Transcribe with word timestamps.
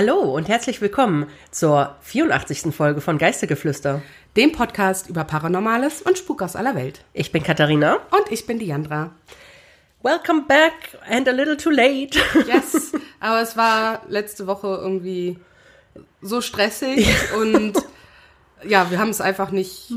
Hallo 0.00 0.20
und 0.20 0.46
herzlich 0.46 0.80
willkommen 0.80 1.26
zur 1.50 1.96
84. 2.02 2.72
Folge 2.72 3.00
von 3.00 3.18
Geistergeflüster. 3.18 4.00
Dem 4.36 4.52
Podcast 4.52 5.08
über 5.08 5.24
Paranormales 5.24 6.02
und 6.02 6.16
Spuk 6.16 6.40
aus 6.40 6.54
aller 6.54 6.76
Welt. 6.76 7.02
Ich 7.14 7.32
bin 7.32 7.42
Katharina. 7.42 7.94
Und 8.12 8.30
ich 8.30 8.46
bin 8.46 8.60
Diandra. 8.60 9.10
Welcome 10.04 10.42
back 10.46 10.72
and 11.10 11.28
a 11.28 11.32
little 11.32 11.56
too 11.56 11.70
late. 11.70 12.16
Yes, 12.46 12.92
aber 13.18 13.42
es 13.42 13.56
war 13.56 14.02
letzte 14.08 14.46
Woche 14.46 14.68
irgendwie 14.68 15.36
so 16.22 16.42
stressig 16.42 17.08
und 17.36 17.72
ja, 18.62 18.92
wir 18.92 19.00
haben 19.00 19.10
es 19.10 19.20
einfach 19.20 19.50
nicht 19.50 19.94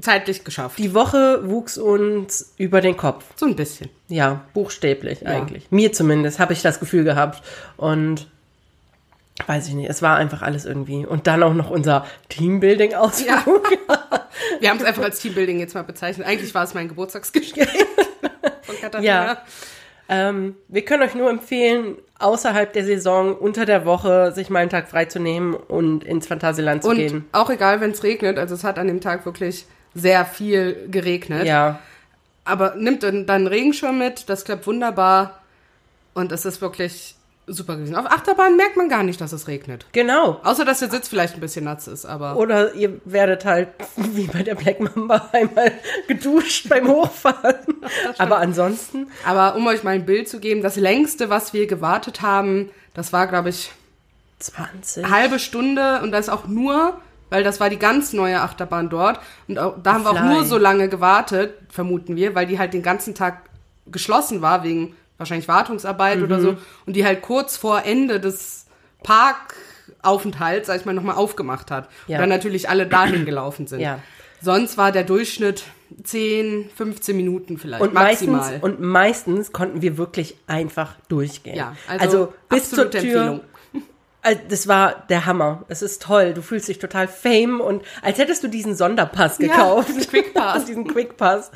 zeitlich 0.00 0.42
geschafft. 0.42 0.80
Die 0.80 0.94
Woche 0.94 1.48
wuchs 1.48 1.78
uns 1.78 2.54
über 2.56 2.80
den 2.80 2.96
Kopf. 2.96 3.24
So 3.36 3.46
ein 3.46 3.54
bisschen. 3.54 3.88
Ja, 4.08 4.46
buchstäblich 4.52 5.24
eigentlich. 5.28 5.70
Mir 5.70 5.92
zumindest 5.92 6.40
habe 6.40 6.54
ich 6.54 6.62
das 6.62 6.80
Gefühl 6.80 7.04
gehabt. 7.04 7.40
Und 7.76 8.26
weiß 9.46 9.68
ich 9.68 9.74
nicht, 9.74 9.88
es 9.88 10.02
war 10.02 10.16
einfach 10.16 10.42
alles 10.42 10.64
irgendwie. 10.64 11.06
Und 11.06 11.26
dann 11.26 11.42
auch 11.42 11.54
noch 11.54 11.70
unser 11.70 12.06
Teambuilding-Ausflug. 12.28 13.70
Wir 14.60 14.70
haben 14.70 14.78
es 14.78 14.84
einfach 14.84 15.04
als 15.04 15.20
Teambuilding 15.20 15.58
jetzt 15.58 15.74
mal 15.74 15.82
bezeichnet. 15.84 16.26
Eigentlich 16.26 16.54
war 16.54 16.64
es 16.64 16.74
mein 16.74 16.88
Geburtstagsgeschenk 16.88 17.68
von 18.62 18.76
Katharina. 18.80 19.24
Ja. 19.26 19.42
Ähm, 20.10 20.56
wir 20.68 20.84
können 20.84 21.02
euch 21.02 21.14
nur 21.14 21.28
empfehlen, 21.28 21.96
außerhalb 22.18 22.72
der 22.72 22.84
Saison, 22.84 23.34
unter 23.36 23.66
der 23.66 23.84
Woche, 23.84 24.32
sich 24.32 24.48
mal 24.48 24.60
einen 24.60 24.70
Tag 24.70 24.88
freizunehmen 24.88 25.54
und 25.54 26.02
ins 26.02 26.26
Phantasialand 26.26 26.82
zu 26.82 26.88
Und 26.88 26.96
gehen. 26.96 27.24
auch 27.32 27.50
egal, 27.50 27.80
wenn 27.82 27.90
es 27.90 28.02
regnet, 28.02 28.38
also 28.38 28.54
es 28.54 28.64
hat 28.64 28.78
an 28.78 28.86
dem 28.86 29.00
Tag 29.02 29.26
wirklich 29.26 29.66
sehr 29.94 30.24
viel 30.24 30.88
geregnet. 30.90 31.46
Ja, 31.46 31.78
Aber 32.44 32.74
nimmt 32.76 33.02
dann 33.02 33.26
dann 33.26 33.36
einen 33.36 33.46
Regenschirm 33.48 33.98
mit, 33.98 34.28
das 34.30 34.44
klappt 34.44 34.66
wunderbar. 34.66 35.42
Und 36.14 36.32
es 36.32 36.46
ist 36.46 36.62
wirklich 36.62 37.14
super 37.48 37.76
gewesen. 37.76 37.96
Auf 37.96 38.06
Achterbahn 38.06 38.56
merkt 38.56 38.76
man 38.76 38.88
gar 38.88 39.02
nicht, 39.02 39.20
dass 39.20 39.32
es 39.32 39.48
regnet. 39.48 39.86
genau. 39.92 40.40
Außer, 40.44 40.64
dass 40.64 40.78
der 40.78 40.90
Sitz 40.90 41.08
vielleicht 41.08 41.34
ein 41.34 41.40
bisschen 41.40 41.64
nass 41.64 41.88
ist, 41.88 42.04
aber. 42.04 42.36
Oder 42.36 42.74
ihr 42.74 43.00
werdet 43.04 43.44
halt, 43.44 43.68
wie 43.96 44.26
bei 44.26 44.42
der 44.42 44.54
Black 44.54 44.80
Mamba, 44.80 45.28
einmal 45.32 45.72
geduscht 46.06 46.68
beim 46.68 46.88
Hochfahren. 46.88 47.56
Aber 48.18 48.38
ansonsten, 48.38 49.08
Aber 49.26 49.56
um 49.56 49.66
euch 49.66 49.82
mal 49.82 49.94
ein 49.94 50.06
Bild 50.06 50.28
zu 50.28 50.40
geben, 50.40 50.62
das 50.62 50.76
längste, 50.76 51.30
was 51.30 51.52
wir 51.52 51.66
gewartet 51.66 52.22
haben, 52.22 52.70
das 52.94 53.12
war, 53.12 53.26
glaube 53.26 53.48
ich, 53.50 53.72
20. 54.40 55.04
eine 55.04 55.14
halbe 55.14 55.38
Stunde 55.38 56.00
und 56.02 56.12
das 56.12 56.28
auch 56.28 56.46
nur, 56.46 56.98
weil 57.30 57.42
das 57.42 57.60
war 57.60 57.70
die 57.70 57.78
ganz 57.78 58.12
neue 58.12 58.40
Achterbahn 58.40 58.88
dort. 58.88 59.20
Und 59.48 59.58
auch, 59.58 59.74
da 59.82 59.94
haben 59.94 60.04
wir 60.04 60.10
auch 60.10 60.16
Fly. 60.16 60.28
nur 60.34 60.44
so 60.44 60.58
lange 60.58 60.88
gewartet, 60.88 61.54
vermuten 61.70 62.16
wir, 62.16 62.34
weil 62.34 62.46
die 62.46 62.58
halt 62.58 62.72
den 62.72 62.82
ganzen 62.82 63.14
Tag 63.14 63.42
geschlossen 63.86 64.42
war, 64.42 64.62
wegen 64.62 64.94
wahrscheinlich 65.18 65.48
Wartungsarbeit 65.48 66.22
oder 66.22 66.38
Mhm. 66.38 66.42
so. 66.42 66.56
Und 66.86 66.94
die 66.96 67.04
halt 67.04 67.20
kurz 67.22 67.56
vor 67.56 67.84
Ende 67.84 68.18
des 68.20 68.66
Parkaufenthalts, 70.02 70.66
sag 70.68 70.80
ich 70.80 70.86
mal, 70.86 70.92
nochmal 70.94 71.16
aufgemacht 71.16 71.70
hat. 71.70 71.88
Ja. 72.06 72.16
Und 72.16 72.22
dann 72.22 72.28
natürlich 72.30 72.68
alle 72.68 72.86
dahin 72.86 73.24
gelaufen 73.24 73.66
sind. 73.66 73.80
Ja. 73.80 73.98
Sonst 74.40 74.78
war 74.78 74.92
der 74.92 75.02
Durchschnitt 75.04 75.64
10, 76.04 76.70
15 76.76 77.16
Minuten 77.16 77.58
vielleicht 77.58 77.82
Und 77.82 77.92
maximal. 77.94 78.40
meistens, 78.40 78.62
und 78.62 78.80
meistens 78.80 79.52
konnten 79.52 79.82
wir 79.82 79.98
wirklich 79.98 80.36
einfach 80.46 80.94
durchgehen. 81.08 81.56
Ja, 81.56 81.74
also 81.88 82.32
bis 82.48 82.70
zur 82.70 82.90
Tür. 82.90 83.00
Empfehlung. 83.00 83.40
Also, 84.28 84.42
das 84.46 84.68
war 84.68 85.06
der 85.08 85.24
Hammer. 85.24 85.64
Es 85.68 85.80
ist 85.80 86.02
toll. 86.02 86.34
Du 86.34 86.42
fühlst 86.42 86.68
dich 86.68 86.78
total 86.78 87.08
fame 87.08 87.62
und 87.62 87.82
als 88.02 88.18
hättest 88.18 88.44
du 88.44 88.48
diesen 88.48 88.76
Sonderpass 88.76 89.38
gekauft. 89.38 89.88
diesen 89.88 90.06
Quick 90.06 90.34
Pass. 90.34 90.64
diesen 90.66 90.86
Quick 90.86 91.16
Pass. 91.16 91.50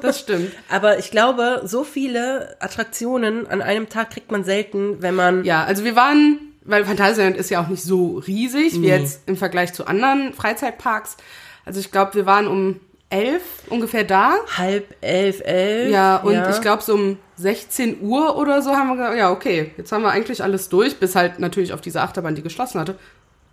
Das 0.00 0.18
stimmt. 0.18 0.50
Aber 0.68 0.98
ich 0.98 1.12
glaube, 1.12 1.62
so 1.64 1.84
viele 1.84 2.56
Attraktionen 2.58 3.46
an 3.46 3.62
einem 3.62 3.88
Tag 3.88 4.10
kriegt 4.10 4.32
man 4.32 4.42
selten, 4.42 5.00
wenn 5.00 5.14
man 5.14 5.44
Ja, 5.44 5.62
also 5.62 5.84
wir 5.84 5.94
waren, 5.94 6.40
weil 6.64 6.84
Phantasialand 6.84 7.36
ist 7.36 7.50
ja 7.50 7.62
auch 7.62 7.68
nicht 7.68 7.84
so 7.84 8.18
riesig, 8.26 8.82
wie 8.82 8.88
jetzt 8.88 9.22
im 9.26 9.36
Vergleich 9.36 9.72
zu 9.72 9.86
anderen 9.86 10.34
Freizeitparks. 10.34 11.16
Also 11.64 11.78
ich 11.78 11.92
glaube, 11.92 12.14
wir 12.14 12.26
waren 12.26 12.48
um 12.48 12.80
elf 13.10 13.42
ungefähr 13.68 14.02
da. 14.02 14.34
halb 14.56 14.96
elf, 15.02 15.40
elf. 15.44 15.92
Ja, 15.92 16.16
und 16.16 16.34
ich 16.50 16.60
glaube, 16.62 16.82
so 16.82 16.94
um 16.94 17.18
16 17.42 18.00
Uhr 18.00 18.36
oder 18.36 18.62
so 18.62 18.70
haben 18.70 18.88
wir 18.88 18.96
gesagt, 18.96 19.18
ja, 19.18 19.30
okay, 19.30 19.72
jetzt 19.76 19.92
haben 19.92 20.02
wir 20.02 20.10
eigentlich 20.10 20.42
alles 20.42 20.68
durch, 20.68 20.98
bis 20.98 21.16
halt 21.16 21.38
natürlich 21.38 21.72
auf 21.72 21.80
diese 21.80 22.00
Achterbahn, 22.00 22.34
die 22.34 22.42
geschlossen 22.42 22.80
hatte. 22.80 22.96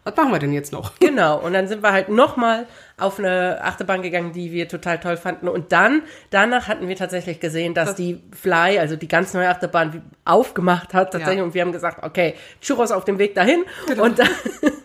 Was 0.05 0.15
machen 0.15 0.31
wir 0.31 0.39
denn 0.39 0.53
jetzt 0.53 0.71
noch? 0.71 0.93
Genau, 0.99 1.39
und 1.39 1.53
dann 1.53 1.67
sind 1.67 1.83
wir 1.83 1.91
halt 1.91 2.09
nochmal 2.09 2.67
auf 2.97 3.19
eine 3.19 3.59
Achterbahn 3.61 4.01
gegangen, 4.01 4.31
die 4.31 4.51
wir 4.51 4.67
total 4.67 4.99
toll 4.99 5.17
fanden. 5.17 5.47
Und 5.47 5.71
dann, 5.71 6.03
danach 6.29 6.67
hatten 6.67 6.87
wir 6.87 6.95
tatsächlich 6.95 7.39
gesehen, 7.39 7.73
dass 7.73 7.95
die 7.95 8.21
Fly, 8.31 8.79
also 8.79 8.95
die 8.95 9.07
ganz 9.07 9.33
neue 9.33 9.49
Achterbahn, 9.49 10.03
aufgemacht 10.23 10.93
hat 10.93 11.11
tatsächlich. 11.11 11.39
Ja. 11.39 11.43
Und 11.43 11.53
wir 11.53 11.61
haben 11.61 11.71
gesagt, 11.71 12.03
okay, 12.03 12.35
Churros 12.61 12.91
auf 12.91 13.05
dem 13.05 13.17
Weg 13.17 13.35
dahin. 13.35 13.65
Und 13.99 14.19
dann, 14.19 14.29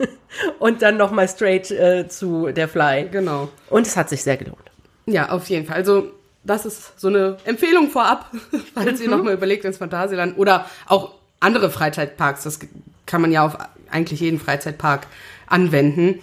und 0.59 0.83
dann 0.83 0.97
nochmal 0.97 1.29
straight 1.29 1.71
äh, 1.71 2.09
zu 2.09 2.51
der 2.53 2.69
Fly. 2.69 3.09
Genau. 3.11 3.51
Und 3.71 3.87
es 3.87 3.97
hat 3.97 4.09
sich 4.09 4.23
sehr 4.23 4.37
gelohnt. 4.37 4.71
Ja, 5.07 5.31
auf 5.31 5.49
jeden 5.49 5.67
Fall. 5.67 5.77
Also 5.77 6.11
das 6.45 6.67
ist 6.67 6.99
so 7.01 7.09
eine 7.09 7.37
Empfehlung 7.45 7.91
vorab, 7.91 8.31
falls 8.75 9.01
ihr 9.01 9.09
nochmal 9.09 9.35
überlegt 9.35 9.65
ins 9.65 9.79
Phantasialand 9.79 10.39
oder 10.39 10.67
auch 10.87 11.13
andere 11.41 11.71
Freizeitparks. 11.71 12.45
Das 12.45 12.59
kann 13.07 13.21
man 13.21 13.33
ja 13.33 13.45
auf 13.45 13.57
eigentlich 13.91 14.21
jeden 14.21 14.39
Freizeitpark 14.41 15.07
anwenden. 15.47 16.21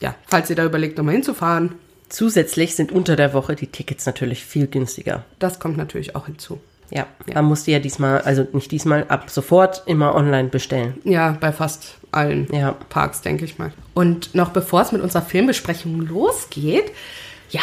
Ja, 0.00 0.14
falls 0.26 0.50
ihr 0.50 0.56
da 0.56 0.64
überlegt, 0.64 0.98
nochmal 0.98 1.14
hinzufahren, 1.14 1.76
Zusätzlich 2.12 2.74
sind 2.74 2.92
unter 2.92 3.16
der 3.16 3.32
Woche 3.32 3.56
die 3.56 3.68
Tickets 3.68 4.04
natürlich 4.04 4.44
viel 4.44 4.66
günstiger. 4.66 5.24
das 5.38 5.58
kommt 5.58 5.78
natürlich 5.78 6.14
auch 6.14 6.26
hinzu. 6.26 6.60
Ja, 6.90 7.06
man 7.32 7.46
musste 7.46 7.70
ja 7.70 7.78
diesmal, 7.78 8.20
also 8.20 8.46
nicht 8.52 8.70
diesmal, 8.70 9.06
ab 9.08 9.30
sofort 9.30 9.82
immer 9.86 10.14
online 10.14 10.50
bestellen. 10.50 11.00
Ja, 11.04 11.38
bei 11.40 11.52
fast 11.52 11.94
allen 12.10 12.48
Ja. 12.52 12.72
Parks, 12.90 13.22
denke 13.22 13.46
ich 13.46 13.58
mal. 13.58 13.72
Und 13.94 14.34
noch 14.34 14.50
bevor 14.50 14.82
es 14.82 14.92
mit 14.92 15.00
unserer 15.00 15.22
Filmbesprechung 15.22 16.02
losgeht, 16.02 16.92
ja, 17.48 17.62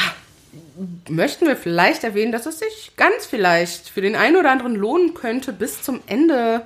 möchten 1.09 1.47
wir 1.47 1.55
vielleicht 1.55 2.03
erwähnen, 2.03 2.31
dass 2.31 2.45
es 2.45 2.59
sich 2.59 2.91
ganz 2.97 3.25
vielleicht 3.25 3.89
für 3.89 4.01
den 4.01 4.15
einen 4.15 4.35
oder 4.37 4.51
anderen 4.51 4.75
lohnen 4.75 5.13
könnte, 5.13 5.53
bis 5.53 5.81
zum 5.81 6.01
Ende 6.07 6.61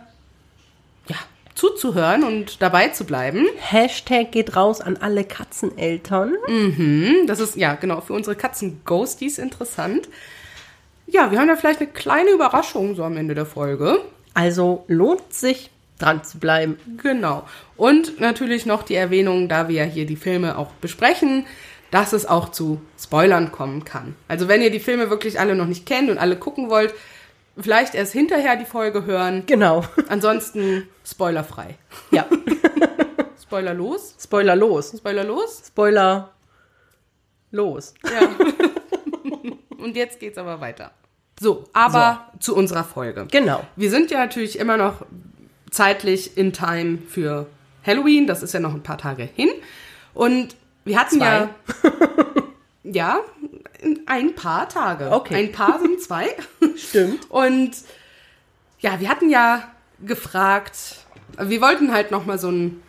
ja, 1.07 1.15
zuzuhören 1.55 2.23
und 2.23 2.61
dabei 2.61 2.89
zu 2.89 3.05
bleiben. 3.05 3.45
Hashtag 3.57 4.31
geht 4.31 4.55
raus 4.55 4.81
an 4.81 4.97
alle 4.97 5.23
Katzeneltern. 5.23 6.35
Hm, 6.45 7.25
Das 7.27 7.39
ist 7.39 7.55
ja 7.55 7.75
genau 7.75 8.01
für 8.01 8.13
unsere 8.13 8.35
Katzen-Ghosties 8.35 9.37
interessant. 9.37 10.09
Ja, 11.07 11.31
wir 11.31 11.39
haben 11.39 11.47
da 11.47 11.55
vielleicht 11.55 11.81
eine 11.81 11.89
kleine 11.89 12.31
Überraschung 12.31 12.95
so 12.95 13.03
am 13.03 13.17
Ende 13.17 13.35
der 13.35 13.45
Folge. 13.45 13.99
Also 14.33 14.85
lohnt 14.87 15.33
sich, 15.33 15.69
dran 15.99 16.23
zu 16.23 16.39
bleiben. 16.39 16.77
Genau. 17.01 17.43
Und 17.77 18.19
natürlich 18.19 18.65
noch 18.65 18.83
die 18.83 18.95
Erwähnung, 18.95 19.47
da 19.47 19.67
wir 19.67 19.75
ja 19.75 19.83
hier 19.83 20.05
die 20.05 20.15
Filme 20.15 20.57
auch 20.57 20.71
besprechen, 20.81 21.45
dass 21.93 22.11
es 22.11 22.25
auch 22.25 22.49
zu 22.49 22.81
Spoilern 22.99 23.51
kommen 23.51 23.85
kann. 23.85 24.15
Also 24.27 24.47
wenn 24.47 24.63
ihr 24.63 24.71
die 24.71 24.79
Filme 24.79 25.11
wirklich 25.11 25.39
alle 25.39 25.53
noch 25.55 25.67
nicht 25.67 25.85
kennt 25.85 26.09
und 26.09 26.17
alle 26.17 26.35
gucken 26.35 26.71
wollt, 26.71 26.91
vielleicht 27.55 27.93
erst 27.93 28.13
hinterher 28.13 28.55
die 28.55 28.65
Folge 28.65 29.05
hören. 29.05 29.43
Genau. 29.45 29.83
Ansonsten 30.09 30.87
spoilerfrei. 31.05 31.75
Ja. 32.09 32.25
Spoiler 33.41 33.75
los? 33.75 34.15
Spoiler 34.19 34.55
los. 34.55 34.95
Spoiler 34.97 35.23
los? 35.23 35.61
Spoiler 35.67 36.33
los. 37.51 37.93
Ja. 38.05 38.27
und 39.77 39.95
jetzt 39.95 40.19
geht's 40.19 40.39
aber 40.39 40.59
weiter. 40.61 40.93
So, 41.39 41.65
aber 41.73 42.31
zu 42.39 42.55
unserer 42.55 42.85
Folge. 42.85 43.27
Genau. 43.29 43.63
Wir 43.75 43.91
sind 43.91 44.09
ja 44.09 44.17
natürlich 44.17 44.57
immer 44.57 44.77
noch 44.77 45.05
zeitlich 45.69 46.37
in 46.39 46.53
Time 46.53 46.97
für 47.07 47.45
Halloween. 47.85 48.25
Das 48.25 48.41
ist 48.41 48.55
ja 48.55 48.59
noch 48.59 48.73
ein 48.73 48.81
paar 48.81 48.97
Tage 48.97 49.29
hin. 49.35 49.49
Und 50.15 50.55
wir 50.85 50.99
hatten 50.99 51.17
Zwei. 51.17 51.25
ja. 51.25 51.49
Ja, 52.83 53.19
in 53.81 54.01
ein 54.07 54.35
paar 54.35 54.67
Tage. 54.67 55.09
Okay. 55.09 55.35
Ein 55.35 55.51
paar 55.51 55.79
sind 55.79 56.01
zwei. 56.01 56.27
Stimmt. 56.75 57.29
Und 57.31 57.71
ja, 58.79 58.99
wir 58.99 59.09
hatten 59.09 59.29
ja 59.29 59.63
gefragt, 60.05 60.97
wir 61.39 61.61
wollten 61.61 61.93
halt 61.93 62.11
nochmal 62.11 62.37
so 62.37 62.49
einen 62.49 62.83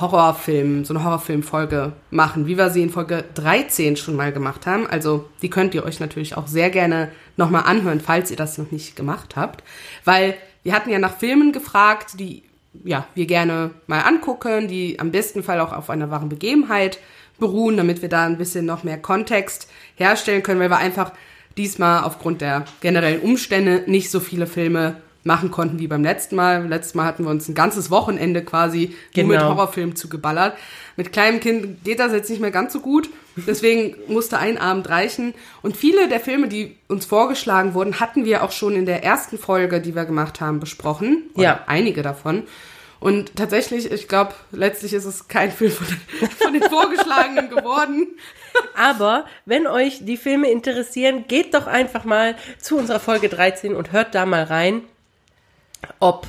Horrorfilm, 0.00 0.84
so 0.84 0.94
eine 0.94 1.04
Horrorfilmfolge 1.04 1.92
machen, 2.10 2.46
wie 2.46 2.56
wir 2.56 2.70
sie 2.70 2.82
in 2.82 2.90
Folge 2.90 3.24
13 3.34 3.96
schon 3.96 4.16
mal 4.16 4.32
gemacht 4.32 4.66
haben. 4.66 4.86
Also 4.86 5.28
die 5.42 5.50
könnt 5.50 5.74
ihr 5.74 5.84
euch 5.84 6.00
natürlich 6.00 6.36
auch 6.36 6.46
sehr 6.46 6.70
gerne 6.70 7.12
nochmal 7.36 7.64
anhören, 7.64 8.00
falls 8.00 8.30
ihr 8.30 8.36
das 8.36 8.58
noch 8.58 8.70
nicht 8.70 8.96
gemacht 8.96 9.36
habt. 9.36 9.62
Weil 10.04 10.34
wir 10.62 10.72
hatten 10.72 10.90
ja 10.90 10.98
nach 10.98 11.18
Filmen 11.18 11.52
gefragt, 11.52 12.18
die 12.18 12.42
ja, 12.84 13.06
wir 13.14 13.26
gerne 13.26 13.70
mal 13.86 14.00
angucken, 14.00 14.68
die 14.68 14.98
am 14.98 15.10
besten 15.10 15.42
Fall 15.42 15.60
auch 15.60 15.72
auf 15.72 15.88
einer 15.88 16.10
wahren 16.10 16.28
Begebenheit 16.28 16.98
beruhen, 17.38 17.76
damit 17.76 18.02
wir 18.02 18.08
da 18.08 18.24
ein 18.24 18.38
bisschen 18.38 18.64
noch 18.66 18.84
mehr 18.84 18.98
Kontext 18.98 19.68
herstellen 19.96 20.42
können, 20.42 20.60
weil 20.60 20.70
wir 20.70 20.78
einfach 20.78 21.12
diesmal 21.56 22.04
aufgrund 22.04 22.40
der 22.40 22.64
generellen 22.80 23.20
Umstände 23.20 23.84
nicht 23.86 24.10
so 24.10 24.20
viele 24.20 24.46
Filme 24.46 24.96
machen 25.24 25.50
konnten 25.50 25.80
wie 25.80 25.88
beim 25.88 26.04
letzten 26.04 26.36
Mal. 26.36 26.68
Letztes 26.68 26.94
Mal 26.94 27.04
hatten 27.04 27.24
wir 27.24 27.30
uns 27.30 27.48
ein 27.48 27.54
ganzes 27.54 27.90
Wochenende 27.90 28.44
quasi 28.44 28.94
nur 29.16 29.26
mit 29.26 29.38
Genau. 29.38 29.48
Horrorfilmen 29.50 29.96
zugeballert. 29.96 30.56
Mit 30.96 31.12
kleinem 31.12 31.40
Kind 31.40 31.82
geht 31.82 31.98
das 31.98 32.12
jetzt 32.12 32.30
nicht 32.30 32.40
mehr 32.40 32.52
ganz 32.52 32.72
so 32.72 32.78
gut. 32.80 33.10
Deswegen 33.34 33.96
musste 34.06 34.38
ein 34.38 34.56
Abend 34.56 34.88
reichen. 34.88 35.34
Und 35.62 35.76
viele 35.76 36.08
der 36.08 36.20
Filme, 36.20 36.46
die 36.48 36.76
uns 36.88 37.06
vorgeschlagen 37.06 37.74
wurden, 37.74 37.98
hatten 37.98 38.24
wir 38.24 38.44
auch 38.44 38.52
schon 38.52 38.76
in 38.76 38.86
der 38.86 39.02
ersten 39.02 39.36
Folge, 39.36 39.80
die 39.80 39.96
wir 39.96 40.04
gemacht 40.04 40.40
haben, 40.40 40.60
besprochen. 40.60 41.24
Oder 41.34 41.42
Ja. 41.42 41.60
Einige 41.66 42.02
davon. 42.02 42.44
Und 43.00 43.36
tatsächlich, 43.36 43.90
ich 43.92 44.08
glaube, 44.08 44.32
letztlich 44.52 44.92
ist 44.94 45.04
es 45.04 45.28
kein 45.28 45.50
Film 45.52 45.70
von, 45.72 45.86
von 46.38 46.52
den 46.52 46.62
vorgeschlagenen 46.62 47.50
geworden. 47.50 48.08
Aber 48.74 49.26
wenn 49.44 49.66
euch 49.66 50.04
die 50.04 50.16
Filme 50.16 50.50
interessieren, 50.50 51.24
geht 51.28 51.52
doch 51.54 51.66
einfach 51.66 52.04
mal 52.04 52.36
zu 52.58 52.78
unserer 52.78 53.00
Folge 53.00 53.28
13 53.28 53.74
und 53.74 53.92
hört 53.92 54.14
da 54.14 54.24
mal 54.24 54.44
rein, 54.44 54.82
ob 56.00 56.26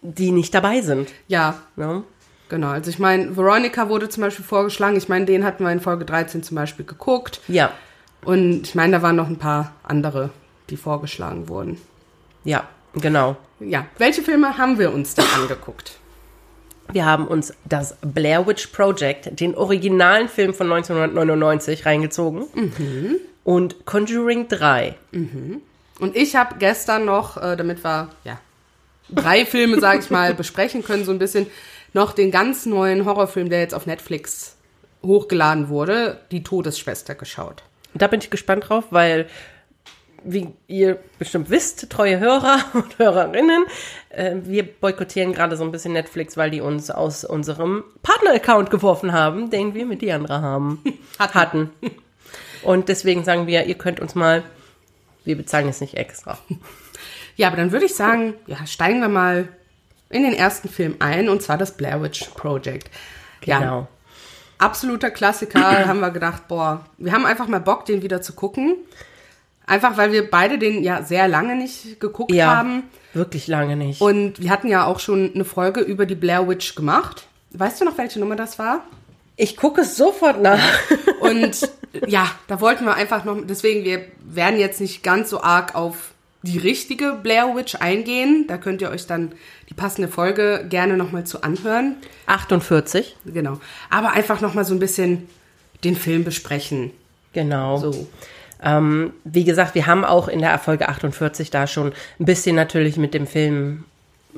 die 0.00 0.30
nicht 0.32 0.54
dabei 0.54 0.80
sind. 0.80 1.10
Ja, 1.28 1.60
Ne? 1.76 2.02
genau. 2.48 2.68
Also 2.68 2.90
ich 2.90 2.98
meine, 2.98 3.36
Veronica 3.36 3.88
wurde 3.88 4.08
zum 4.08 4.22
Beispiel 4.22 4.44
vorgeschlagen. 4.44 4.96
Ich 4.96 5.08
meine, 5.08 5.24
den 5.26 5.44
hatten 5.44 5.64
wir 5.64 5.72
in 5.72 5.80
Folge 5.80 6.04
13 6.04 6.42
zum 6.42 6.54
Beispiel 6.56 6.84
geguckt. 6.84 7.40
Ja, 7.48 7.72
Und 8.24 8.62
ich 8.66 8.74
meine, 8.74 8.96
da 8.96 9.02
waren 9.02 9.16
noch 9.16 9.28
ein 9.28 9.38
paar 9.38 9.72
andere, 9.82 10.30
die 10.70 10.76
vorgeschlagen 10.76 11.48
wurden. 11.48 11.80
ja, 12.44 12.68
genau. 12.94 13.36
Ja, 13.60 13.86
welche 13.98 14.22
Filme 14.22 14.58
haben 14.58 14.78
wir 14.78 14.92
uns 14.92 15.14
da 15.14 15.22
angeguckt? 15.36 15.98
Wir 16.92 17.06
haben 17.06 17.26
uns 17.26 17.54
das 17.64 17.96
Blair 18.02 18.46
Witch 18.46 18.66
Project, 18.68 19.40
den 19.40 19.54
originalen 19.54 20.28
Film 20.28 20.52
von 20.52 20.70
1999, 20.70 21.86
reingezogen. 21.86 22.44
Und 23.42 23.86
Conjuring 23.86 24.48
3. 24.48 24.94
Und 26.00 26.16
ich 26.16 26.36
habe 26.36 26.56
gestern 26.58 27.06
noch, 27.06 27.36
äh, 27.38 27.56
damit 27.56 27.82
wir 27.82 28.10
ja 28.24 28.38
drei 29.08 29.46
Filme, 29.46 29.80
sage 29.80 30.00
ich 30.00 30.10
mal, 30.10 30.34
besprechen 30.34 30.82
können, 30.82 31.04
so 31.04 31.12
ein 31.12 31.18
bisschen 31.18 31.46
noch 31.92 32.12
den 32.12 32.30
ganz 32.30 32.66
neuen 32.66 33.04
Horrorfilm, 33.04 33.48
der 33.48 33.60
jetzt 33.60 33.74
auf 33.74 33.86
Netflix 33.86 34.56
hochgeladen 35.02 35.68
wurde, 35.68 36.20
die 36.30 36.42
Todesschwester 36.42 37.14
geschaut. 37.14 37.62
Da 37.94 38.08
bin 38.08 38.20
ich 38.20 38.30
gespannt 38.30 38.68
drauf, 38.68 38.84
weil, 38.90 39.26
wie 40.24 40.48
ihr 40.66 40.98
bestimmt 41.18 41.50
wisst, 41.50 41.90
treue 41.90 42.18
Hörer 42.18 42.58
und 42.72 42.98
Hörerinnen, 42.98 43.64
äh, 44.10 44.36
wir 44.42 44.64
boykottieren 44.64 45.32
gerade 45.32 45.56
so 45.56 45.64
ein 45.64 45.72
bisschen 45.72 45.92
Netflix, 45.92 46.36
weil 46.36 46.50
die 46.50 46.60
uns 46.60 46.90
aus 46.90 47.24
unserem 47.24 47.84
Partner-Account 48.02 48.70
geworfen 48.70 49.12
haben, 49.12 49.50
den 49.50 49.74
wir 49.74 49.86
mit 49.86 50.02
Diandra 50.02 50.40
haben. 50.40 50.82
Hatten. 51.18 51.70
Und 52.62 52.88
deswegen 52.88 53.24
sagen 53.24 53.46
wir, 53.46 53.64
ihr 53.66 53.74
könnt 53.76 54.00
uns 54.00 54.14
mal, 54.14 54.42
wir 55.24 55.36
bezahlen 55.36 55.68
es 55.68 55.80
nicht 55.80 55.94
extra. 55.96 56.38
Ja, 57.36 57.48
aber 57.48 57.56
dann 57.56 57.72
würde 57.72 57.86
ich 57.86 57.96
sagen, 57.96 58.34
ja, 58.46 58.64
steigen 58.64 59.00
wir 59.00 59.08
mal 59.08 59.48
in 60.08 60.22
den 60.22 60.34
ersten 60.34 60.68
Film 60.68 60.94
ein, 61.00 61.28
und 61.28 61.42
zwar 61.42 61.58
das 61.58 61.76
Blair 61.76 62.00
Witch 62.00 62.28
Project. 62.36 62.88
Ja, 63.44 63.58
Genau. 63.58 63.88
absoluter 64.58 65.10
Klassiker, 65.10 65.58
haben 65.88 65.98
wir 65.98 66.12
gedacht, 66.12 66.46
boah, 66.46 66.84
wir 66.96 67.10
haben 67.10 67.26
einfach 67.26 67.48
mal 67.48 67.58
Bock, 67.58 67.86
den 67.86 68.02
wieder 68.02 68.22
zu 68.22 68.34
gucken. 68.34 68.76
Einfach, 69.66 69.96
weil 69.96 70.12
wir 70.12 70.30
beide 70.30 70.58
den 70.58 70.82
ja 70.82 71.02
sehr 71.02 71.26
lange 71.28 71.56
nicht 71.56 71.98
geguckt 72.00 72.32
Ja, 72.32 72.56
haben. 72.56 72.82
wirklich 73.14 73.46
lange 73.46 73.76
nicht. 73.76 74.00
Und 74.00 74.40
wir 74.42 74.50
hatten 74.50 74.68
ja 74.68 74.84
auch 74.84 75.00
schon 75.00 75.32
eine 75.34 75.44
Folge 75.44 75.80
über 75.80 76.04
die 76.06 76.14
Blair 76.14 76.46
Witch 76.48 76.74
gemacht. 76.74 77.26
Weißt 77.52 77.80
du 77.80 77.84
noch, 77.84 77.96
welche 77.98 78.20
Nummer 78.20 78.36
das 78.36 78.58
war? 78.58 78.84
ich 79.36 79.56
gucke 79.56 79.80
es 79.80 79.96
sofort 79.96 80.40
nach. 80.40 80.60
Und 81.20 81.68
ja, 82.06 82.30
da 82.46 82.60
wollten 82.60 82.84
wir 82.84 82.94
einfach 82.94 83.24
noch, 83.24 83.36
deswegen, 83.44 83.84
wir 83.84 84.04
werden 84.24 84.60
jetzt 84.60 84.80
nicht 84.80 85.02
ganz 85.02 85.28
so 85.30 85.42
arg 85.42 85.74
auf 85.74 86.12
die 86.42 86.58
richtige 86.58 87.14
Blair 87.14 87.56
Witch 87.56 87.74
eingehen. 87.76 88.44
Da 88.46 88.58
könnt 88.58 88.80
ihr 88.82 88.90
euch 88.90 89.06
dann 89.06 89.32
die 89.70 89.74
passende 89.74 90.08
Folge 90.08 90.66
gerne 90.68 90.96
nochmal 90.96 91.24
zu 91.24 91.42
anhören. 91.42 91.96
48. 92.26 93.16
Genau. 93.24 93.58
Aber 93.90 94.12
einfach 94.12 94.40
nochmal 94.40 94.64
so 94.64 94.74
ein 94.74 94.78
bisschen 94.78 95.26
den 95.82 95.96
Film 95.96 96.22
besprechen. 96.22 96.92
Genau. 97.32 97.78
So. 97.78 98.06
Ähm, 98.64 99.12
wie 99.24 99.44
gesagt, 99.44 99.74
wir 99.74 99.86
haben 99.86 100.04
auch 100.04 100.28
in 100.28 100.40
der 100.40 100.58
Folge 100.58 100.88
48 100.88 101.50
da 101.50 101.66
schon 101.66 101.92
ein 102.18 102.24
bisschen 102.24 102.56
natürlich 102.56 102.96
mit 102.96 103.12
dem 103.14 103.26
Film 103.26 103.84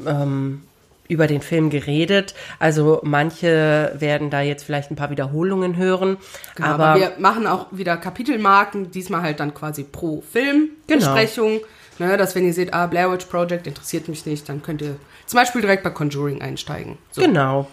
ähm, 0.05 0.63
über 1.09 1.27
den 1.27 1.41
Film 1.41 1.71
geredet. 1.71 2.35
Also 2.59 3.01
manche 3.05 3.93
werden 3.99 4.31
da 4.31 4.41
jetzt 4.41 4.65
vielleicht 4.65 4.91
ein 4.91 4.97
paar 4.97 5.11
Wiederholungen 5.11 5.77
hören. 5.77 6.17
Genau, 6.57 6.69
aber, 6.69 6.87
aber, 6.87 7.01
wir 7.01 7.13
machen 7.19 7.47
auch 7.47 7.67
wieder 7.71 7.97
Kapitelmarken, 7.97 8.91
diesmal 8.91 9.23
halt 9.23 9.41
dann 9.41 9.55
quasi 9.55 9.85
pro 9.85 10.23
Film 10.23 10.71
Genau. 10.87 11.61
Ne, 11.99 12.19
dass 12.19 12.35
wenn 12.35 12.45
ihr 12.45 12.53
seht, 12.53 12.75
ah, 12.75 12.87
Blair 12.87 13.11
Witch 13.11 13.25
Project 13.25 13.67
interessiert 13.67 14.09
mich 14.09 14.27
nicht, 14.27 14.47
dann 14.51 14.63
könnt 14.63 14.83
ihr 14.83 14.97
zum 15.25 15.39
Beispiel 15.39 15.63
direkt 15.63 15.83
bei 15.83 15.89
Conjuring 15.89 16.43
einsteigen. 16.43 16.99
So. 17.11 17.23
Genau. 17.23 17.69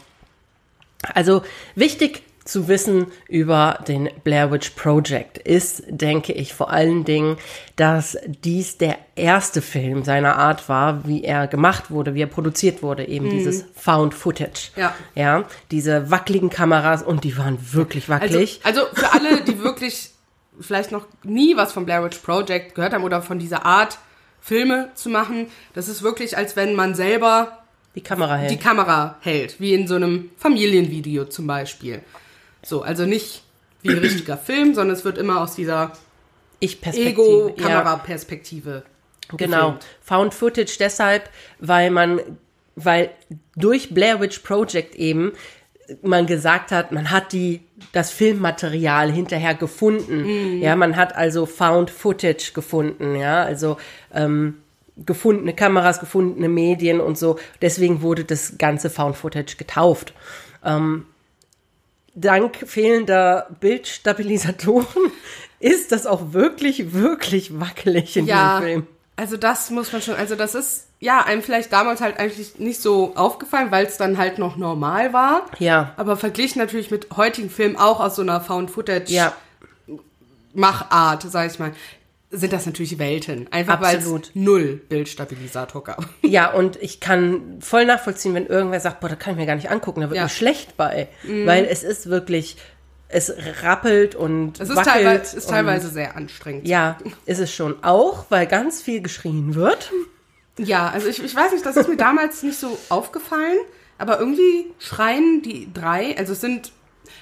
Also 1.14 1.44
wichtig 1.76 2.24
zu 2.46 2.68
wissen 2.68 3.08
über 3.30 3.80
den 3.88 4.10
Blair 4.24 4.52
Witch 4.52 4.72
Project 4.72 5.38
ist, 5.38 5.84
denke 5.88 6.34
ich, 6.34 6.54
vor 6.54 6.70
allen 6.72 7.06
Dingen, 7.06 7.38
dass 7.76 8.18
dies 8.26 8.78
der 8.78 8.98
erste 9.16 9.62
Film 9.62 10.04
seiner 10.04 10.36
Art 10.38 10.68
war, 10.68 11.08
wie 11.08 11.24
er 11.24 11.48
gemacht 11.48 11.90
wurde, 11.90 12.14
wie 12.16 12.22
er 12.22 12.28
produziert 12.28 12.84
wurde, 12.84 13.08
eben 13.08 13.30
dieses 13.30 13.66
Found 13.76 14.14
Footage. 14.14 14.72
Mhm. 14.76 14.82
Ja. 14.82 14.96
Ja, 15.16 15.44
diese 15.72 16.12
wackeligen 16.12 16.50
Kameras 16.50 17.02
und 17.04 17.24
die 17.24 17.38
waren 17.38 17.58
wirklich 17.74 18.10
Also, 18.10 18.24
wackelig. 18.26 18.60
also 18.64 18.82
für 18.94 19.12
alle, 19.14 19.42
die 19.42 19.60
wirklich 19.60 20.10
vielleicht 20.60 20.92
noch 20.92 21.08
nie 21.24 21.56
was 21.56 21.72
vom 21.72 21.86
Blair 21.86 22.04
Witch 22.04 22.18
Project 22.20 22.76
gehört 22.76 22.94
haben 22.94 23.04
oder 23.04 23.22
von 23.22 23.40
dieser 23.40 23.66
Art 23.66 23.98
Filme 24.42 24.90
zu 24.96 25.10
machen, 25.10 25.48
das 25.74 25.88
ist 25.88 26.04
wirklich, 26.04 26.36
als 26.38 26.56
wenn 26.58 26.76
man 26.76 26.94
selber 26.96 27.60
die 27.96 28.02
Kamera 28.02 28.36
hält. 28.36 28.52
die 28.52 28.58
Kamera 28.58 29.16
hält, 29.22 29.60
wie 29.62 29.74
in 29.74 29.88
so 29.88 29.96
einem 29.96 30.32
Familienvideo 30.38 31.26
zum 31.26 31.48
Beispiel. 31.48 32.02
So, 32.64 32.82
also 32.82 33.06
nicht 33.06 33.44
wie 33.82 33.90
ein 33.90 33.98
richtiger 33.98 34.38
Film, 34.38 34.74
sondern 34.74 34.96
es 34.96 35.06
wird 35.06 35.18
immer 35.18 35.42
aus 35.42 35.56
dieser 35.56 35.92
Ich-Perspektive. 36.60 37.22
Ja. 37.22 37.48
Ego-Kameraperspektive. 37.48 38.84
Genau. 39.38 39.58
gefilmt. 39.58 39.86
Found 40.02 40.34
Footage 40.34 40.78
deshalb, 40.80 41.30
weil 41.60 41.92
man, 41.92 42.20
weil 42.76 43.12
durch 43.56 43.94
Blair 43.94 44.20
Witch 44.20 44.40
Project 44.40 44.96
eben 44.96 45.34
man 46.02 46.26
gesagt 46.26 46.72
hat, 46.72 46.92
man 46.92 47.12
hat 47.12 47.34
die, 47.34 47.62
das 47.92 48.12
Filmmaterial 48.12 49.12
hinterher 49.12 49.54
gefunden. 49.54 50.62
Ja, 50.62 50.76
man 50.76 50.96
hat 50.96 51.16
also 51.16 51.46
Found 51.46 51.90
Footage 51.90 52.52
gefunden, 52.54 53.16
ja, 53.16 53.44
also 53.44 53.78
ähm, 54.14 54.60
gefundene 54.98 55.54
Kameras, 55.54 56.00
gefundene 56.00 56.50
Medien 56.50 57.00
und 57.02 57.18
so. 57.18 57.38
Deswegen 57.62 58.02
wurde 58.02 58.24
das 58.24 58.58
ganze 58.58 58.90
Found 58.90 59.18
Footage 59.18 59.58
getauft. 59.58 60.14
Ähm, 60.64 61.06
dank 62.16 62.58
fehlender 62.68 63.48
Bildstabilisatoren 63.60 65.12
ist 65.60 65.92
das 65.92 66.06
auch 66.06 66.34
wirklich, 66.34 66.94
wirklich 66.94 67.60
wackelig 67.60 68.18
in 68.18 68.26
Ja, 68.28 68.60
diesem 68.60 68.68
Film. 68.72 68.88
also 69.16 69.38
das 69.38 69.70
muss 69.70 69.92
man 69.92 70.02
schon, 70.02 70.16
also 70.16 70.36
das 70.36 70.56
ist, 70.56 70.88
ja, 71.00 71.22
einem 71.24 71.42
vielleicht 71.42 71.72
damals 71.74 72.02
halt 72.02 72.20
eigentlich 72.20 72.60
nicht 72.60 72.82
so 72.82 73.16
aufgefallen, 73.16 73.72
weil 73.72 73.86
es 73.86 73.98
dann 73.98 74.18
halt 74.18 74.40
noch 74.40 74.56
normal 74.58 75.14
war. 75.14 75.46
Ja. 75.60 75.94
Aber 75.98 76.18
verglichen 76.18 76.60
natürlich 76.62 76.92
mit 76.92 77.08
heutigen 77.18 77.50
Filmen, 77.50 77.76
auch 77.78 78.00
aus 78.00 78.16
so 78.16 78.22
einer 78.22 78.40
Found-Footage-Machart, 78.42 81.24
Ja, 81.24 81.30
sag 81.30 81.52
ich 81.52 81.60
mal, 81.60 81.72
sind 82.36 82.52
das 82.52 82.66
natürlich 82.66 82.98
Welten. 83.00 83.48
Einfach 83.52 83.80
weil 83.82 83.98
es 84.00 84.10
null 84.34 84.82
Bildstabilisator 84.90 85.84
gab. 85.84 86.10
ja, 86.22 86.52
und 86.52 86.76
ich 86.82 87.00
kann 87.00 87.60
voll 87.62 87.86
nachvollziehen, 87.86 88.34
wenn 88.34 88.48
irgendwer 88.48 88.80
sagt, 88.80 89.00
boah, 89.00 89.08
da 89.10 89.16
kann 89.16 89.34
ich 89.34 89.40
mir 89.40 89.46
gar 89.46 89.56
nicht 89.56 89.70
angucken, 89.72 90.02
da 90.02 90.10
wird 90.10 90.18
Ja. 90.18 90.24
Mhm. 90.24 90.26
mir 90.26 90.30
schlecht 90.30 90.76
bei. 90.78 91.08
Weil 91.24 91.66
es 91.66 91.84
ist 91.84 92.10
wirklich, 92.10 92.58
es 93.08 93.32
rappelt 93.62 94.16
und 94.16 94.60
Es 94.60 94.70
ist, 94.70 94.76
wackelt. 94.76 94.94
teilweise, 94.94 95.38
ist 95.38 95.50
teilweise 95.50 95.90
sehr 95.90 96.16
anstrengend. 96.18 96.68
Ja, 96.68 96.98
ist 97.26 97.40
es 97.40 97.54
schon. 97.54 97.84
Auch, 97.84 98.26
weil 98.30 98.48
ganz 98.48 98.82
viel 98.82 99.02
geschrien 99.02 99.56
wird. 99.56 99.92
Ja, 100.58 100.90
also 100.90 101.08
ich, 101.08 101.24
ich 101.24 101.36
weiß 101.36 101.52
nicht, 101.52 101.66
das 101.66 101.78
ist 101.78 101.88
mir 101.90 101.98
damals 101.98 102.44
nicht 102.44 102.58
so 102.60 102.78
aufgefallen, 102.90 103.58
aber 103.98 104.20
irgendwie 104.20 104.68
schreien 104.80 105.42
die 105.44 105.68
drei, 105.74 106.16
also 106.18 106.34
es 106.34 106.42
sind 106.42 106.72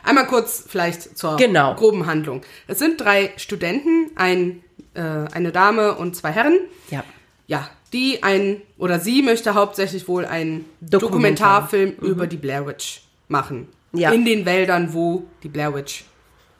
einmal 0.04 0.28
kurz 0.28 0.66
vielleicht 0.68 1.18
zur 1.18 1.38
Genau. 1.38 1.76
groben 1.76 2.06
Handlung. 2.08 2.42
Es 2.68 2.80
sind 2.80 3.00
drei 3.00 3.32
Studenten, 3.38 4.12
ein, 4.16 4.64
äh, 4.94 5.02
eine 5.02 5.52
Dame 5.52 5.96
und 5.96 6.16
zwei 6.16 6.32
Herren. 6.32 6.60
Ja. 6.90 7.04
Ja, 7.48 7.70
die 7.92 8.24
ein 8.24 8.62
oder 8.78 9.00
sie 9.00 9.22
möchte 9.22 9.54
hauptsächlich 9.56 10.08
wohl 10.08 10.26
einen 10.26 10.66
Dokumentar. 10.80 11.62
Dokumentarfilm 11.62 11.92
über 12.02 12.28
die 12.28 12.38
Blair 12.38 12.66
Witch 12.66 13.02
machen. 13.28 13.68
Mhm. 13.92 14.00
Ja. 14.00 14.12
In 14.12 14.24
den 14.26 14.46
Wäldern, 14.46 14.94
wo 14.94 15.26
die 15.44 15.50
Blair 15.50 15.74
Witch 15.74 16.06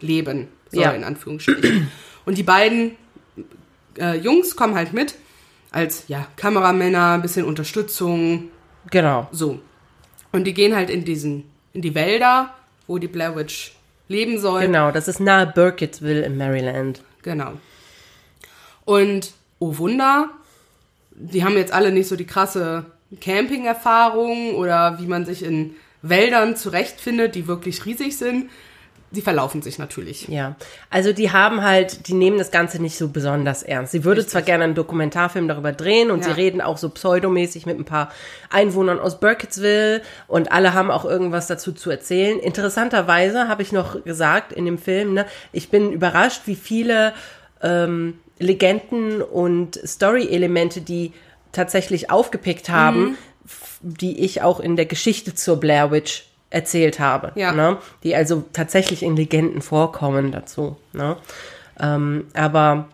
leben 0.02 0.48
soll, 0.70 0.84
Ja. 0.84 0.92
in 0.92 1.04
Anführungsstrichen. 1.04 1.90
Und 2.26 2.38
die 2.38 2.44
beiden 2.44 2.96
äh, 3.98 4.18
Jungs 4.18 4.56
kommen 4.56 4.76
halt 4.76 4.94
mit 4.94 5.16
als 5.72 6.04
ja, 6.10 6.28
Kameramänner, 6.36 7.12
ein 7.14 7.22
bisschen 7.22 7.46
Unterstützung, 7.46 8.50
Genau. 8.90 9.28
so. 9.32 9.60
Und 10.34 10.44
die 10.46 10.54
gehen 10.54 10.76
halt 10.76 10.90
in 10.90 11.06
diesen, 11.06 11.46
in 11.74 11.82
die 11.82 11.96
Wälder, 11.96 12.54
wo 12.88 12.98
die 12.98 13.08
Blair 13.08 13.36
Witch 13.38 13.74
leben 14.10 14.38
soll. 14.40 14.62
Genau, 14.62 14.92
das 14.92 15.08
ist 15.08 15.20
nahe 15.22 15.48
Burkittsville 15.48 16.26
in 16.26 16.36
Maryland. 16.38 17.02
Genau. 17.22 17.54
Und 18.86 19.32
oh 19.60 19.78
Wunder, 19.78 20.30
die 21.16 21.44
haben 21.44 21.56
jetzt 21.58 21.74
alle 21.74 21.92
nicht 21.92 22.08
so 22.08 22.16
die 22.16 22.26
krasse 22.26 22.86
Camping-Erfahrung 23.20 24.56
oder 24.56 24.98
wie 25.00 25.08
man 25.08 25.26
sich 25.26 25.44
in 25.44 25.76
Wäldern 26.02 26.56
zurechtfindet, 26.56 27.36
die 27.36 27.48
wirklich 27.48 27.86
riesig 27.86 28.18
sind. 28.18 28.50
sie 29.14 29.22
verlaufen 29.22 29.62
sich 29.62 29.78
natürlich. 29.78 30.30
Ja, 30.30 30.56
also 30.90 31.12
die 31.12 31.32
haben 31.34 31.62
halt, 31.64 32.08
die 32.08 32.14
nehmen 32.14 32.38
das 32.38 32.50
Ganze 32.50 32.82
nicht 32.82 32.98
so 32.98 33.10
besonders 33.10 33.62
ernst. 33.62 33.92
Sie 33.92 34.06
würde 34.06 34.26
zwar 34.26 34.42
gerne 34.42 34.64
einen 34.64 34.74
Dokumentarfilm 34.74 35.50
darüber 35.50 35.74
drehen 35.74 36.12
und 36.12 36.20
Ja. 36.20 36.28
sie 36.28 36.32
reden 36.32 36.62
auch 36.62 36.78
so 36.78 36.88
pseudomäßig 36.88 37.66
mit 37.66 37.78
ein 37.78 37.84
paar 37.84 38.10
Einwohnern 38.50 39.02
aus 39.02 39.20
Burkittsville 39.20 40.02
und 40.30 40.54
alle 40.54 40.74
haben 40.74 40.90
auch 40.90 41.04
irgendwas 41.04 41.48
dazu 41.48 41.74
zu 41.74 41.90
erzählen. 41.90 42.40
Interessanterweise 42.40 43.50
habe 43.50 43.64
ich 43.64 43.74
noch 43.74 44.02
gesagt 44.06 44.54
in 44.54 44.64
dem 44.64 44.78
Film, 44.78 45.14
ne, 45.14 45.26
ich 45.52 45.70
bin 45.70 45.92
überrascht, 45.92 46.44
wie 46.46 46.56
viele 46.56 47.12
ähm, 47.62 48.18
Legenden 48.42 49.22
und 49.22 49.80
Story-Elemente, 49.86 50.82
die 50.82 51.14
tatsächlich 51.52 52.10
aufgepickt 52.10 52.70
haben, 52.70 53.02
Mhm. 53.02 53.18
die 53.82 54.20
ich 54.24 54.42
auch 54.42 54.60
in 54.60 54.76
der 54.76 54.86
Geschichte 54.86 55.34
zur 55.36 55.60
Blair 55.60 55.92
Witch 55.92 56.26
erzählt 56.50 57.00
habe. 57.00 57.32
Ja. 57.36 57.52
Ne? 57.54 57.78
Die 58.04 58.16
also 58.16 58.44
tatsächlich 58.54 59.04
in 59.04 59.16
Legenden 59.16 59.62
vorkommen 59.62 60.32
dazu. 60.32 60.76
Ne? 60.94 61.18
Ähm, 61.80 62.26
aber 62.34 62.90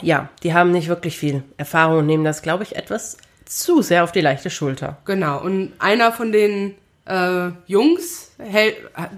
ja, 0.00 0.28
die 0.42 0.52
haben 0.54 0.72
nicht 0.72 0.88
wirklich 0.88 1.16
viel 1.18 1.44
Erfahrung 1.56 1.98
und 1.98 2.06
nehmen 2.06 2.24
das, 2.24 2.42
glaube 2.42 2.64
ich, 2.64 2.76
etwas 2.76 3.18
zu 3.44 3.82
sehr 3.82 4.04
auf 4.04 4.12
die 4.12 4.20
leichte 4.20 4.50
Schulter. 4.50 4.96
Genau, 5.04 5.40
und 5.42 5.72
einer 5.78 6.12
von 6.12 6.32
den 6.32 6.74
äh, 7.04 7.50
Jungs 7.66 8.30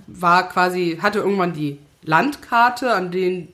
war 0.06 0.49
quasi, 0.49 0.99
hatte 1.00 1.20
irgendwann 1.20 1.52
die 1.52 1.78
Landkarte, 2.02 2.92
an 2.92 3.11
denen, 3.11 3.49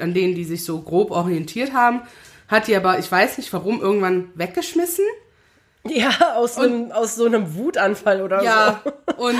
an 0.00 0.14
denen 0.14 0.34
die 0.34 0.44
sich 0.44 0.64
so 0.64 0.80
grob 0.80 1.10
orientiert 1.10 1.72
haben, 1.72 2.02
hat 2.48 2.68
die 2.68 2.76
aber, 2.76 2.98
ich 2.98 3.10
weiß 3.10 3.38
nicht 3.38 3.52
warum, 3.52 3.80
irgendwann 3.80 4.30
weggeschmissen. 4.34 5.04
Ja, 5.88 6.34
aus, 6.34 6.58
einem, 6.58 6.90
aus 6.90 7.14
so 7.14 7.26
einem 7.26 7.54
Wutanfall 7.54 8.22
oder 8.22 8.42
Ja, 8.42 8.82
so. 8.84 8.92
und 9.24 9.36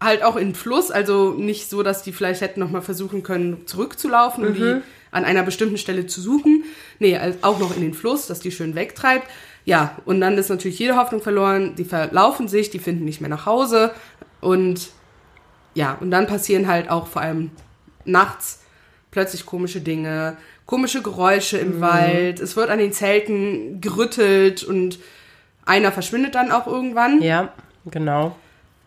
halt 0.00 0.22
auch 0.22 0.36
in 0.36 0.48
den 0.48 0.54
Fluss, 0.54 0.90
also 0.90 1.32
nicht 1.32 1.70
so, 1.70 1.82
dass 1.82 2.02
die 2.02 2.12
vielleicht 2.12 2.40
hätten 2.40 2.60
nochmal 2.60 2.82
versuchen 2.82 3.22
können, 3.22 3.66
zurückzulaufen 3.66 4.46
und 4.46 4.54
die 4.54 4.82
an 5.10 5.24
einer 5.24 5.42
bestimmten 5.42 5.78
Stelle 5.78 6.06
zu 6.06 6.20
suchen. 6.20 6.64
Nee, 6.98 7.18
auch 7.42 7.58
noch 7.58 7.74
in 7.74 7.82
den 7.82 7.94
Fluss, 7.94 8.26
dass 8.26 8.40
die 8.40 8.52
schön 8.52 8.74
wegtreibt. 8.74 9.26
Ja, 9.64 9.96
und 10.04 10.20
dann 10.20 10.36
ist 10.38 10.50
natürlich 10.50 10.78
jede 10.78 10.96
Hoffnung 10.96 11.20
verloren, 11.20 11.74
die 11.76 11.84
verlaufen 11.84 12.48
sich, 12.48 12.70
die 12.70 12.78
finden 12.78 13.04
nicht 13.04 13.20
mehr 13.20 13.30
nach 13.30 13.46
Hause 13.46 13.92
und 14.40 14.90
ja, 15.74 15.96
und 16.00 16.10
dann 16.10 16.26
passieren 16.26 16.68
halt 16.68 16.90
auch 16.90 17.06
vor 17.06 17.22
allem 17.22 17.50
nachts 18.04 18.62
plötzlich 19.10 19.46
komische 19.46 19.80
Dinge, 19.80 20.36
komische 20.66 21.02
Geräusche 21.02 21.58
im 21.58 21.80
Wald, 21.80 22.40
es 22.40 22.56
wird 22.56 22.70
an 22.70 22.78
den 22.78 22.92
Zelten 22.92 23.80
gerüttelt 23.80 24.64
und 24.64 24.98
einer 25.64 25.92
verschwindet 25.92 26.34
dann 26.34 26.50
auch 26.50 26.66
irgendwann. 26.66 27.22
Ja, 27.22 27.52
genau. 27.86 28.36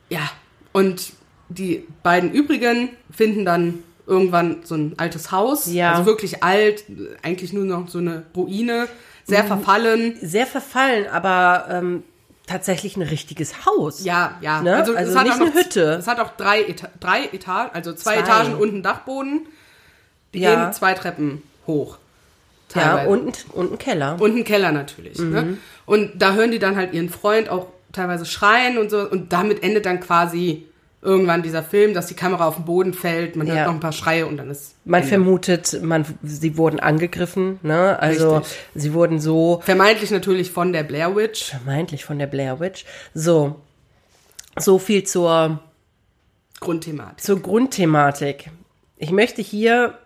Ja, 0.09 0.29
und 0.73 1.13
die 1.49 1.85
beiden 2.03 2.31
übrigen 2.31 2.89
finden 3.11 3.45
dann 3.45 3.83
irgendwann 4.07 4.57
so 4.63 4.75
ein 4.75 4.93
altes 4.97 5.31
Haus. 5.31 5.71
Ja. 5.71 5.93
Also 5.93 6.05
wirklich 6.05 6.43
alt, 6.43 6.83
eigentlich 7.23 7.53
nur 7.53 7.65
noch 7.65 7.87
so 7.87 7.99
eine 7.99 8.23
Ruine, 8.35 8.87
sehr 9.23 9.43
verfallen. 9.43 10.17
Sehr 10.21 10.45
verfallen, 10.47 11.07
aber 11.07 11.67
ähm, 11.69 12.03
tatsächlich 12.47 12.97
ein 12.97 13.03
richtiges 13.03 13.65
Haus. 13.65 14.03
Ja, 14.03 14.37
ja. 14.41 14.61
Ne? 14.61 14.75
Also 14.75 14.93
nicht 14.93 15.15
eine 15.15 15.53
Hütte. 15.53 15.93
Es 15.99 16.07
hat 16.07 16.19
auch 16.19 16.35
drei, 16.35 16.63
Eta 16.63 16.89
drei 16.99 17.25
Etagen, 17.25 17.71
also 17.73 17.93
zwei, 17.93 18.15
Zwei. 18.15 18.21
Etagen 18.21 18.55
und 18.55 18.69
einen 18.69 18.83
Dachboden. 18.83 19.47
Die 20.33 20.39
Ja. 20.39 20.55
gehen 20.65 20.73
zwei 20.73 20.93
Treppen 20.93 21.41
hoch. 21.67 21.97
Ja, 22.73 22.81
teilweise. 22.97 23.09
und, 23.09 23.27
ein- 23.27 23.51
und 23.53 23.71
ein 23.73 23.77
Keller. 23.77 24.15
Und 24.19 24.31
einen 24.31 24.43
Keller 24.45 24.71
natürlich. 24.71 25.19
Ne? 25.19 25.57
Und 25.85 26.11
da 26.21 26.33
hören 26.33 26.51
die 26.51 26.59
dann 26.59 26.75
halt 26.77 26.93
ihren 26.93 27.09
Freund 27.09 27.49
auch 27.49 27.67
teilweise 27.91 28.25
schreien 28.25 28.77
und 28.77 28.89
so. 28.89 28.99
Und 29.09 29.33
damit 29.33 29.61
endet 29.61 29.85
dann 29.85 29.99
quasi 29.99 30.65
irgendwann 31.01 31.41
dieser 31.41 31.63
Film, 31.63 31.93
dass 31.95 32.05
die 32.05 32.13
Kamera 32.13 32.47
auf 32.47 32.55
den 32.57 32.65
Boden 32.65 32.93
fällt, 32.93 33.35
man 33.35 33.47
hört 33.47 33.57
Ja. 33.57 33.65
noch 33.65 33.73
ein 33.73 33.79
paar 33.79 33.91
Schreie 33.91 34.25
und 34.27 34.37
dann 34.37 34.51
ist. 34.51 34.75
Man 34.85 34.99
Ende. 35.01 35.09
vermutet, 35.09 35.81
man, 35.81 36.05
sie 36.23 36.55
wurden 36.57 36.79
angegriffen, 36.79 37.59
ne? 37.63 37.97
Also 37.99 38.37
Richtig. 38.37 38.57
sie 38.75 38.93
wurden 38.93 39.19
so 39.19 39.61
Vermeintlich 39.65 40.11
natürlich 40.11 40.51
von 40.51 40.71
der 40.71 40.83
Blair 40.83 41.13
Witch. 41.15 41.49
vermeintlich 41.49 42.05
von 42.05 42.19
der 42.19 42.27
Blair 42.27 42.59
Witch. 42.59 42.85
So, 43.15 43.55
so 44.59 44.77
viel 44.77 45.03
zur 45.03 45.59
Grundthematik. 46.59 47.19
zur 47.23 47.39
Grundthematik. 47.41 48.51
Ich 48.97 49.11
möchte 49.11 49.41
hier 49.41 49.97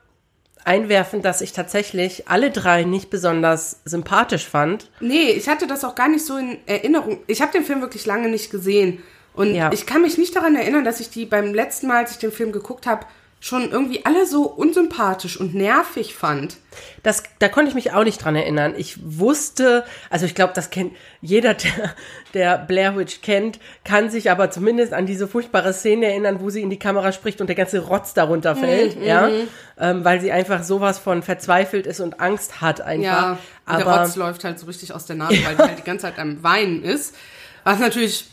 einwerfen, 0.65 1.21
dass 1.21 1.41
ich 1.41 1.53
tatsächlich 1.53 2.27
alle 2.27 2.51
drei 2.51 2.83
nicht 2.83 3.09
besonders 3.09 3.79
sympathisch 3.85 4.47
fand. 4.47 4.89
Nee, 4.99 5.31
ich 5.31 5.47
hatte 5.47 5.67
das 5.67 5.83
auch 5.83 5.95
gar 5.95 6.07
nicht 6.09 6.25
so 6.25 6.37
in 6.37 6.57
Erinnerung. 6.65 7.19
Ich 7.27 7.41
habe 7.41 7.51
den 7.51 7.63
Film 7.63 7.81
wirklich 7.81 8.05
lange 8.05 8.29
nicht 8.29 8.49
gesehen. 8.51 9.01
Und 9.33 9.53
Ja. 9.53 9.71
ich 9.73 9.85
kann 9.85 10.01
mich 10.01 10.17
nicht 10.17 10.35
daran 10.35 10.55
erinnern, 10.55 10.83
dass 10.85 10.99
ich 10.99 11.09
die 11.09 11.25
beim 11.25 11.53
letzten 11.53 11.87
Mal, 11.87 11.97
als 11.97 12.11
ich 12.11 12.17
den 12.17 12.31
Film 12.31 12.51
geguckt 12.51 12.87
habe, 12.87 13.05
schon 13.45 13.69
irgendwie 13.69 14.03
alle 14.05 14.25
so 14.25 14.45
unsympathisch 14.47 15.39
und 15.39 15.53
nervig 15.53 16.15
fand. 16.15 16.57
Das, 17.03 17.21
da 17.37 17.47
konnte 17.47 17.69
ich 17.69 17.75
mich 17.75 17.93
auch 17.93 18.03
nicht 18.03 18.17
dran 18.17 18.35
erinnern. 18.35 18.73
Ich 18.75 18.97
wusste, 19.03 19.85
also 20.09 20.25
ich 20.25 20.33
glaube, 20.33 20.53
das 20.55 20.71
kennt 20.71 20.93
jeder, 21.21 21.53
der, 21.53 21.93
der 22.33 22.57
Blair 22.57 22.97
Witch 22.97 23.21
kennt, 23.21 23.59
kann 23.83 24.09
sich 24.09 24.31
aber 24.31 24.49
zumindest 24.49 24.93
an 24.93 25.05
diese 25.05 25.27
furchtbare 25.27 25.73
Szene 25.73 26.07
erinnern, 26.07 26.39
wo 26.39 26.49
sie 26.49 26.63
in 26.63 26.71
die 26.71 26.79
Kamera 26.79 27.11
spricht 27.11 27.39
und 27.39 27.45
der 27.45 27.55
ganze 27.55 27.81
Rotz 27.81 28.15
darunter 28.15 28.55
fällt, 28.55 28.99
ja, 28.99 29.29
ähm, 29.77 30.03
weil 30.03 30.21
sie 30.21 30.31
einfach 30.31 30.63
sowas 30.63 30.97
von 30.97 31.21
verzweifelt 31.21 31.85
ist 31.85 31.99
und 31.99 32.19
Angst 32.19 32.61
hat 32.61 32.81
einfach. 32.81 33.03
Ja, 33.05 33.37
und 33.67 33.77
der 33.77 33.85
aber 33.85 34.01
Rotz 34.01 34.15
läuft 34.15 34.43
halt 34.43 34.57
so 34.57 34.65
richtig 34.65 34.91
aus 34.91 35.05
der 35.05 35.17
Nase, 35.17 35.37
weil 35.45 35.55
die 35.55 35.61
halt 35.61 35.77
die 35.77 35.83
ganze 35.83 36.07
Zeit 36.07 36.17
am 36.17 36.41
Weinen 36.41 36.83
ist. 36.83 37.13
Was 37.63 37.77
natürlich 37.77 38.25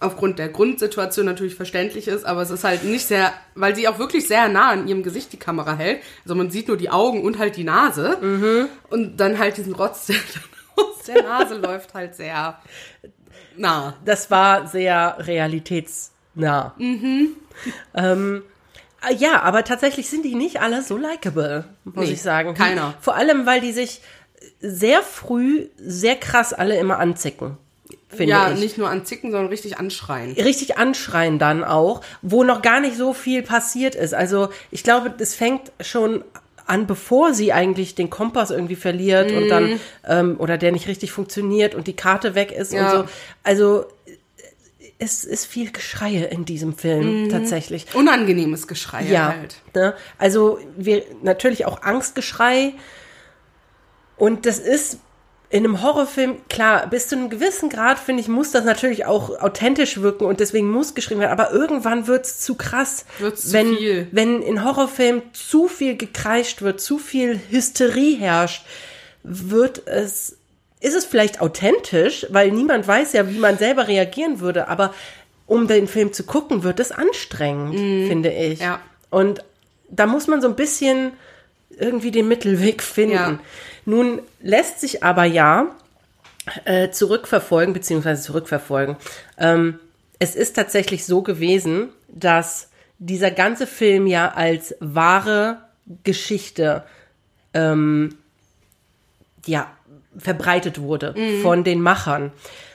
aufgrund 0.00 0.38
der 0.38 0.48
Grundsituation 0.48 1.26
natürlich 1.26 1.54
verständlich 1.56 2.06
ist, 2.08 2.24
aber 2.24 2.42
es 2.42 2.50
ist 2.50 2.64
halt 2.64 2.84
nicht 2.84 3.06
sehr, 3.06 3.32
weil 3.54 3.74
sie 3.74 3.88
auch 3.88 3.98
wirklich 3.98 4.28
sehr 4.28 4.48
nah 4.48 4.70
an 4.70 4.86
ihrem 4.86 5.02
Gesicht 5.02 5.32
die 5.32 5.38
Kamera 5.38 5.74
hält. 5.76 6.00
Also 6.24 6.34
man 6.34 6.50
sieht 6.50 6.68
nur 6.68 6.76
die 6.76 6.90
Augen 6.90 7.22
und 7.22 7.38
halt 7.38 7.56
die 7.56 7.64
Nase. 7.64 8.68
Und 8.90 9.16
dann 9.16 9.38
halt 9.38 9.56
diesen 9.56 9.74
Rotz, 9.74 10.06
der 10.06 10.16
aus 10.76 11.02
der 11.06 11.22
Nase 11.22 11.54
läuft, 11.58 11.94
halt 11.94 12.14
sehr 12.14 12.60
nah. 13.56 13.94
das 14.04 14.30
war 14.30 14.68
sehr 14.68 15.16
realitätsnah. 15.18 16.74
Ähm, 16.78 18.42
äh, 19.08 19.14
ja, 19.14 19.42
aber 19.42 19.64
tatsächlich 19.64 20.08
sind 20.08 20.24
die 20.24 20.34
nicht 20.34 20.60
alle 20.60 20.82
so 20.82 20.96
likable, 20.96 21.64
muss 21.84 22.06
Nee, 22.06 22.12
ich 22.12 22.22
sagen. 22.22 22.54
keiner. 22.54 22.94
Vor 23.00 23.16
allem, 23.16 23.46
weil 23.46 23.60
die 23.60 23.72
sich 23.72 24.00
sehr 24.60 25.02
früh 25.02 25.68
sehr 25.76 26.16
krass 26.16 26.52
alle 26.52 26.76
immer 26.78 26.98
anzicken, 26.98 27.56
finde 28.08 28.30
ja, 28.32 28.52
ich. 28.52 28.58
nicht 28.60 28.78
nur 28.78 28.88
anzicken, 28.88 29.30
sondern 29.30 29.48
richtig 29.48 29.78
anschreien. 29.78 30.32
Richtig 30.32 30.78
anschreien 30.78 31.38
dann 31.38 31.62
auch, 31.64 32.00
wo 32.22 32.42
noch 32.44 32.62
gar 32.62 32.80
nicht 32.80 32.96
so 32.96 33.12
viel 33.12 33.42
passiert 33.42 33.94
ist. 33.94 34.14
Also 34.14 34.48
ich 34.70 34.82
glaube, 34.82 35.10
das 35.10 35.34
fängt 35.34 35.72
schon 35.80 36.24
an, 36.66 36.86
bevor 36.86 37.32
sie 37.34 37.52
eigentlich 37.52 37.94
den 37.94 38.10
Kompass 38.10 38.50
irgendwie 38.50 38.76
verliert 38.76 39.32
und 39.32 39.48
dann 39.48 39.80
ähm, 40.06 40.36
oder 40.38 40.58
der 40.58 40.72
nicht 40.72 40.86
richtig 40.86 41.12
funktioniert 41.12 41.74
und 41.74 41.86
die 41.86 41.96
Karte 41.96 42.34
weg 42.34 42.52
ist 42.52 42.72
Ja. 42.72 42.84
und 43.00 43.06
so. 43.06 43.12
Also 43.42 43.86
es 44.98 45.24
ist 45.24 45.46
viel 45.46 45.70
Geschreie 45.70 46.24
in 46.24 46.44
diesem 46.44 46.76
Film 46.76 47.28
tatsächlich. 47.30 47.86
Unangenehmes 47.94 48.66
Geschrei 48.66 49.04
Ja, 49.04 49.28
halt. 49.38 49.56
ne? 49.74 49.94
also 50.18 50.58
wir 50.76 51.04
natürlich 51.22 51.66
auch 51.66 51.82
Angstgeschrei 51.82 52.74
und 54.16 54.44
das 54.44 54.58
ist 54.58 54.98
in 55.50 55.64
einem 55.64 55.82
Horrorfilm, 55.82 56.36
klar, 56.50 56.86
bis 56.88 57.08
zu 57.08 57.16
einem 57.16 57.30
gewissen 57.30 57.70
Grad, 57.70 57.98
finde 57.98 58.20
ich, 58.20 58.28
muss 58.28 58.50
das 58.50 58.64
natürlich 58.64 59.06
auch 59.06 59.40
authentisch 59.40 60.00
wirken 60.02 60.24
und 60.24 60.40
deswegen 60.40 60.70
muss 60.70 60.94
geschrieben 60.94 61.20
werden. 61.20 61.32
Aber 61.32 61.52
irgendwann 61.52 62.06
wird's 62.06 62.40
zu 62.40 62.54
krass. 62.54 63.06
Wird's 63.18 63.46
zu 63.46 63.52
wenn, 63.54 63.74
viel. 63.74 64.08
Wenn 64.12 64.42
in 64.42 64.62
Horrorfilmen 64.62 65.22
zu 65.32 65.68
viel 65.68 65.96
gekreischt 65.96 66.60
wird, 66.60 66.82
zu 66.82 66.98
viel 66.98 67.40
Hysterie 67.50 68.16
herrscht, 68.18 68.66
wird 69.22 69.86
es, 69.86 70.36
ist 70.80 70.94
es 70.94 71.06
vielleicht 71.06 71.40
authentisch, 71.40 72.26
weil 72.28 72.50
niemand 72.50 72.86
weiß 72.86 73.14
ja, 73.14 73.30
wie 73.30 73.38
man 73.38 73.56
selber 73.56 73.88
reagieren 73.88 74.40
würde, 74.40 74.68
aber 74.68 74.92
um 75.46 75.66
den 75.66 75.88
Film 75.88 76.12
zu 76.12 76.24
gucken, 76.24 76.62
wird 76.62 76.78
es 76.78 76.92
anstrengend, 76.92 77.74
finde 77.74 78.30
ich. 78.30 78.60
Ja. 78.60 78.80
Und 79.08 79.42
da 79.88 80.04
muss 80.04 80.26
man 80.26 80.42
so 80.42 80.48
ein 80.48 80.56
bisschen 80.56 81.12
irgendwie 81.70 82.10
den 82.10 82.28
Mittelweg 82.28 82.82
finden. 82.82 83.14
Ja. 83.14 83.38
Nun 83.88 84.20
lässt 84.42 84.80
sich 84.80 85.02
aber 85.02 85.24
ja 85.24 85.68
äh, 86.66 86.90
zurückverfolgen, 86.90 87.72
beziehungsweise 87.72 88.20
zurückverfolgen. 88.20 88.96
Ähm, 89.38 89.78
es 90.18 90.36
ist 90.36 90.56
tatsächlich 90.56 91.06
so 91.06 91.22
gewesen, 91.22 91.88
dass 92.06 92.68
dieser 92.98 93.30
ganze 93.30 93.66
Film 93.66 94.06
ja 94.06 94.34
als 94.34 94.74
wahre 94.80 95.62
Geschichte 96.04 96.84
ähm, 97.54 98.18
ja, 99.46 99.70
verbreitet 100.18 100.82
wurde 100.82 101.14
von 101.40 101.64
den 101.64 101.80
Machern. 101.80 102.32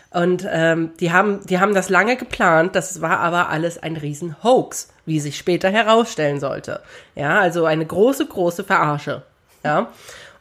Und 0.10 0.48
ähm, 0.50 0.94
die, 1.00 1.12
haben, 1.12 1.46
die 1.46 1.60
haben 1.60 1.76
das 1.76 1.90
lange 1.90 2.18
geplant, 2.18 2.76
das 2.76 3.02
war 3.02 3.20
aber 3.20 3.50
alles 3.50 3.78
ein 3.78 3.98
riesen 3.98 4.42
Hoax, 4.44 4.90
wie 5.06 5.20
sich 5.20 5.38
später 5.38 5.70
herausstellen 5.70 6.40
sollte. 6.40 6.82
Ja, 7.14 7.40
also 7.40 7.66
eine 7.66 7.86
große, 7.86 8.26
große 8.26 8.64
Verarsche. 8.64 9.22
Ja. 9.64 9.92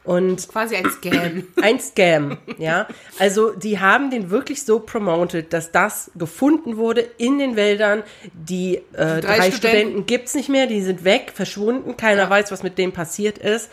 Und 0.03 0.47
Quasi 0.49 0.75
ein 0.75 0.89
Scam. 0.89 1.43
ein 1.61 1.79
Scam, 1.79 2.37
ja. 2.57 2.87
Also 3.19 3.51
die 3.51 3.79
haben 3.79 4.09
den 4.11 4.29
wirklich 4.29 4.63
so 4.63 4.79
promoted, 4.79 5.53
dass 5.53 5.71
das 5.71 6.11
gefunden 6.15 6.77
wurde 6.77 7.05
in 7.17 7.39
den 7.39 7.55
Wäldern. 7.55 8.03
Die, 8.33 8.77
äh, 8.77 8.81
drei 8.93 9.21
drei, 9.21 9.35
Studenten- 9.51 9.55
Studenten, 9.55 10.05
gibt's 10.05 10.33
nicht 10.35 10.49
mehr, 10.49 10.67
die 10.67 10.81
sind 10.81 11.03
weg, 11.05 11.31
verschwunden, 11.33 11.95
keiner 11.95 12.29
weiß, 12.29 12.51
was 12.51 12.63
mit 12.63 12.77
denen 12.77 12.91
passiert 12.91 13.37
ist. 13.37 13.69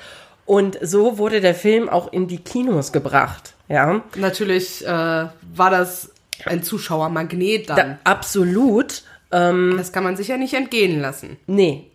Und 0.47 0.79
so 0.83 1.19
wurde 1.19 1.41
der 1.41 1.55
Film 1.55 1.89
auch 1.89 2.13
in 2.13 2.27
die 2.29 2.39
Kinos 2.39 2.93
gebracht, 2.93 3.55
ja. 3.69 4.03
Natürlich 4.17 4.85
äh, 4.85 4.89
war 4.89 5.71
das 5.71 6.11
ein 6.45 6.63
Zuschauermagnet 6.63 7.71
dann. 7.71 7.77
Da, 7.77 7.99
absolut. 8.05 9.03
das 9.31 9.93
kann 9.93 10.03
man 10.03 10.17
sich 10.17 10.29
ja 10.29 10.37
nicht 10.37 10.55
entgehen 10.55 11.01
lassen. 11.01 11.37
Nee, 11.47 11.91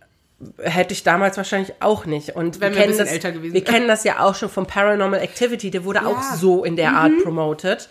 hätte 0.58 0.92
ich 0.92 1.02
damals 1.02 1.36
wahrscheinlich 1.36 1.74
auch 1.80 2.04
nicht. 2.04 2.36
Und 2.36 2.60
Wären 2.60 2.74
wir 2.74 2.82
kennen 2.82 2.98
das. 2.98 3.10
Wir 3.12 3.64
kennen 3.64 3.88
das 3.88 4.04
ja 4.04 4.20
auch 4.20 4.34
schon 4.34 4.48
vom 4.48 4.66
Paranormal 4.66 5.20
Activity, 5.20 5.70
der 5.70 5.84
wurde 5.84 6.06
auch 6.06 6.20
so 6.34 6.64
in 6.64 6.76
der 6.76 6.90
Mhm. 6.90 6.96
Art 6.96 7.12
promoted. 7.22 7.88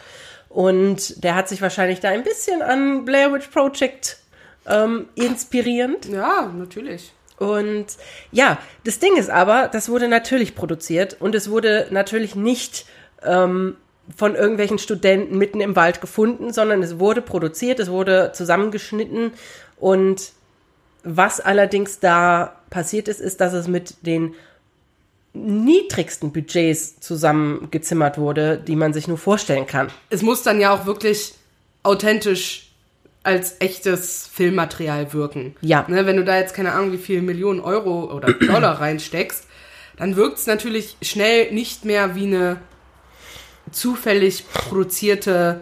Und 0.50 1.24
der 1.24 1.36
hat 1.36 1.50
sich 1.50 1.62
wahrscheinlich 1.62 2.00
da 2.00 2.10
ein 2.10 2.24
bisschen 2.24 2.62
an 2.62 3.04
Blair 3.04 3.34
Witch 3.34 3.48
Project 3.48 4.20
ähm, 4.68 5.08
inspirierend. 5.16 6.06
Ja, 6.06 6.52
natürlich. 6.56 7.12
Und 7.38 7.88
ja, 8.32 8.58
das 8.86 9.00
Ding 9.00 9.18
ist 9.18 9.30
aber, 9.30 9.68
das 9.68 9.90
wurde 9.90 10.08
natürlich 10.08 10.56
produziert 10.56 11.18
und 11.20 11.36
es 11.36 11.50
wurde 11.50 11.88
natürlich 11.90 12.36
nicht 12.36 12.86
ähm, 13.24 13.76
von 14.16 14.36
irgendwelchen 14.36 14.80
Studenten 14.80 15.38
mitten 15.38 15.60
im 15.60 15.76
Wald 15.76 16.00
gefunden, 16.00 16.54
sondern 16.54 16.82
es 16.84 17.00
wurde 17.00 17.22
produziert, 17.22 17.80
es 17.80 17.90
wurde 17.90 18.32
zusammengeschnitten 18.34 19.34
und 19.78 20.32
was 21.06 21.40
allerdings 21.40 22.00
da 22.00 22.56
passiert 22.70 23.08
ist, 23.08 23.22
ist, 23.22 23.40
dass 23.40 23.54
es 23.54 23.68
mit 23.68 24.06
den 24.06 24.34
niedrigsten 25.34 26.32
Budgets 26.32 27.00
zusammengezimmert 27.00 28.18
wurde, 28.18 28.58
die 28.58 28.76
man 28.76 28.94
sich 28.94 29.08
nur 29.08 29.18
vorstellen 29.18 29.68
kann. 29.68 29.90
Es 30.10 30.22
muss 30.22 30.44
dann 30.44 30.60
ja 30.60 30.74
auch 30.74 30.86
wirklich 30.86 31.36
authentisch 31.84 32.72
als 33.24 33.56
echtes 33.60 34.30
Filmmaterial 34.32 35.14
wirken. 35.14 35.56
Ja. 35.62 35.86
Ne, 35.88 36.06
wenn 36.06 36.18
du 36.18 36.24
da 36.24 36.38
jetzt 36.38 36.54
keine 36.54 36.72
Ahnung, 36.74 36.92
wie 36.92 36.98
viel 36.98 37.22
Millionen 37.22 37.60
Euro 37.60 38.14
oder 38.14 38.34
Dollar 38.40 38.80
reinsteckst, 38.80 39.46
dann 39.98 40.16
wirkt 40.16 40.40
es 40.40 40.48
natürlich 40.48 40.98
schnell 41.02 41.52
nicht 41.52 41.86
mehr 41.86 42.16
wie 42.16 42.28
eine 42.28 42.58
zufällig 43.72 44.46
produzierte 44.52 45.62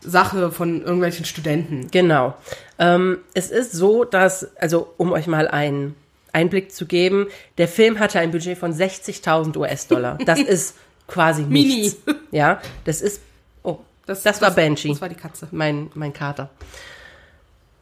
Sache 0.00 0.52
von 0.52 0.82
irgendwelchen 0.82 1.24
Studenten. 1.24 1.90
Genau. 1.90 2.34
Ähm, 2.78 3.18
es 3.34 3.50
ist 3.50 3.72
so, 3.72 4.04
dass, 4.04 4.56
also 4.56 4.92
um 4.96 5.12
euch 5.12 5.26
mal 5.26 5.48
einen 5.48 5.94
Einblick 6.32 6.72
zu 6.72 6.86
geben, 6.86 7.28
der 7.58 7.68
Film 7.68 7.98
hatte 8.00 8.18
ein 8.18 8.30
Budget 8.32 8.58
von 8.58 8.72
60.000 8.72 9.56
US-Dollar. 9.56 10.18
Das 10.24 10.40
ist 10.40 10.74
quasi 11.06 11.42
Mini. 11.42 11.82
nichts. 11.82 11.96
Ja, 12.30 12.60
das 12.84 13.00
ist, 13.00 13.20
oh, 13.62 13.78
das, 14.06 14.24
war 14.42 14.50
Banshee, 14.50 14.88
Das 14.88 15.00
war 15.00 15.08
die 15.08 15.14
Katze. 15.14 15.48
mein, 15.52 15.90
mein 15.94 16.12
Kater. 16.12 16.50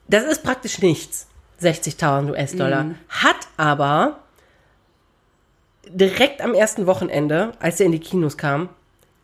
Das 0.08 0.24
ist 0.24 0.42
praktisch 0.42 0.80
nichts. 0.80 1.26
60.000 1.62 2.30
US-Dollar. 2.30 2.86
Hat 3.08 3.36
aber 3.56 4.18
direkt 5.88 6.40
am 6.40 6.54
ersten 6.54 6.86
Wochenende, 6.86 7.52
als 7.60 7.80
er 7.80 7.86
in 7.86 7.92
die 7.92 8.00
Kinos 8.00 8.36
kam, 8.36 8.68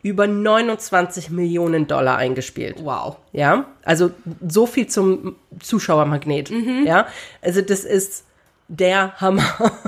über 0.01 0.27
29 0.27 1.29
Millionen 1.29 1.87
Dollar 1.87 2.17
eingespielt. 2.17 2.77
Wow. 2.83 3.17
Ja, 3.33 3.65
also 3.83 4.11
so 4.47 4.65
viel 4.65 4.87
zum 4.87 5.35
Zuschauermagnet. 5.59 6.49
Ja, 6.85 7.07
also 7.41 7.61
das 7.61 7.83
ist 7.83 8.25
der 8.67 9.19
Hammer. 9.19 9.43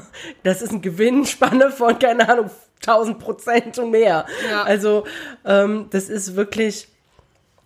Das 0.44 0.62
ist 0.62 0.70
eine 0.72 0.82
Gewinnspanne 0.82 1.72
von, 1.72 1.98
keine 1.98 2.28
Ahnung, 2.30 2.52
1000 2.86 3.18
Prozent 3.20 3.80
und 3.80 3.92
mehr. 3.92 4.26
Ja. 4.50 4.64
Also 4.64 5.06
ähm, 5.46 5.88
das 5.92 6.10
ist 6.10 6.36
wirklich, 6.36 6.88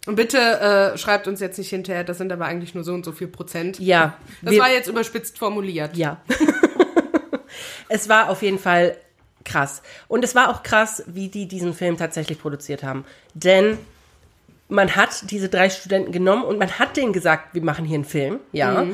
Und 0.06 0.16
bitte 0.16 0.38
äh, 0.38 0.98
schreibt 0.98 1.28
uns 1.28 1.40
jetzt 1.40 1.58
nicht 1.58 1.70
hinterher, 1.70 2.04
das 2.04 2.18
sind 2.18 2.32
aber 2.32 2.46
eigentlich 2.46 2.76
nur 2.76 2.84
so 2.84 2.94
und 2.94 3.04
so 3.04 3.12
viel 3.12 3.28
Prozent. 3.28 3.80
ja. 3.80 4.18
Das 4.42 4.58
war 4.58 4.70
jetzt 4.70 4.88
überspitzt 4.88 5.38
formuliert. 5.38 5.98
Ja. 5.98 6.22
es 7.90 8.08
war 8.08 8.30
auf 8.30 8.42
jeden 8.42 8.60
Fall 8.60 8.98
krass. 9.46 9.82
Und 10.08 10.24
es 10.24 10.36
war 10.36 10.50
auch 10.50 10.64
krass, 10.64 11.04
wie 11.08 11.30
die 11.30 11.48
diesen 11.48 11.74
Film 11.74 11.98
tatsächlich 11.98 12.40
produziert 12.40 12.84
haben. 12.84 13.06
Denn 13.34 13.78
man 14.68 14.96
hat 14.96 15.32
diese 15.32 15.50
drei 15.50 15.70
Studenten 15.70 16.12
genommen 16.12 16.44
und 16.44 16.58
man 16.58 16.80
hat 16.80 16.98
denen 16.98 17.14
gesagt, 17.14 17.54
wir 17.54 17.64
machen 17.64 17.86
hier 17.86 17.96
einen 17.96 18.06
Film, 18.06 18.40
ja. 18.52 18.86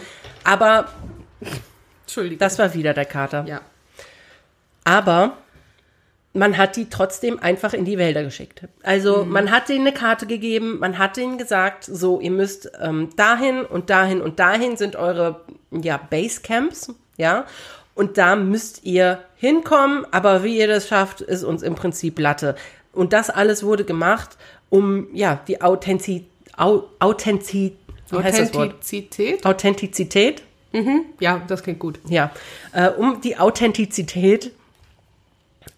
Aber 0.44 0.90
Entschuldigung. 2.02 2.40
das 2.40 2.60
war 2.60 2.74
wieder 2.74 2.94
der 2.94 3.06
Kater. 3.06 3.46
ja. 3.48 3.62
Aber 4.84 5.38
man 6.34 6.58
hat 6.58 6.76
die 6.76 6.90
trotzdem 6.90 7.40
einfach 7.40 7.74
in 7.74 7.86
die 7.86 7.98
Wälder 7.98 8.24
geschickt. 8.24 8.64
Also 8.84 9.26
man 9.26 9.52
hat 9.52 9.70
denen 9.70 9.86
eine 9.86 9.94
Karte 9.94 10.26
gegeben, 10.26 10.80
man 10.80 10.98
hat 10.98 11.18
denen 11.18 11.38
gesagt, 11.38 11.84
so, 11.84 12.20
ihr 12.20 12.32
müsst 12.32 12.72
ähm, 12.82 13.10
dahin 13.16 13.66
und 13.66 13.90
dahin 13.90 14.22
und 14.22 14.40
dahin 14.40 14.78
sind 14.78 14.96
eure 14.96 15.42
ja, 15.72 15.98
Basecamps, 15.98 16.94
ja. 17.18 17.46
Und 17.94 18.18
da 18.18 18.36
müsst 18.36 18.84
ihr 18.84 19.20
hinkommen, 19.36 20.06
aber 20.12 20.44
wie 20.44 20.58
ihr 20.58 20.68
das 20.68 20.88
schafft, 20.88 21.22
ist 21.22 21.44
uns 21.44 21.62
im 21.62 21.76
Prinzip 21.76 22.20
Latte. 22.20 22.56
Und 22.94 23.14
das 23.14 23.30
alles 23.30 23.64
wurde 23.64 23.84
gemacht, 23.84 24.38
um 24.70 25.08
ja 25.14 25.40
die 25.48 25.62
Authentiz 25.62 26.24
Au 26.58 26.84
Authentiz 27.00 27.74
wie 28.10 28.18
heißt 28.18 28.40
das 28.40 28.54
Wort? 28.54 28.74
Authentizität? 28.74 29.46
Authentizität 29.46 30.44
Ja, 31.20 31.42
das 31.48 31.64
klingt 31.64 31.80
gut. 31.80 32.00
ja, 32.08 32.32
äh, 32.74 32.90
um 32.90 33.22
die 33.22 33.38
Authentizität 33.38 34.52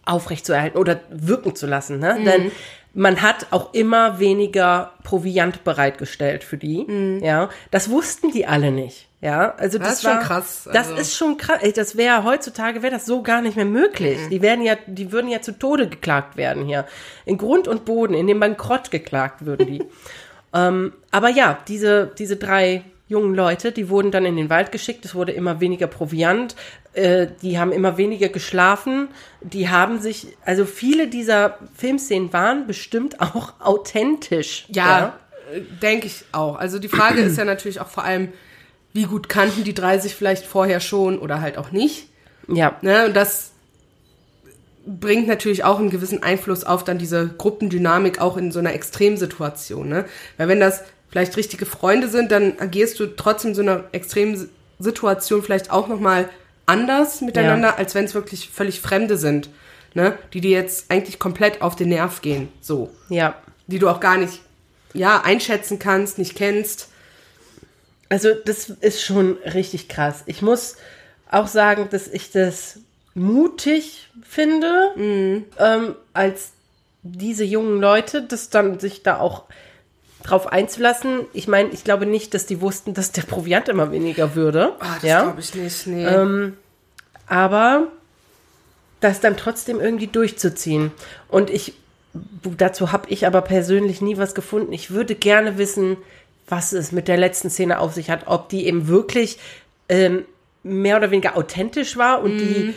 aufrechtzuerhalten 0.05 0.77
oder 0.77 0.99
wirken 1.09 1.55
zu 1.55 1.67
lassen. 1.67 1.99
Ne? 1.99 2.17
Mhm. 2.19 2.25
Denn 2.25 2.51
man 2.93 3.21
hat 3.21 3.47
auch 3.51 3.73
immer 3.73 4.19
weniger 4.19 4.93
Proviant 5.03 5.63
bereitgestellt 5.63 6.43
für 6.43 6.57
die. 6.57 6.85
Ja, 7.21 7.49
das 7.71 7.89
wussten 7.89 8.31
die 8.31 8.45
alle 8.45 8.71
nicht. 8.71 9.07
Ja, 9.23 9.55
also 9.55 9.77
das. 9.77 9.87
Das 9.87 9.95
ist 9.95 10.01
schon 10.03 10.11
war, 10.11 10.19
krass, 10.19 10.69
Das 10.73 10.87
also. 10.89 11.01
ist 11.01 11.15
schon 11.15 11.37
krass. 11.37 11.59
Das 11.75 11.95
wäre 11.95 12.25
heutzutage 12.25 12.81
wäre 12.81 12.93
das 12.93 13.05
so 13.05 13.21
gar 13.23 13.41
nicht 13.41 13.55
mehr 13.55 13.65
möglich. 13.65 14.19
Mhm. 14.25 14.29
Die 14.29 14.41
werden 14.41 14.65
ja, 14.65 14.75
die 14.85 15.13
würden 15.13 15.29
ja 15.29 15.41
zu 15.41 15.57
Tode 15.57 15.87
geklagt 15.87 16.35
werden 16.35 16.65
hier. 16.65 16.85
In 17.25 17.37
Grund 17.37 17.69
und 17.69 17.85
Boden, 17.85 18.15
in 18.15 18.27
dem 18.27 18.41
Bankrott 18.41 18.91
geklagt 18.91 19.45
würden 19.45 19.65
die. 19.67 19.83
ähm, 20.53 20.91
aber 21.09 21.29
ja, 21.29 21.57
diese 21.69 22.11
diese 22.17 22.35
drei 22.35 22.83
jungen 23.07 23.33
Leute, 23.33 23.71
die 23.71 23.87
wurden 23.87 24.11
dann 24.11 24.25
in 24.25 24.35
den 24.35 24.49
Wald 24.49 24.73
geschickt. 24.73 25.05
Es 25.05 25.15
wurde 25.15 25.31
immer 25.31 25.61
weniger 25.61 25.87
Proviant. 25.87 26.57
Äh, 26.91 27.27
die 27.41 27.57
haben 27.57 27.71
immer 27.71 27.95
weniger 27.97 28.27
geschlafen. 28.27 29.07
Die 29.39 29.69
haben 29.69 30.01
sich, 30.01 30.27
also 30.43 30.65
viele 30.65 31.07
dieser 31.07 31.59
Filmszenen 31.75 32.33
waren 32.33 32.67
bestimmt 32.67 33.21
auch 33.21 33.53
authentisch. 33.61 34.65
Ja, 34.67 35.17
äh, 35.53 35.61
denke 35.81 36.07
ich 36.07 36.25
auch. 36.33 36.57
Also 36.57 36.79
die 36.79 36.89
Frage 36.89 37.21
ist 37.21 37.37
ja 37.37 37.45
natürlich 37.45 37.79
auch 37.79 37.87
vor 37.89 38.03
allem, 38.03 38.33
wie 38.93 39.03
gut 39.05 39.27
kannten 39.29 39.63
die 39.63 39.73
drei 39.73 39.97
sich 39.97 40.15
vielleicht 40.15 40.45
vorher 40.45 40.79
schon 40.79 41.19
oder 41.19 41.41
halt 41.41 41.57
auch 41.57 41.71
nicht. 41.71 42.07
Ja. 42.47 42.77
Ne? 42.81 43.07
Und 43.07 43.15
das 43.15 43.51
bringt 44.85 45.27
natürlich 45.27 45.63
auch 45.63 45.79
einen 45.79 45.89
gewissen 45.89 46.23
Einfluss 46.23 46.63
auf 46.63 46.83
dann 46.83 46.97
diese 46.97 47.27
Gruppendynamik 47.37 48.19
auch 48.19 48.37
in 48.37 48.51
so 48.51 48.59
einer 48.59 48.73
Extremsituation. 48.73 49.87
Ne? 49.87 50.05
Weil 50.37 50.47
wenn 50.47 50.59
das 50.59 50.83
vielleicht 51.09 51.37
richtige 51.37 51.65
Freunde 51.65 52.07
sind, 52.07 52.31
dann 52.31 52.53
agierst 52.59 52.99
du 52.99 53.07
trotzdem 53.07 53.49
in 53.49 53.55
so 53.55 53.61
einer 53.61 53.83
Extremsituation 53.93 55.41
vielleicht 55.43 55.71
auch 55.71 55.87
nochmal 55.87 56.29
anders 56.65 57.21
miteinander, 57.21 57.69
Ja. 57.69 57.75
als 57.75 57.95
wenn 57.95 58.05
es 58.05 58.13
wirklich 58.13 58.49
völlig 58.49 58.81
Fremde 58.81 59.17
sind. 59.17 59.49
Ne? 59.93 60.17
Die 60.33 60.41
dir 60.41 60.51
jetzt 60.51 60.89
eigentlich 60.91 61.19
komplett 61.19 61.61
auf 61.61 61.75
den 61.75 61.89
Nerv 61.89 62.21
gehen. 62.21 62.49
So 62.61 62.89
Ja. 63.09 63.35
die 63.67 63.79
du 63.79 63.89
auch 63.89 63.99
gar 63.99 64.17
nicht 64.17 64.41
ja, 64.93 65.21
einschätzen 65.21 65.79
kannst, 65.79 66.17
nicht 66.19 66.35
kennst. 66.35 66.89
Also 68.13 68.29
das 68.35 68.69
ist 68.69 69.01
schon 69.01 69.39
richtig 69.39 69.89
krass. 69.89 70.21
Ich 70.27 70.43
muss 70.43 70.75
auch 71.31 71.47
sagen, 71.47 71.87
dass 71.89 72.07
ich 72.07 72.29
das 72.29 72.77
mutig 73.15 74.07
finde, 74.21 74.93
ähm, 75.57 75.95
als 76.13 76.51
diese 77.01 77.43
jungen 77.43 77.81
Leute, 77.81 78.21
das 78.21 78.51
dann 78.51 78.79
sich 78.79 79.01
da 79.01 79.17
auch 79.19 79.45
drauf 80.21 80.45
einzulassen. 80.45 81.21
Ich 81.33 81.47
meine, 81.47 81.69
ich 81.69 81.83
glaube 81.83 82.05
nicht, 82.05 82.35
dass 82.35 82.45
die 82.45 82.61
wussten, 82.61 82.93
dass 82.93 83.13
der 83.13 83.23
Proviant 83.23 83.67
immer 83.67 83.91
weniger 83.91 84.35
würde. 84.35 84.73
Ah, 84.79 84.93
das 85.01 85.03
ja? 85.03 85.23
glaube 85.23 85.41
ich 85.41 85.55
nicht. 85.55 85.87
Nee. 85.87 86.51
aber 87.25 87.87
das 88.99 89.21
dann 89.21 89.37
trotzdem 89.37 89.79
irgendwie 89.79 90.05
durchzuziehen. 90.05 90.91
Und 91.29 91.49
ich, 91.49 91.73
dazu 92.59 92.91
habe 92.91 93.09
ich 93.09 93.25
aber 93.25 93.41
persönlich 93.41 94.01
nie 94.01 94.19
was 94.19 94.35
gefunden. 94.35 94.71
Ich 94.71 94.91
würde 94.91 95.15
gerne 95.15 95.57
wissen, 95.57 95.97
was 96.47 96.73
es 96.73 96.91
mit 96.91 97.07
der 97.07 97.17
letzten 97.17 97.49
Szene 97.49 97.79
auf 97.79 97.93
sich 97.93 98.09
hat, 98.09 98.27
ob 98.27 98.49
die 98.49 98.65
eben 98.67 98.87
wirklich 98.87 99.39
ähm, 99.89 100.25
mehr 100.63 100.97
oder 100.97 101.11
weniger 101.11 101.37
authentisch 101.37 101.97
war 101.97 102.21
und 102.21 102.37
die 102.37 102.73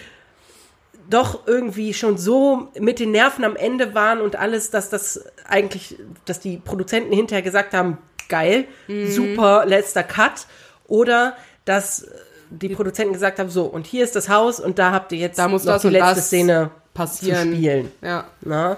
doch 1.08 1.46
irgendwie 1.46 1.94
schon 1.94 2.18
so 2.18 2.68
mit 2.78 2.98
den 2.98 3.12
Nerven 3.12 3.44
am 3.44 3.54
Ende 3.56 3.94
waren 3.94 4.20
und 4.20 4.36
alles, 4.36 4.70
dass 4.70 4.90
das 4.90 5.24
eigentlich, 5.48 5.96
dass 6.24 6.40
die 6.40 6.56
Produzenten 6.56 7.12
hinterher 7.12 7.42
gesagt 7.42 7.74
haben, 7.74 7.98
geil, 8.28 8.64
super, 9.08 9.64
letzter 9.66 10.02
Cut. 10.02 10.46
Oder 10.88 11.36
dass 11.64 12.06
die 12.50 12.68
Produzenten 12.70 13.12
gesagt 13.12 13.38
haben, 13.38 13.50
so, 13.50 13.64
und 13.64 13.86
hier 13.86 14.04
ist 14.04 14.16
das 14.16 14.28
Haus 14.28 14.58
und 14.60 14.78
da 14.78 14.92
habt 14.92 15.12
ihr 15.12 15.18
jetzt 15.18 15.38
Da 15.38 15.48
muss 15.48 15.64
noch 15.64 15.74
das 15.74 15.82
die 15.82 15.88
letzte 15.90 16.20
Szene 16.22 16.70
passieren. 16.94 17.54
spielen. 17.54 17.92
Ja. 18.02 18.24
Na? 18.40 18.76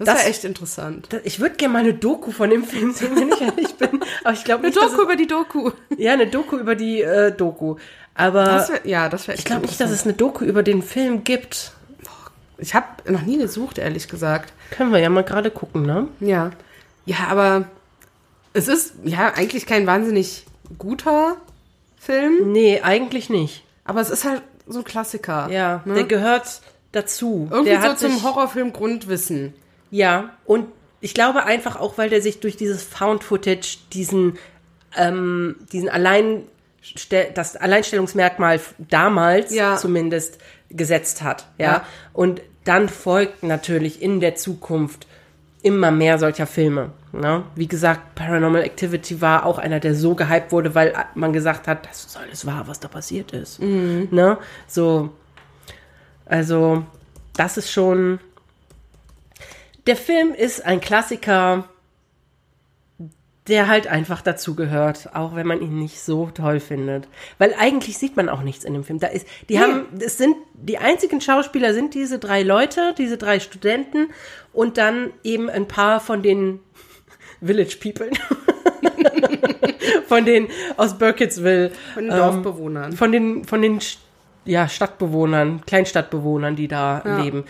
Das, 0.00 0.06
Das- 0.06 0.18
ist 0.18 0.24
ja 0.24 0.30
echt 0.30 0.44
interessant. 0.44 1.06
Das- 1.10 1.20
Ich 1.24 1.38
würde 1.40 1.54
gerne 1.56 1.72
mal 1.74 1.78
eine 1.80 1.94
Doku 1.94 2.32
von 2.32 2.50
dem 2.50 2.64
Film 2.64 2.92
sehen, 2.92 3.14
wenn 3.14 3.28
ich 3.32 3.40
ehrlich 3.40 3.74
bin. 3.76 4.00
Aber 4.24 4.32
ich 4.32 4.44
glaube 4.44 4.60
Eine 4.66 4.74
nicht, 4.74 4.80
Doku 4.82 5.02
über 5.02 5.14
die 5.16 5.26
Doku. 5.26 5.68
es, 5.90 5.98
ja, 5.98 6.12
eine 6.14 6.26
Doku 6.26 6.56
über 6.56 6.74
die 6.74 7.02
äh, 7.02 7.30
Doku. 7.32 7.76
Aber 8.14 8.44
Das 8.44 8.70
wär, 8.70 8.80
ja, 8.86 9.08
das 9.08 9.28
wäre 9.28 9.38
ich 9.38 9.44
glaube 9.44 9.62
nicht, 9.66 9.80
dass 9.80 9.90
es 9.90 10.04
eine 10.04 10.14
Doku 10.14 10.44
über 10.44 10.62
den 10.62 10.82
Film 10.82 11.22
gibt. 11.24 11.72
Ich 12.58 12.74
habe 12.74 12.86
noch 13.10 13.22
nie 13.22 13.38
gesucht, 13.38 13.78
ehrlich 13.78 14.08
gesagt. 14.08 14.52
Können 14.70 14.90
wir 14.92 14.98
ja 14.98 15.08
mal 15.10 15.22
gerade 15.24 15.50
gucken, 15.50 15.82
ne? 15.82 16.08
Ja. 16.20 16.50
Ja, 17.06 17.16
aber 17.28 17.66
es 18.52 18.68
ist 18.68 18.94
ja 19.04 19.32
eigentlich 19.34 19.64
kein 19.66 19.86
wahnsinnig 19.86 20.44
guter 20.78 21.36
Film, 21.98 22.52
Nee, 22.52 22.80
eigentlich 22.82 23.28
nicht. 23.30 23.64
aber 23.84 24.00
es 24.00 24.10
ist 24.10 24.24
halt 24.24 24.42
so 24.66 24.78
ein 24.80 24.84
Klassiker. 24.84 25.48
Ja, 25.50 25.82
ne? 25.84 25.94
der 25.94 26.04
gehört 26.04 26.60
dazu. 26.92 27.48
Irgendwie 27.50 27.70
der 27.78 27.96
so 27.96 28.08
zum 28.08 28.22
Horrorfilm 28.22 28.72
Grundwissen. 28.72 29.54
Ja, 29.90 30.30
und 30.44 30.66
ich 31.00 31.14
glaube 31.14 31.44
einfach 31.44 31.76
auch, 31.80 31.98
weil 31.98 32.10
der 32.10 32.22
sich 32.22 32.40
durch 32.40 32.56
dieses 32.56 32.82
Found 32.82 33.24
Footage 33.24 33.78
diesen, 33.92 34.38
ähm, 34.96 35.56
diesen 35.72 35.88
allein, 35.88 36.42
das 37.34 37.56
Alleinstellungsmerkmal 37.56 38.60
damals 38.78 39.54
Ja. 39.54 39.76
zumindest 39.76 40.38
gesetzt 40.70 41.22
hat. 41.22 41.46
Ja? 41.58 41.66
Ja. 41.66 41.86
Und 42.12 42.40
dann 42.64 42.88
folgten 42.88 43.48
natürlich 43.48 44.02
in 44.02 44.20
der 44.20 44.34
Zukunft 44.36 45.06
immer 45.62 45.90
mehr 45.90 46.18
solcher 46.18 46.46
Filme. 46.46 46.90
Ne? 47.12 47.42
Wie 47.54 47.66
gesagt, 47.66 48.14
Paranormal 48.14 48.62
Activity 48.62 49.20
war 49.20 49.44
auch 49.44 49.58
einer, 49.58 49.80
der 49.80 49.94
so 49.94 50.14
gehypt 50.14 50.52
wurde, 50.52 50.74
weil 50.74 50.94
man 51.14 51.32
gesagt 51.32 51.66
hat, 51.68 51.86
das 51.86 52.04
ist 52.04 52.16
alles 52.16 52.46
wahr, 52.46 52.66
was 52.66 52.80
da 52.80 52.88
passiert 52.88 53.32
ist. 53.32 53.60
Ne? 53.60 54.38
So, 54.68 55.10
also, 56.26 56.84
das 57.36 57.56
ist 57.56 57.70
schon. 57.70 58.20
Der 59.86 59.96
Film 59.96 60.34
ist 60.34 60.64
ein 60.64 60.80
Klassiker, 60.80 61.68
der 63.48 63.66
halt 63.68 63.86
einfach 63.88 64.22
dazugehört, 64.22 65.10
auch 65.14 65.34
wenn 65.34 65.46
man 65.46 65.60
ihn 65.60 65.78
nicht 65.78 66.00
so 66.00 66.30
toll 66.32 66.60
findet. 66.60 67.08
Weil 67.38 67.54
eigentlich 67.58 67.98
sieht 67.98 68.16
man 68.16 68.28
auch 68.28 68.42
nichts 68.42 68.64
in 68.64 68.74
dem 68.74 68.84
Film. 68.84 69.00
Da 69.00 69.08
ist, 69.08 69.26
die 69.48 69.58
haben, 69.58 69.86
es 69.98 70.18
sind, 70.18 70.36
die 70.54 70.78
einzigen 70.78 71.20
Schauspieler 71.20 71.74
sind 71.74 71.94
diese 71.94 72.18
drei 72.18 72.42
Leute, 72.42 72.94
diese 72.96 73.16
drei 73.16 73.40
Studenten 73.40 74.08
und 74.52 74.78
dann 74.78 75.10
eben 75.24 75.50
ein 75.50 75.66
paar 75.66 76.00
von 76.00 76.22
den 76.22 76.60
Village 77.42 77.76
People. 77.80 78.10
von 80.06 80.24
den 80.24 80.48
aus 80.76 80.96
Burkittsville. 80.98 81.72
Von 81.94 82.04
den 82.04 82.12
ähm, 82.12 82.18
Dorfbewohnern. 82.18 82.92
Von 82.92 83.10
den, 83.12 83.44
von 83.44 83.62
den 83.62 83.80
ja, 84.44 84.68
Stadtbewohnern, 84.68 85.62
Kleinstadtbewohnern, 85.66 86.56
die 86.56 86.68
da 86.68 87.02
Ja. 87.04 87.22
leben. 87.22 87.44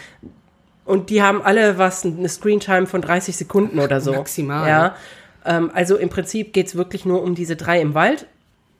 Und 0.91 1.09
die 1.09 1.23
haben 1.23 1.41
alle 1.41 1.79
was, 1.79 2.05
eine 2.05 2.29
Screentime 2.29 2.87
von 2.89 3.01
30 3.01 3.37
Sekunden 3.37 3.79
oder 3.79 4.01
so. 4.01 4.13
Maximal. 4.13 4.69
Ja. 4.69 4.97
Ähm, 5.45 5.71
also 5.73 5.97
im 5.97 6.09
Prinzip 6.09 6.53
geht's 6.53 6.75
wirklich 6.75 7.05
nur 7.05 7.23
um 7.23 7.37
diese 7.37 7.55
drei 7.55 7.81
im 7.81 7.95
Wald. 7.95 8.27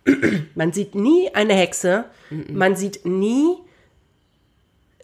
Man 0.57 0.73
sieht 0.73 0.97
nie 0.97 1.33
eine 1.35 1.55
Hexe. 1.55 2.07
Man 2.49 2.75
sieht 2.75 3.07
nie 3.07 3.57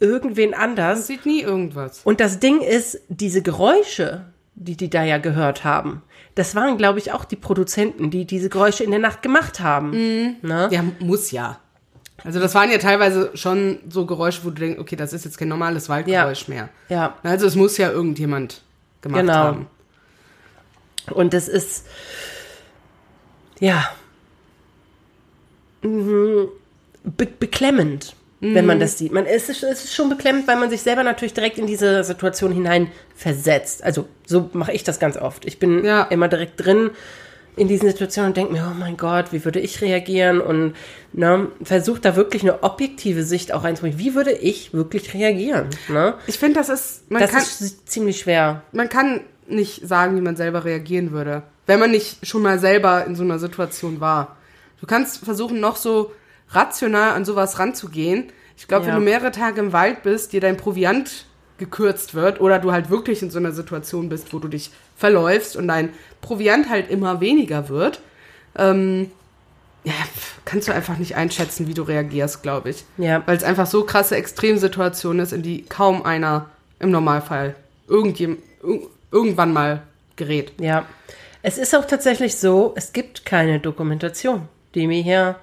irgendwen 0.01 0.51
Man 0.51 0.61
anders. 0.61 1.07
sieht 1.07 1.27
nie 1.27 1.43
irgendwas. 1.43 2.01
Und 2.03 2.21
das 2.21 2.41
Ding 2.41 2.61
ist, 2.61 3.01
diese 3.09 3.41
Geräusche, 3.41 4.27
die 4.57 4.77
die 4.77 4.91
da 4.91 5.05
ja 5.05 5.19
gehört 5.19 5.63
haben, 5.63 6.03
das 6.35 6.57
waren, 6.57 6.77
glaube 6.77 6.99
ich, 6.99 7.13
auch 7.13 7.25
die 7.25 7.37
Produzenten, 7.37 8.11
die 8.11 8.25
diese 8.25 8.49
Geräusche 8.49 8.83
in 8.83 8.91
der 8.91 9.01
Nacht 9.01 9.23
gemacht 9.23 9.61
haben. 9.61 9.91
Ne? 10.43 10.69
Ja, 10.71 10.85
muss 10.99 11.31
ja. 11.31 11.61
Also 12.25 12.41
das 12.41 12.55
waren 12.55 12.71
ja 12.71 12.79
teilweise 12.79 13.31
schon 13.35 13.79
so 13.89 14.07
Geräusche, 14.07 14.45
wo 14.45 14.51
du 14.51 14.57
denkst, 14.61 14.81
okay, 14.81 14.97
das 14.97 15.13
ist 15.13 15.25
jetzt 15.25 15.39
kein 15.39 15.49
normales 15.49 15.89
Waldgeräusch 15.89 16.49
mehr. 16.49 16.69
Ja. 16.89 17.17
Also 17.23 17.47
es 17.47 17.55
muss 17.55 17.77
ja 17.77 17.91
irgendjemand 17.91 18.63
gemacht 19.03 19.21
Genau. 19.21 19.35
haben. 19.35 19.67
Und 21.11 21.35
es 21.35 21.47
ist, 21.47 21.87
ja, 23.61 23.89
mhm, 25.83 26.49
be 27.05 27.27
beklemmend, 27.27 28.15
wenn 28.41 28.67
man 28.67 28.79
das 28.81 28.99
sieht. 28.99 29.13
Man, 29.13 29.25
es, 29.27 29.49
ist, 29.49 29.63
es 29.63 29.85
ist 29.85 29.95
schon 29.95 30.09
beklemmend, 30.09 30.47
weil 30.47 30.57
man 30.57 30.69
sich 30.71 30.83
selber 30.83 31.03
natürlich 31.03 31.33
direkt 31.35 31.59
in 31.59 31.67
diese 31.67 32.05
Situation 32.05 32.53
hinein 32.53 32.89
versetzt. 33.15 33.83
Also 33.83 34.07
so 34.27 34.51
mache 34.53 34.73
ich 34.73 34.85
das 34.85 34.99
ganz 35.01 35.17
oft. 35.17 35.45
Ich 35.47 35.59
bin 35.59 35.85
Ja. 35.85 36.03
immer 36.05 36.29
direkt 36.29 36.65
drin 36.65 36.91
in 37.57 37.69
diesen 37.69 37.89
Situationen 37.89 38.31
und 38.31 38.37
denke 38.37 38.53
mir, 38.53 38.71
oh 38.71 38.75
mein 38.79 38.97
Gott, 38.99 39.33
wie 39.33 39.45
würde 39.45 39.61
ich 39.61 39.81
reagieren? 39.81 40.41
Und 40.43 40.75
ne, 41.13 41.49
versuche 41.63 42.01
da 42.01 42.15
wirklich 42.15 42.43
eine 42.43 42.63
objektive 42.63 43.23
Sicht 43.23 43.53
auch 43.53 43.65
reinzubringen. 43.65 43.99
Wie 43.99 44.15
würde 44.15 44.33
ich 44.33 44.75
wirklich 44.75 45.15
reagieren? 45.15 45.69
Ne? 45.89 46.15
Ich 46.27 46.39
finde, 46.39 46.61
das 46.61 46.69
ist, 46.69 47.11
man 47.11 47.23
Das 47.23 47.31
kann, 47.31 47.41
ist 47.43 47.89
ziemlich 47.89 48.19
schwer. 48.21 48.63
man 48.73 48.89
kann 48.91 49.23
nicht 49.49 49.87
sagen, 49.89 50.17
wie 50.17 50.21
man 50.21 50.37
selber 50.37 50.65
reagieren 50.65 51.13
würde, 51.13 51.45
wenn 51.67 51.81
man 51.81 51.91
nicht 51.93 52.27
schon 52.27 52.43
mal 52.43 52.59
selber 52.59 53.07
in 53.07 53.15
so 53.17 53.23
einer 53.23 53.39
Situation 53.39 54.01
war. 54.01 54.37
Du 54.81 54.87
kannst 54.87 55.25
versuchen, 55.25 55.59
noch 55.61 55.77
so 55.77 56.13
rational 56.51 57.13
an 57.13 57.25
sowas 57.25 57.59
ranzugehen. 57.59 58.25
Ich 58.57 58.69
glaube, 58.69 58.85
Ja. 58.87 58.93
wenn 58.93 58.99
du 59.01 59.05
mehrere 59.05 59.31
Tage 59.33 59.61
im 59.61 59.73
Wald 59.73 60.03
bist, 60.03 60.33
dir 60.33 60.41
dein 60.41 60.57
Proviant 60.57 61.27
gekürzt 61.59 62.15
wird 62.15 62.41
oder 62.41 62.59
du 62.59 62.73
halt 62.73 62.91
wirklich 62.91 63.23
in 63.23 63.31
so 63.31 63.39
einer 63.39 63.53
Situation 63.53 64.09
bist, 64.09 64.33
wo 64.33 64.39
du 64.39 64.49
dich 64.49 64.71
verläufst 64.97 65.57
und 65.57 65.69
dein 65.69 65.91
Proviant 66.21 66.69
halt 66.69 66.91
immer 66.91 67.21
weniger 67.21 67.69
wird, 67.69 68.01
ähm, 68.57 69.11
ja, 69.85 69.93
kannst 70.45 70.67
du 70.69 70.75
einfach 70.75 70.99
nicht 70.99 71.15
einschätzen, 71.17 71.69
wie 71.69 71.75
du 71.75 71.83
reagierst, 71.83 72.43
glaube 72.43 72.71
ich. 72.71 72.85
Ja. 72.99 73.23
Weil 73.27 73.37
es 73.37 73.45
einfach 73.45 73.67
so 73.67 73.85
krasse 73.85 74.17
Extremsituation 74.17 75.19
ist, 75.21 75.33
in 75.33 75.43
die 75.43 75.63
kaum 75.63 76.03
einer 76.03 76.47
im 76.81 76.91
Normalfall 76.91 77.55
irgendjem, 77.87 78.39
irg- 78.63 78.89
irgendwann 79.13 79.53
mal 79.53 79.83
gerät. 80.17 80.53
Ja. 80.59 80.85
Es 81.43 81.59
ist 81.59 81.75
auch 81.77 81.85
tatsächlich 81.85 82.37
so, 82.37 82.73
es 82.75 82.93
gibt 82.93 83.25
keine 83.25 83.61
Dokumentation, 83.61 84.49
die 84.75 84.89
mir 84.89 85.03
hier 85.03 85.37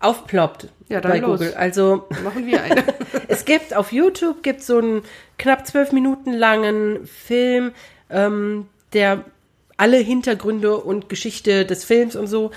aufploppt 0.00 0.68
Ja, 0.88 1.00
dann 1.00 1.12
bei 1.12 1.18
los. 1.18 1.40
Google. 1.40 1.54
Also 1.54 2.06
Machen 2.22 2.46
wir 2.46 2.62
eine. 2.62 2.84
es 3.28 3.44
gibt 3.44 3.74
auf 3.74 3.92
YouTube 3.92 4.42
gibt 4.42 4.62
so 4.62 4.78
einen 4.78 5.02
knapp 5.38 5.66
zwölf 5.66 5.92
Minuten 5.92 6.32
langen 6.32 7.06
Film, 7.06 7.72
ähm, 8.10 8.66
der 8.92 9.24
alle 9.76 9.98
Hintergründe 9.98 10.76
und 10.76 11.08
Geschichte 11.08 11.64
des 11.64 11.84
Films 11.84 12.16
und 12.16 12.26
so, 12.26 12.50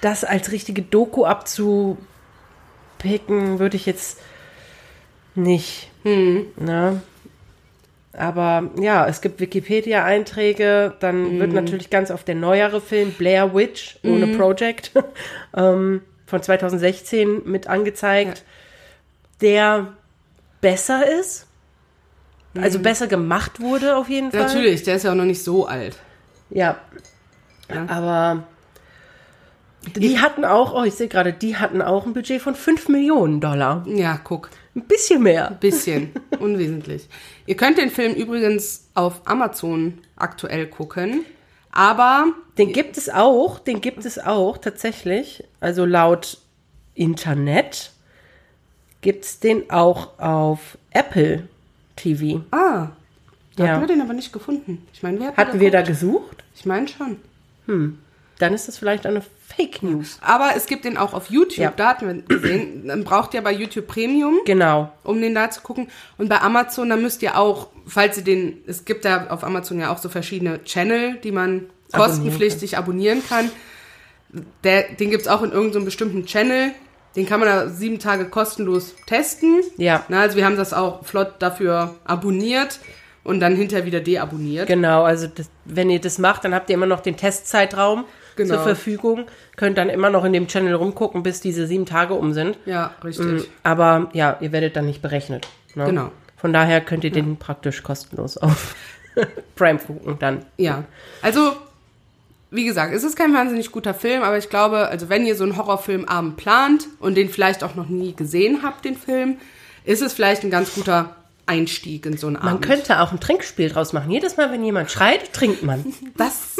das 0.00 0.24
als 0.24 0.50
richtige 0.50 0.82
Doku 0.82 1.24
abzupicken, 1.24 1.98
würde 3.58 3.76
ich 3.76 3.86
jetzt 3.86 4.20
nicht. 5.34 5.90
Ne? 6.56 7.02
Aber 8.12 8.70
ja, 8.80 9.06
es 9.06 9.20
gibt 9.20 9.38
Wikipedia-Einträge, 9.38 10.94
dann 10.98 11.38
wird 11.38 11.52
natürlich 11.52 11.90
ganz 11.90 12.10
oft 12.10 12.26
der 12.26 12.34
neuere 12.34 12.80
Film 12.80 13.12
Blair 13.12 13.54
Witch 13.54 13.98
ohne 14.02 14.26
Project 14.36 14.92
ähm, 15.56 16.02
von 16.28 16.42
2016 16.42 17.42
mit 17.44 17.66
angezeigt, 17.66 18.44
der 19.40 19.94
besser 20.60 21.08
ist, 21.20 21.46
also 22.60 22.80
besser 22.80 23.06
gemacht 23.06 23.60
wurde 23.60 23.96
auf 23.96 24.08
jeden 24.08 24.30
Fall. 24.30 24.42
Natürlich, 24.42 24.82
der 24.82 24.96
ist 24.96 25.04
ja 25.04 25.12
auch 25.12 25.16
noch 25.16 25.24
nicht 25.24 25.42
so 25.42 25.66
alt. 25.66 25.96
Ja. 26.50 26.76
Ja. 27.72 27.86
Aber 27.88 28.44
die 29.96 30.18
hatten 30.18 30.44
auch, 30.44 30.74
oh, 30.74 30.84
ich 30.84 30.94
sehe 30.94 31.08
gerade, 31.08 31.32
die 31.32 31.56
hatten 31.56 31.82
auch 31.82 32.06
ein 32.06 32.12
Budget 32.12 32.42
von 32.42 32.54
5 32.54 32.88
Millionen 32.88 33.40
Dollar. 33.40 33.86
Ja, 33.86 34.20
guck. 34.22 34.50
Ein 34.74 34.82
bisschen 34.82 35.22
mehr. 35.22 35.56
Bisschen. 35.60 36.12
Unwesentlich. 36.38 37.08
Ihr 37.46 37.56
könnt 37.56 37.78
den 37.78 37.90
Film 37.90 38.14
übrigens 38.14 38.88
auf 38.94 39.22
Amazon 39.24 40.00
aktuell 40.16 40.66
gucken. 40.66 41.24
Aber 41.70 42.26
Den 42.56 42.72
gibt 42.72 42.96
es 42.96 43.08
auch, 43.08 43.58
den 43.60 43.80
gibt 43.80 44.04
es 44.04 44.18
auch 44.18 44.58
tatsächlich. 44.58 45.44
Also 45.60 45.84
laut 45.84 46.38
Internet 46.94 47.92
gibt 49.00 49.24
es 49.24 49.38
den 49.40 49.70
auch 49.70 50.18
auf 50.18 50.76
Apple 50.90 51.48
TV. 51.96 52.42
Ah, 52.50 52.88
da 53.56 53.64
Ja. 53.64 53.72
haben 53.74 53.82
wir 53.82 53.86
den 53.88 54.00
aber 54.00 54.12
nicht 54.14 54.32
gefunden. 54.32 54.86
Ich 54.92 55.02
meine, 55.02 55.20
wir 55.20 55.36
Hatten 55.36 55.60
wir 55.60 55.70
da 55.70 55.82
gesucht? 55.82 56.42
Ich 56.56 56.66
meine 56.66 56.88
schon. 56.88 57.18
Dann 58.38 58.54
ist 58.54 58.68
das 58.68 58.78
vielleicht 58.78 59.04
eine 59.06 59.22
Fake 59.46 59.82
News. 59.82 60.18
Aber 60.20 60.50
es 60.56 60.66
gibt 60.66 60.84
den 60.84 60.96
auch 60.96 61.12
auf 61.12 61.30
YouTube. 61.30 61.58
Ja. 61.58 61.72
Da 61.76 61.88
hatten 61.88 62.06
wir 62.06 62.22
gesehen. 62.22 62.86
Dann 62.86 63.02
braucht 63.04 63.34
ihr 63.34 63.42
bei 63.42 63.52
YouTube 63.52 63.86
Premium, 63.88 64.38
Genau. 64.44 64.92
um 65.02 65.20
den 65.20 65.34
da 65.34 65.50
zu 65.50 65.60
gucken. 65.62 65.88
Und 66.18 66.28
bei 66.28 66.40
Amazon, 66.40 66.88
da 66.88 66.96
müsst 66.96 67.22
ihr 67.22 67.36
auch, 67.36 67.68
falls 67.86 68.16
ihr 68.18 68.24
den, 68.24 68.62
es 68.66 68.84
gibt 68.84 69.04
da 69.04 69.26
auf 69.28 69.42
Amazon 69.42 69.80
ja 69.80 69.92
auch 69.92 69.98
so 69.98 70.08
verschiedene 70.08 70.62
Channel, 70.64 71.16
die 71.24 71.32
man 71.32 71.66
kostenpflichtig 71.92 72.76
abonnieren 72.78 73.22
kann. 73.28 73.50
Der, 74.62 74.82
den 74.94 75.10
gibt's 75.10 75.26
auch 75.26 75.42
in 75.42 75.52
irgendeinem 75.52 75.84
bestimmten 75.84 76.26
Channel. 76.26 76.72
Den 77.16 77.26
kann 77.26 77.40
man 77.40 77.48
da 77.48 77.68
sieben 77.68 77.98
Tage 77.98 78.26
kostenlos 78.26 78.94
testen. 79.06 79.62
Ja. 79.78 80.04
Na, 80.08 80.20
also 80.20 80.36
wir 80.36 80.44
haben 80.44 80.56
das 80.56 80.72
auch 80.74 81.04
flott 81.04 81.36
dafür 81.40 81.96
abonniert 82.04 82.78
und 83.24 83.40
dann 83.40 83.56
hinterher 83.56 83.86
wieder 83.86 84.00
deabonniert. 84.00 84.68
Genau, 84.68 85.02
also 85.04 85.26
das, 85.26 85.48
wenn 85.64 85.90
ihr 85.90 86.00
das 86.00 86.18
macht, 86.18 86.44
dann 86.44 86.54
habt 86.54 86.68
ihr 86.70 86.74
immer 86.74 86.86
noch 86.86 87.00
den 87.00 87.16
Testzeitraum 87.16 88.04
Genau. 88.38 88.54
zur 88.54 88.64
Verfügung. 88.64 89.26
Könnt 89.56 89.76
dann 89.76 89.90
immer 89.90 90.08
noch 90.10 90.24
in 90.24 90.32
dem 90.32 90.46
Channel 90.48 90.74
rumgucken, 90.74 91.22
bis 91.22 91.40
diese 91.40 91.66
sieben 91.66 91.84
Tage 91.86 92.14
um 92.14 92.32
sind. 92.32 92.58
Ja, 92.64 92.94
richtig. 93.04 93.48
Aber 93.62 94.08
ja, 94.14 94.38
ihr 94.40 94.52
werdet 94.52 94.76
dann 94.76 94.86
nicht 94.86 95.02
berechnet. 95.02 95.46
Ne? 95.74 95.84
Genau. 95.84 96.10
Von 96.36 96.52
daher 96.52 96.80
könnt 96.80 97.04
ihr 97.04 97.10
den 97.10 97.36
praktisch 97.36 97.82
kostenlos 97.82 98.38
auf 98.38 98.74
Prime 99.56 99.78
gucken 99.78 100.16
dann. 100.18 100.44
Ja. 100.56 100.84
Also, 101.20 101.52
wie 102.50 102.64
gesagt, 102.64 102.94
es 102.94 103.04
ist 103.04 103.16
kein 103.16 103.34
wahnsinnig 103.34 103.72
guter 103.72 103.92
Film, 103.92 104.22
aber 104.22 104.38
ich 104.38 104.48
glaube, 104.48 104.88
also 104.88 105.08
wenn 105.08 105.26
ihr 105.26 105.34
so 105.34 105.44
einen 105.44 105.56
Horrorfilmabend 105.56 106.36
plant 106.36 106.86
und 107.00 107.16
den 107.16 107.28
vielleicht 107.28 107.64
auch 107.64 107.74
noch 107.74 107.88
nie 107.88 108.14
gesehen 108.14 108.60
habt, 108.62 108.84
den 108.84 108.96
Film, 108.96 109.36
ist 109.84 110.00
es 110.00 110.12
vielleicht 110.12 110.44
ein 110.44 110.50
ganz 110.50 110.74
guter 110.74 111.16
Einstieg 111.48 112.04
in 112.06 112.16
so 112.16 112.26
einen 112.26 112.36
Man 112.36 112.48
Abend. 112.48 112.66
könnte 112.66 113.00
auch 113.00 113.10
ein 113.10 113.20
Trinkspiel 113.20 113.70
draus 113.70 113.92
machen. 113.92 114.10
Jedes 114.10 114.36
Mal, 114.36 114.52
wenn 114.52 114.62
jemand 114.62 114.90
schreit, 114.90 115.32
trinkt 115.32 115.62
man. 115.62 115.84
das, 116.16 116.56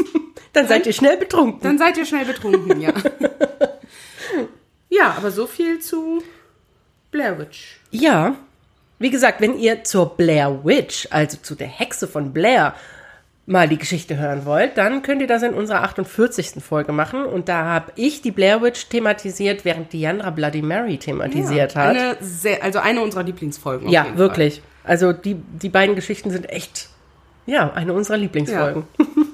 Dann 0.52 0.66
seid 0.66 0.86
ihr 0.86 0.92
schnell 0.92 1.16
betrunken. 1.16 1.60
dann 1.62 1.78
seid 1.78 1.96
ihr 1.96 2.06
schnell 2.06 2.24
betrunken, 2.24 2.80
ja. 2.80 2.92
ja, 4.88 5.14
aber 5.16 5.30
so 5.30 5.46
viel 5.46 5.78
zu 5.78 6.22
Blair 7.10 7.38
Witch. 7.38 7.80
Ja, 7.90 8.36
wie 8.98 9.10
gesagt, 9.10 9.40
wenn 9.40 9.58
ihr 9.58 9.84
zur 9.84 10.16
Blair 10.16 10.64
Witch, 10.64 11.06
also 11.10 11.38
zu 11.40 11.54
der 11.54 11.68
Hexe 11.68 12.08
von 12.08 12.32
Blair, 12.32 12.74
mal 13.48 13.66
die 13.66 13.78
Geschichte 13.78 14.18
hören 14.18 14.44
wollt, 14.44 14.76
dann 14.76 15.02
könnt 15.02 15.22
ihr 15.22 15.26
das 15.26 15.42
in 15.42 15.54
unserer 15.54 15.82
48. 15.82 16.62
Folge 16.62 16.92
machen. 16.92 17.24
Und 17.24 17.48
da 17.48 17.64
habe 17.64 17.92
ich 17.96 18.20
die 18.20 18.30
Blair 18.30 18.60
Witch 18.60 18.88
thematisiert, 18.88 19.64
während 19.64 19.92
Diandra 19.92 20.30
Bloody 20.30 20.60
Mary 20.60 20.98
thematisiert 20.98 21.74
ja, 21.74 21.80
hat. 21.80 21.96
Eine 21.96 22.16
sehr, 22.20 22.62
also 22.62 22.78
eine 22.78 23.00
unserer 23.00 23.22
Lieblingsfolgen. 23.22 23.88
ja, 23.88 24.16
wirklich. 24.16 24.62
Also 24.84 25.12
die, 25.12 25.34
die 25.34 25.70
beiden 25.70 25.94
Geschichten 25.94 26.30
sind 26.30 26.50
echt, 26.50 26.88
ja, 27.46 27.72
eine 27.72 27.94
unserer 27.94 28.18
Lieblingsfolgen. 28.18 28.84
Fall. 28.96 29.06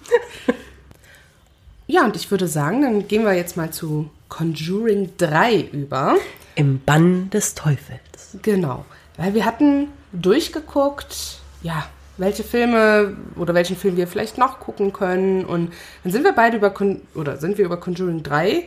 Ja, 1.87 2.05
und 2.05 2.17
ich 2.17 2.31
würde 2.31 2.49
sagen, 2.49 2.83
dann 2.83 3.09
gehen 3.09 3.25
wir 3.25 3.35
jetzt 3.35 3.57
mal 3.57 3.71
zu 3.71 4.09
Conjuring 4.29 5.11
3 5.19 5.69
über. 5.73 6.17
Im 6.55 6.81
Bann 6.85 7.31
des 7.31 7.55
Teufels. 7.55 8.39
Genau. 8.43 8.85
Weil 9.17 9.35
wir 9.35 9.45
hatten 9.45 9.89
durchgeguckt, 10.13 11.41
ja, 11.63 11.87
welche 12.17 12.43
Filme 12.43 13.17
oder 13.37 13.55
welchen 13.55 13.77
Film 13.77 13.97
wir 13.97 14.07
vielleicht 14.07 14.39
noch 14.39 14.61
gucken 14.61 14.93
können. 14.93 15.45
Und 15.45 15.73
dann 16.03 16.13
sind 16.13 16.25
wir 16.25 16.33
beide 16.33 16.57
über, 16.57 16.71
Con 16.71 17.03
oder 17.15 17.37
sind 17.37 17.59
wir 17.59 17.65
über 17.65 17.77
Conjuring 17.77 18.23
3 18.23 18.65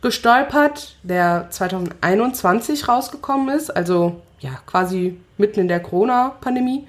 gestolpert, 0.00 0.96
der 1.02 1.48
2021 1.50 2.88
rausgekommen 2.88 3.54
ist. 3.54 3.70
Also, 3.70 4.20
ja, 4.40 4.58
quasi 4.66 5.18
mitten 5.38 5.60
in 5.60 5.68
der 5.68 5.80
Corona-Pandemie. 5.80 6.86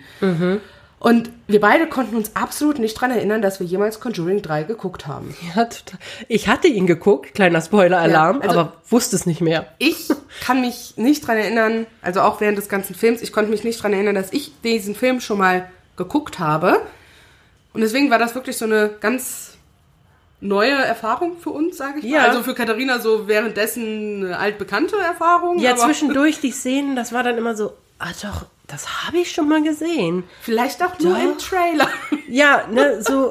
Und 0.99 1.29
wir 1.47 1.59
beide 1.59 1.87
konnten 1.87 2.15
uns 2.15 2.35
absolut 2.35 2.79
nicht 2.79 2.95
dran 2.95 3.11
erinnern, 3.11 3.41
dass 3.41 3.59
wir 3.59 3.67
jemals 3.67 3.99
Conjuring 3.99 4.41
3 4.41 4.63
geguckt 4.63 5.05
haben. 5.05 5.35
Ja, 5.55 5.65
total. 5.65 5.99
Ich 6.27 6.47
hatte 6.47 6.67
ihn 6.67 6.87
geguckt, 6.87 7.35
kleiner 7.35 7.61
Spoiler-Alarm, 7.61 8.37
Ja, 8.41 8.47
also- 8.47 8.59
aber 8.59 8.73
wusste 8.89 9.15
es 9.15 9.25
nicht 9.25 9.41
mehr. 9.41 9.67
Ich 9.77 10.07
kann 10.43 10.61
mich 10.61 10.93
nicht 10.97 11.27
dran 11.27 11.37
erinnern, 11.37 11.85
also 12.01 12.21
auch 12.21 12.41
während 12.41 12.57
des 12.57 12.69
ganzen 12.69 12.95
Films, 12.95 13.21
ich 13.21 13.31
konnte 13.33 13.51
mich 13.51 13.63
nicht 13.63 13.83
dran 13.83 13.93
erinnern, 13.93 14.15
dass 14.15 14.33
ich 14.33 14.53
diesen 14.63 14.95
Film 14.95 15.19
schon 15.21 15.37
mal 15.37 15.69
geguckt 15.97 16.39
habe. 16.39 16.81
Und 17.73 17.81
deswegen 17.81 18.09
war 18.09 18.17
das 18.17 18.33
wirklich 18.33 18.57
so 18.57 18.65
eine 18.65 18.89
ganz 19.01 19.51
neue 20.41 20.71
Erfahrung 20.73 21.37
für 21.39 21.49
uns, 21.51 21.77
sage 21.77 21.99
ich 21.99 22.05
Ja. 22.05 22.21
mal. 22.21 22.29
Also 22.29 22.41
für 22.43 22.53
Katharina 22.55 22.99
so 22.99 23.27
währenddessen 23.27 24.25
eine 24.25 24.37
altbekannte 24.39 24.95
Erfahrung. 24.97 25.59
Ja, 25.59 25.75
zwischendurch 25.75 26.39
die 26.39 26.51
Szenen, 26.51 26.95
das 26.95 27.13
war 27.13 27.21
dann 27.23 27.37
immer 27.37 27.55
so, 27.55 27.73
ah 27.99 28.11
doch, 28.21 28.45
das 28.67 29.05
habe 29.05 29.19
ich 29.19 29.31
schon 29.31 29.47
mal 29.47 29.61
gesehen. 29.63 30.23
Vielleicht 30.41 30.81
auch 30.83 30.97
nur 30.99 31.13
Doch. 31.13 31.23
im 31.23 31.37
Trailer. 31.37 31.89
Ja, 32.27 32.65
ne, 32.71 33.03
so 33.03 33.29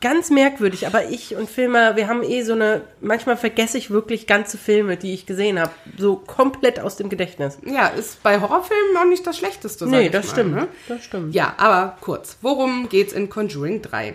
ganz 0.00 0.30
merkwürdig. 0.30 0.86
Aber 0.86 1.08
ich 1.08 1.34
und 1.34 1.50
Filmer, 1.50 1.96
wir 1.96 2.08
haben 2.08 2.22
eh 2.22 2.42
so 2.42 2.52
eine, 2.52 2.82
manchmal 3.00 3.36
vergesse 3.36 3.78
ich 3.78 3.90
wirklich 3.90 4.26
ganze 4.26 4.58
Filme, 4.58 4.96
die 4.96 5.14
ich 5.14 5.26
gesehen 5.26 5.58
habe, 5.58 5.72
so 5.96 6.16
komplett 6.16 6.80
aus 6.80 6.96
dem 6.96 7.08
Gedächtnis. 7.08 7.58
Ja, 7.64 7.88
ist 7.88 8.22
bei 8.22 8.40
Horrorfilmen 8.40 8.96
auch 8.96 9.06
nicht 9.06 9.26
das 9.26 9.36
Schlechteste, 9.38 9.86
sag 9.86 9.90
Nee, 9.90 10.08
das 10.08 10.26
mal, 10.26 10.32
stimmt. 10.32 10.54
Ne? 10.54 10.68
Das 10.86 11.04
stimmt. 11.04 11.34
Ja, 11.34 11.54
aber 11.56 11.96
kurz. 12.00 12.38
Worum 12.42 12.88
geht's 12.88 13.12
in 13.12 13.28
Conjuring 13.28 13.82
3? 13.82 14.14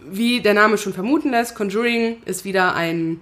Wie 0.00 0.40
der 0.40 0.54
Name 0.54 0.78
schon 0.78 0.94
vermuten 0.94 1.30
lässt, 1.30 1.54
Conjuring 1.54 2.22
ist 2.24 2.44
wieder 2.44 2.74
ein 2.74 3.20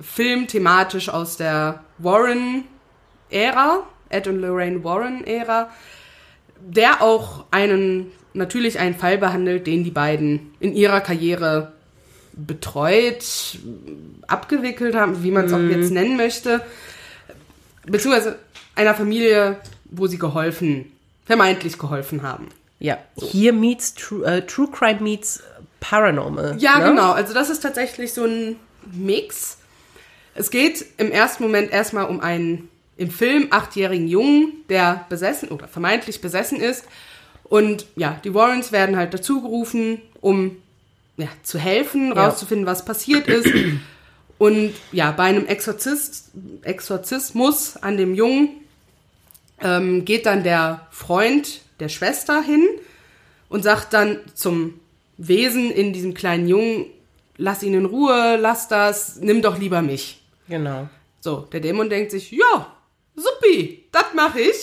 Film 0.00 0.46
thematisch 0.46 1.08
aus 1.08 1.36
der 1.38 1.82
Warren-Ära, 1.98 3.84
Ed 4.10 4.26
und 4.26 4.40
Lorraine 4.40 4.84
Warren-Ära, 4.84 5.70
der 6.60 7.02
auch 7.02 7.44
einen, 7.50 8.12
natürlich 8.34 8.78
einen 8.78 8.94
Fall 8.94 9.18
behandelt, 9.18 9.66
den 9.66 9.84
die 9.84 9.90
beiden 9.90 10.52
in 10.60 10.74
ihrer 10.74 11.00
Karriere 11.00 11.72
betreut, 12.32 13.24
abgewickelt 14.26 14.94
haben, 14.94 15.22
wie 15.22 15.30
man 15.30 15.46
es 15.46 15.52
auch 15.52 15.58
jetzt 15.58 15.90
nennen 15.90 16.16
möchte, 16.16 16.60
beziehungsweise 17.86 18.38
einer 18.74 18.94
Familie, 18.94 19.56
wo 19.84 20.06
sie 20.06 20.18
geholfen, 20.18 20.92
vermeintlich 21.24 21.78
geholfen 21.78 22.22
haben. 22.22 22.48
Ja, 22.78 22.98
hier 23.16 23.52
meets 23.52 23.94
True, 23.94 24.24
äh, 24.24 24.46
True 24.46 24.68
Crime 24.70 25.00
meets 25.00 25.42
Paranormal. 25.80 26.56
Ja, 26.58 26.78
ne? 26.78 26.90
genau. 26.90 27.12
Also 27.12 27.34
das 27.34 27.50
ist 27.50 27.60
tatsächlich 27.60 28.12
so 28.12 28.24
ein 28.24 28.56
Mix. 28.92 29.58
Es 30.34 30.50
geht 30.50 30.84
im 30.96 31.10
ersten 31.10 31.42
Moment 31.42 31.72
erstmal 31.72 32.06
um 32.06 32.20
einen 32.20 32.68
im 32.98 33.10
Film 33.10 33.46
achtjährigen 33.50 34.08
Jungen, 34.08 34.52
der 34.68 35.06
besessen 35.08 35.48
oder 35.48 35.66
vermeintlich 35.68 36.20
besessen 36.20 36.60
ist. 36.60 36.84
Und 37.44 37.86
ja, 37.96 38.20
die 38.24 38.34
Warrens 38.34 38.72
werden 38.72 38.96
halt 38.96 39.14
dazu 39.14 39.40
gerufen, 39.40 40.02
um 40.20 40.56
ja, 41.16 41.28
zu 41.42 41.58
helfen, 41.58 42.08
Ja. 42.14 42.26
rauszufinden, 42.26 42.66
was 42.66 42.84
passiert 42.84 43.26
ist. 43.28 43.48
Und 44.36 44.74
ja, 44.92 45.10
bei 45.12 45.24
einem 45.24 45.46
Exorzist, 45.46 46.30
Exorzismus 46.62 47.76
an 47.76 47.96
dem 47.96 48.14
Jungen 48.14 48.50
ähm, 49.60 50.04
geht 50.04 50.26
dann 50.26 50.42
der 50.44 50.86
Freund 50.90 51.62
der 51.80 51.88
Schwester 51.88 52.42
hin 52.42 52.64
und 53.48 53.62
sagt 53.62 53.92
dann 53.94 54.18
zum 54.34 54.74
Wesen 55.16 55.70
in 55.70 55.92
diesem 55.92 56.14
kleinen 56.14 56.46
Jungen, 56.48 56.86
lass 57.36 57.62
ihn 57.62 57.74
in 57.74 57.84
Ruhe, 57.86 58.36
lass 58.40 58.68
das, 58.68 59.16
nimm 59.20 59.42
doch 59.42 59.58
lieber 59.58 59.82
mich. 59.82 60.20
Genau. 60.48 60.88
So, 61.20 61.48
der 61.52 61.60
Dämon 61.60 61.90
denkt 61.90 62.10
sich, 62.12 62.30
ja, 62.30 62.72
suppi, 63.18 63.84
das 63.92 64.06
mache 64.14 64.40
ich. 64.40 64.56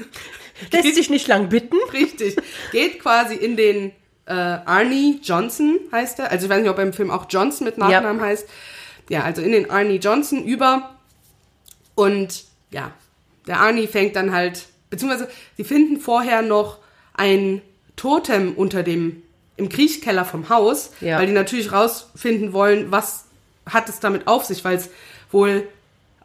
Lässt 0.72 0.94
sich 0.94 1.10
nicht 1.10 1.28
lang 1.28 1.48
bitten. 1.48 1.76
Richtig. 1.92 2.36
Geht 2.72 3.00
quasi 3.00 3.34
in 3.34 3.56
den 3.56 3.92
äh, 4.26 4.32
Arnie 4.32 5.20
Johnson 5.22 5.78
heißt 5.92 6.18
er. 6.18 6.30
Also 6.30 6.46
ich 6.46 6.50
weiß 6.50 6.60
nicht, 6.62 6.70
ob 6.70 6.78
er 6.78 6.84
im 6.84 6.92
Film 6.92 7.10
auch 7.10 7.26
Johnson 7.28 7.64
mit 7.66 7.78
Nachnamen 7.78 8.20
heißt. 8.20 8.48
Ja, 9.08 9.22
also 9.22 9.42
in 9.42 9.52
den 9.52 9.70
Arnie 9.70 9.96
Johnson 9.96 10.44
über. 10.44 10.96
Und 11.94 12.44
ja, 12.70 12.92
der 13.46 13.60
Arnie 13.60 13.86
fängt 13.86 14.16
dann 14.16 14.32
halt, 14.32 14.66
beziehungsweise 14.90 15.28
sie 15.56 15.64
finden 15.64 16.00
vorher 16.00 16.42
noch 16.42 16.78
ein 17.14 17.62
Totem 17.96 18.54
unter 18.54 18.82
dem, 18.82 19.22
im 19.56 19.68
Kriechkeller 19.68 20.24
vom 20.24 20.48
Haus, 20.48 20.90
Ja. 21.00 21.18
weil 21.18 21.26
die 21.26 21.32
natürlich 21.32 21.72
rausfinden 21.72 22.52
wollen, 22.52 22.90
was 22.90 23.24
hat 23.64 23.88
es 23.88 24.00
damit 24.00 24.26
auf 24.26 24.44
sich, 24.44 24.64
weil 24.64 24.76
es 24.76 24.90
wohl 25.30 25.66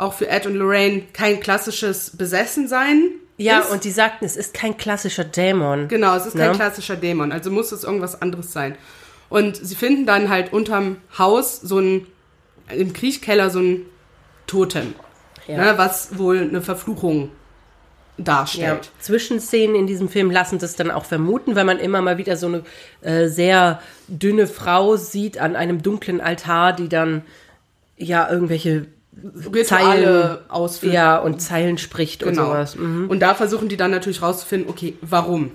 auch 0.02 0.14
für 0.14 0.28
Ed 0.28 0.46
und 0.46 0.56
Lorraine 0.56 1.04
kein 1.14 1.40
klassisches 1.40 2.18
Besessensein 2.18 3.12
Ja, 3.38 3.60
ist. 3.60 3.72
und 3.72 3.84
die 3.84 3.92
sagten, 3.92 4.26
es 4.26 4.36
ist 4.36 4.54
kein 4.54 4.76
klassischer 4.78 5.24
Dämon. 5.24 5.88
Genau, 5.88 6.16
es 6.16 6.26
ist 6.26 6.36
kein 6.36 6.52
Ne? 6.52 6.56
klassischer 6.56 6.96
Dämon, 6.96 7.32
also 7.32 7.52
muss 7.52 7.72
es 7.72 7.84
irgendwas 7.84 8.22
anderes 8.22 8.52
sein. 8.52 8.76
Und 9.30 9.56
sie 9.58 9.76
finden 9.76 10.06
dann 10.06 10.30
halt 10.30 10.52
unterm 10.54 10.98
Haus 11.18 11.62
so 11.62 11.80
ein, 11.80 12.08
im 12.76 12.94
Kriechkeller 12.94 13.50
so 13.50 13.60
ein 13.60 13.86
Totem, 14.48 14.94
Ja. 15.48 15.58
ne, 15.58 15.74
was 15.78 16.18
wohl 16.18 16.40
eine 16.40 16.62
Verfluchung 16.62 17.30
Ja, 18.18 18.24
darstellt. 18.26 18.92
Zwischenszenen 19.00 19.76
in 19.76 19.88
diesem 19.88 20.10
Film 20.10 20.30
lassen 20.32 20.60
das 20.60 20.76
dann 20.76 20.92
auch 20.92 21.06
vermuten, 21.06 21.56
weil 21.56 21.64
man 21.66 21.80
immer 21.80 22.02
mal 22.02 22.18
wieder 22.18 22.36
so 22.38 22.48
eine 22.48 22.64
äh, 23.02 23.28
sehr 23.28 23.82
dünne 24.08 24.48
Frau 24.48 24.96
sieht 24.98 25.38
an 25.40 25.56
einem 25.56 25.82
dunklen 25.82 26.20
Altar, 26.22 26.74
die 26.74 26.90
dann 26.90 27.24
ja 27.98 28.30
irgendwelche 28.30 28.88
Rituale 29.14 29.66
Zeilen 29.66 30.38
ausführt. 30.50 30.94
ja 30.94 31.18
und 31.18 31.42
Zeilen 31.42 31.78
spricht 31.78 32.24
und 32.24 32.32
genau. 32.32 32.46
sowas. 32.46 32.76
Mhm. 32.76 33.10
Und 33.10 33.20
da 33.20 33.36
versuchen 33.36 33.68
die 33.68 33.78
dann 33.78 33.92
natürlich 33.92 34.22
rauszufinden, 34.22 34.70
okay, 34.70 34.96
warum? 35.02 35.52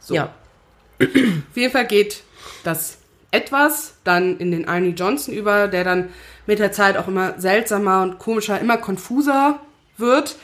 So. 0.00 0.14
Ja, 0.14 0.34
Auf 1.00 1.56
jeden 1.56 1.72
Fall 1.72 1.86
geht 1.86 2.22
das 2.64 2.98
etwas 3.30 3.94
dann 4.04 4.38
in 4.38 4.50
den 4.50 4.68
Arnie 4.68 4.94
Johnson 4.96 5.34
über, 5.34 5.68
der 5.68 5.84
dann 5.84 6.08
mit 6.46 6.58
der 6.58 6.72
Zeit 6.72 6.96
auch 6.96 7.08
immer 7.08 7.38
seltsamer 7.38 8.02
und 8.02 8.18
komischer, 8.18 8.60
immer 8.60 8.78
konfuser 8.78 9.60
wird. 9.98 10.36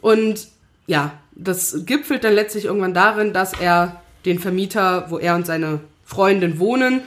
Und 0.00 0.48
ja, 0.86 1.12
das 1.32 1.84
gipfelt 1.86 2.24
dann 2.24 2.34
letztlich 2.34 2.64
irgendwann 2.64 2.94
darin, 2.94 3.32
dass 3.32 3.52
er 3.52 4.00
den 4.24 4.38
Vermieter, 4.38 5.10
wo 5.10 5.18
er 5.18 5.34
und 5.34 5.46
seine 5.46 5.80
Freundin 6.04 6.58
wohnen, 6.58 7.02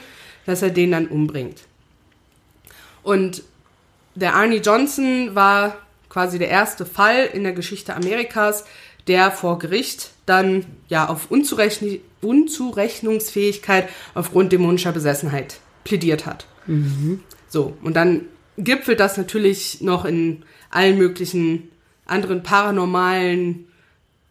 dass 0.46 0.62
er 0.62 0.70
den 0.70 0.92
dann 0.92 1.08
umbringt. 1.08 1.58
Und 3.02 3.42
der 4.18 4.34
Arnie 4.34 4.58
Johnson 4.58 5.34
war 5.34 5.78
quasi 6.08 6.38
der 6.38 6.48
erste 6.48 6.86
Fall 6.86 7.28
in 7.32 7.42
der 7.42 7.52
Geschichte 7.52 7.94
Amerikas, 7.94 8.64
der 9.06 9.30
vor 9.30 9.58
Gericht 9.58 10.10
dann 10.26 10.66
ja 10.88 11.08
auf 11.08 11.30
Unzurechn 11.30 12.00
Unzurechnungsfähigkeit 12.20 13.88
aufgrund 14.14 14.52
dämonischer 14.52 14.92
Besessenheit 14.92 15.60
plädiert 15.84 16.26
hat. 16.26 16.46
So, 17.48 17.76
und 17.82 17.94
dann 17.94 18.22
gipfelt 18.58 18.98
das 18.98 19.16
natürlich 19.16 19.80
noch 19.80 20.04
in 20.04 20.42
allen 20.70 20.98
möglichen 20.98 21.70
anderen 22.04 22.42
paranormalen 22.42 23.68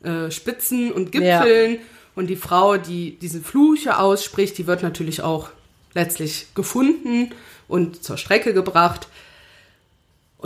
äh, 0.04 0.30
Spitzen 0.32 0.92
und 0.92 1.12
Gipfeln. 1.12 1.80
Und 2.16 2.28
die 2.28 2.36
Frau, 2.36 2.78
die 2.78 3.18
diese 3.20 3.40
Flüche 3.42 4.00
ausspricht, 4.00 4.58
die 4.58 4.68
wird 4.68 4.84
natürlich 4.84 5.22
auch 5.22 5.50
letztlich 5.94 6.48
gefunden 6.56 7.32
und 7.68 8.04
zur 8.04 8.18
Strecke 8.18 8.54
gebracht. 8.54 9.08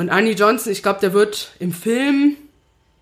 Und 0.02 0.10
Arnie 0.10 0.32
Johnson, 0.32 0.72
ich 0.72 0.82
glaube, 0.82 1.00
der 1.00 1.14
wird 1.14 1.52
im 1.60 1.72
Film 1.72 2.36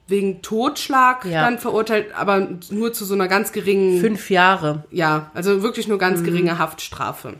wegen 0.07 0.41
Totschlag 0.41 1.23
Ja. 1.23 1.43
dann 1.43 1.57
verurteilt, 1.57 2.07
aber 2.13 2.49
nur 2.71 2.91
zu 2.91 3.05
so 3.05 3.13
einer 3.13 3.29
ganz 3.29 3.53
geringen 3.53 4.01
Fünf 4.01 4.29
Jahre. 4.29 4.83
ja, 4.91 5.31
also 5.33 5.63
wirklich 5.63 5.87
nur 5.87 5.95
Mhm. 5.95 6.01
ganz 6.01 6.23
geringe 6.25 6.57
Haftstrafe. 6.59 7.35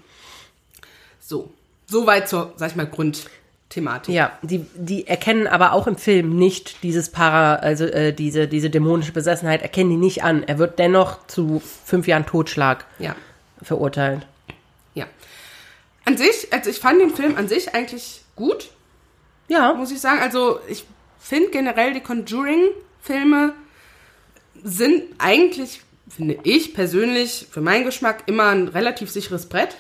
So, 1.20 1.52
soweit 1.88 2.30
zur, 2.30 2.54
sag 2.56 2.70
ich 2.72 2.76
mal, 2.78 2.86
Grundthematik. 2.88 4.16
Ja, 4.16 4.32
die, 4.44 4.66
die 4.76 5.08
erkennen 5.08 5.46
aber 5.46 5.74
auch 5.74 5.88
im 5.88 5.98
Film 5.98 6.38
nicht 6.38 6.82
dieses 6.82 7.10
Para, 7.10 7.56
also 7.56 7.84
äh, 7.84 8.14
diese, 8.14 8.48
diese 8.48 8.70
dämonische 8.70 9.12
Besessenheit, 9.12 9.62
erkennen 9.62 9.90
die 9.90 9.98
nicht 9.98 10.24
an. 10.24 10.44
Er 10.44 10.58
wird 10.58 10.80
dennoch 10.80 11.28
zu 11.28 11.62
fünf 11.84 12.08
Jahren 12.08 12.26
Totschlag 12.26 12.86
Ja, 12.98 13.14
verurteilt. 13.62 14.26
ja. 14.94 15.06
An 16.06 16.16
sich, 16.16 16.48
also 16.54 16.70
ich 16.70 16.80
fand 16.80 17.02
den 17.02 17.10
Film 17.10 17.36
an 17.36 17.50
sich 17.50 17.76
eigentlich 17.76 18.22
gut, 18.38 18.70
Ja, 19.50 19.74
muss 19.74 19.92
ich 19.92 20.00
sagen. 20.00 20.20
Also 20.22 20.60
ich 20.68 20.86
finde 21.20 21.50
generell 21.50 21.94
die 21.94 22.00
Conjuring-Filme 22.02 23.54
sind 24.64 25.04
eigentlich, 25.18 25.82
finde 26.10 26.40
ich 26.44 26.74
persönlich, 26.74 27.48
für 27.52 27.62
meinen 27.62 27.86
Geschmack 27.86 28.24
immer 28.28 28.48
ein 28.48 28.68
relativ 28.68 29.10
sicheres 29.10 29.48
Brett. 29.48 29.76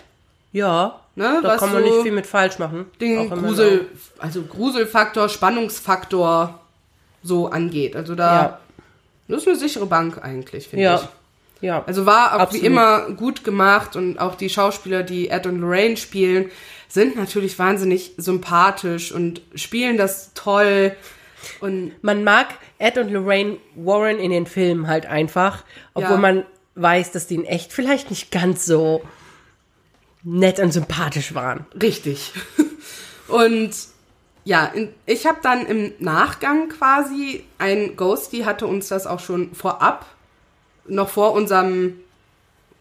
ja. 0.51 0.99
Ne, 1.15 1.41
Da 1.43 1.57
kann 1.57 1.73
man 1.73 1.83
so 1.83 1.89
nicht 1.89 2.03
viel 2.03 2.13
mit 2.13 2.25
falsch 2.25 2.59
machen. 2.59 2.85
den 3.01 3.29
Grusel, 3.29 3.87
also 4.19 4.41
Gruselfaktor, 4.43 5.27
Spannungsfaktor 5.27 6.57
so 7.23 7.47
angeht. 7.49 7.97
Also 7.97 8.15
da, 8.15 8.41
Ja. 8.41 8.59
das 9.27 9.41
ist 9.41 9.47
eine 9.49 9.57
sichere 9.57 9.85
Bank 9.85 10.23
eigentlich, 10.23 10.69
finde 10.69 10.85
Ja. 10.85 10.95
ich. 10.95 11.01
Ja. 11.61 11.83
Also 11.85 12.05
war 12.05 12.35
auch 12.35 12.39
Absolut. 12.39 12.61
wie 12.63 12.67
immer 12.67 13.09
gut 13.11 13.43
gemacht 13.43 13.97
und 13.97 14.17
auch 14.17 14.35
die 14.35 14.49
Schauspieler, 14.49 15.03
die 15.03 15.27
Ed 15.29 15.45
und 15.45 15.59
Lorraine 15.59 15.97
spielen, 15.97 16.49
sind 16.89 17.15
natürlich 17.15 17.57
wahnsinnig 17.57 18.13
sympathisch 18.17 19.11
und 19.13 19.41
spielen 19.55 19.95
das 19.97 20.33
toll. 20.33 20.95
Und 21.61 21.93
man 22.03 22.23
mag 22.25 22.47
Ed 22.79 22.97
und 22.97 23.11
Lorraine 23.11 23.57
Warren 23.75 24.17
in 24.19 24.31
den 24.31 24.45
Filmen 24.45 24.87
halt 24.87 25.05
einfach, 25.05 25.63
obwohl 25.93 26.15
Ja. 26.15 26.17
man 26.17 26.45
weiß, 26.75 27.11
dass 27.11 27.27
die 27.27 27.35
in 27.35 27.45
echt 27.45 27.71
vielleicht 27.71 28.09
nicht 28.09 28.31
ganz 28.31 28.65
so 28.65 29.01
nett 30.23 30.59
und 30.59 30.71
sympathisch 30.73 31.33
waren. 31.33 31.65
richtig. 31.81 32.33
Und 33.29 33.71
ja, 34.43 34.73
ich 35.05 35.27
habe 35.27 35.37
dann 35.43 35.67
im 35.67 35.93
Nachgang 35.99 36.69
quasi, 36.69 37.43
ein 37.59 37.95
Ghosty 37.95 38.39
hatte 38.39 38.65
uns 38.65 38.87
das 38.87 39.05
auch 39.05 39.19
schon 39.19 39.53
vorab, 39.53 40.07
noch 40.87 41.09
vor 41.09 41.33
unserem 41.33 41.99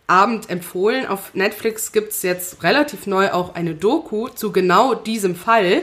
Abend 0.09 0.51
empfohlen. 0.51 1.07
Auf 1.07 1.35
Netflix 1.35 1.93
gibt's 1.93 2.23
jetzt 2.23 2.63
relativ 2.65 3.07
neu 3.07 3.31
auch 3.31 3.55
eine 3.55 3.75
Doku 3.75 4.29
zu 4.29 4.51
genau 4.53 4.95
diesem 4.95 5.37
Fall. 5.37 5.83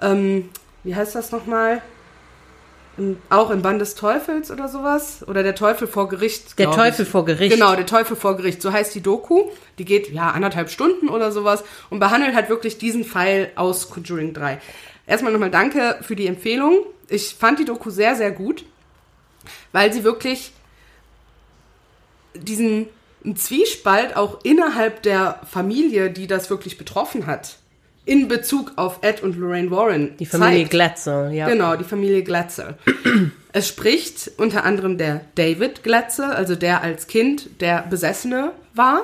Ähm, 0.00 0.48
wie 0.84 0.94
heißt 0.94 1.14
das 1.14 1.32
nochmal? 1.32 1.82
Im- 2.96 3.18
Auch 3.28 3.50
im 3.50 3.60
Band 3.60 3.80
des 3.80 3.94
Teufels 3.94 4.50
oder 4.50 4.68
sowas? 4.68 5.22
Oder 5.28 5.42
der 5.42 5.54
Teufel 5.54 5.86
vor 5.86 6.08
Gericht? 6.08 6.58
Der 6.58 6.70
Teufel 6.70 7.04
ich. 7.04 7.10
vor 7.10 7.24
Gericht. 7.26 7.52
Genau, 7.52 7.74
der 7.74 7.84
Teufel 7.86 8.16
vor 8.16 8.36
Gericht. 8.38 8.62
So 8.62 8.72
heißt 8.72 8.94
die 8.94 9.02
Doku. 9.02 9.50
Die 9.78 9.84
geht 9.84 10.10
ja 10.12 10.30
anderthalb 10.30 10.70
Stunden 10.70 11.08
oder 11.10 11.30
sowas 11.32 11.62
und 11.90 11.98
behandelt 11.98 12.34
halt 12.34 12.48
wirklich 12.48 12.78
diesen 12.78 13.04
Fall 13.04 13.50
aus 13.56 13.90
Conjuring 13.90 14.32
3. 14.32 14.58
Erstmal 15.06 15.32
nochmal 15.32 15.50
danke 15.50 15.98
für 16.02 16.16
die 16.16 16.26
Empfehlung. 16.26 16.78
Ich 17.08 17.34
fand 17.38 17.58
die 17.58 17.64
Doku 17.64 17.90
sehr, 17.90 18.14
sehr 18.16 18.30
gut, 18.30 18.64
weil 19.72 19.92
sie 19.92 20.02
wirklich 20.04 20.52
diesen 22.34 22.88
Zwiespalt 23.34 24.16
auch 24.16 24.38
innerhalb 24.44 25.02
der 25.02 25.40
Familie, 25.50 26.10
die 26.10 26.26
das 26.26 26.50
wirklich 26.50 26.78
betroffen 26.78 27.26
hat, 27.26 27.56
in 28.04 28.28
Bezug 28.28 28.72
auf 28.76 28.98
Ed 29.02 29.22
und 29.22 29.36
Lorraine 29.36 29.70
Warren. 29.70 30.16
Die 30.18 30.26
Familie 30.26 30.60
zeigt. 30.60 30.70
Glatze, 30.70 31.30
ja. 31.32 31.48
Genau, 31.48 31.74
die 31.74 31.84
Familie 31.84 32.22
Glatzel. 32.22 32.76
es 33.52 33.66
spricht 33.66 34.30
unter 34.36 34.64
anderem 34.64 34.96
der 34.96 35.22
David 35.34 35.82
Glatzel, 35.82 36.26
also 36.26 36.54
der 36.54 36.82
als 36.82 37.08
Kind 37.08 37.60
der 37.60 37.82
Besessene 37.82 38.52
war. 38.74 39.02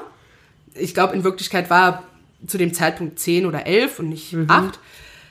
Ich 0.74 0.94
glaube, 0.94 1.14
in 1.14 1.24
Wirklichkeit 1.24 1.68
war 1.68 1.88
er 1.88 2.02
zu 2.46 2.58
dem 2.58 2.74
Zeitpunkt 2.74 3.18
zehn 3.18 3.44
oder 3.44 3.66
elf 3.66 3.98
und 3.98 4.08
nicht 4.08 4.36
acht 4.48 4.78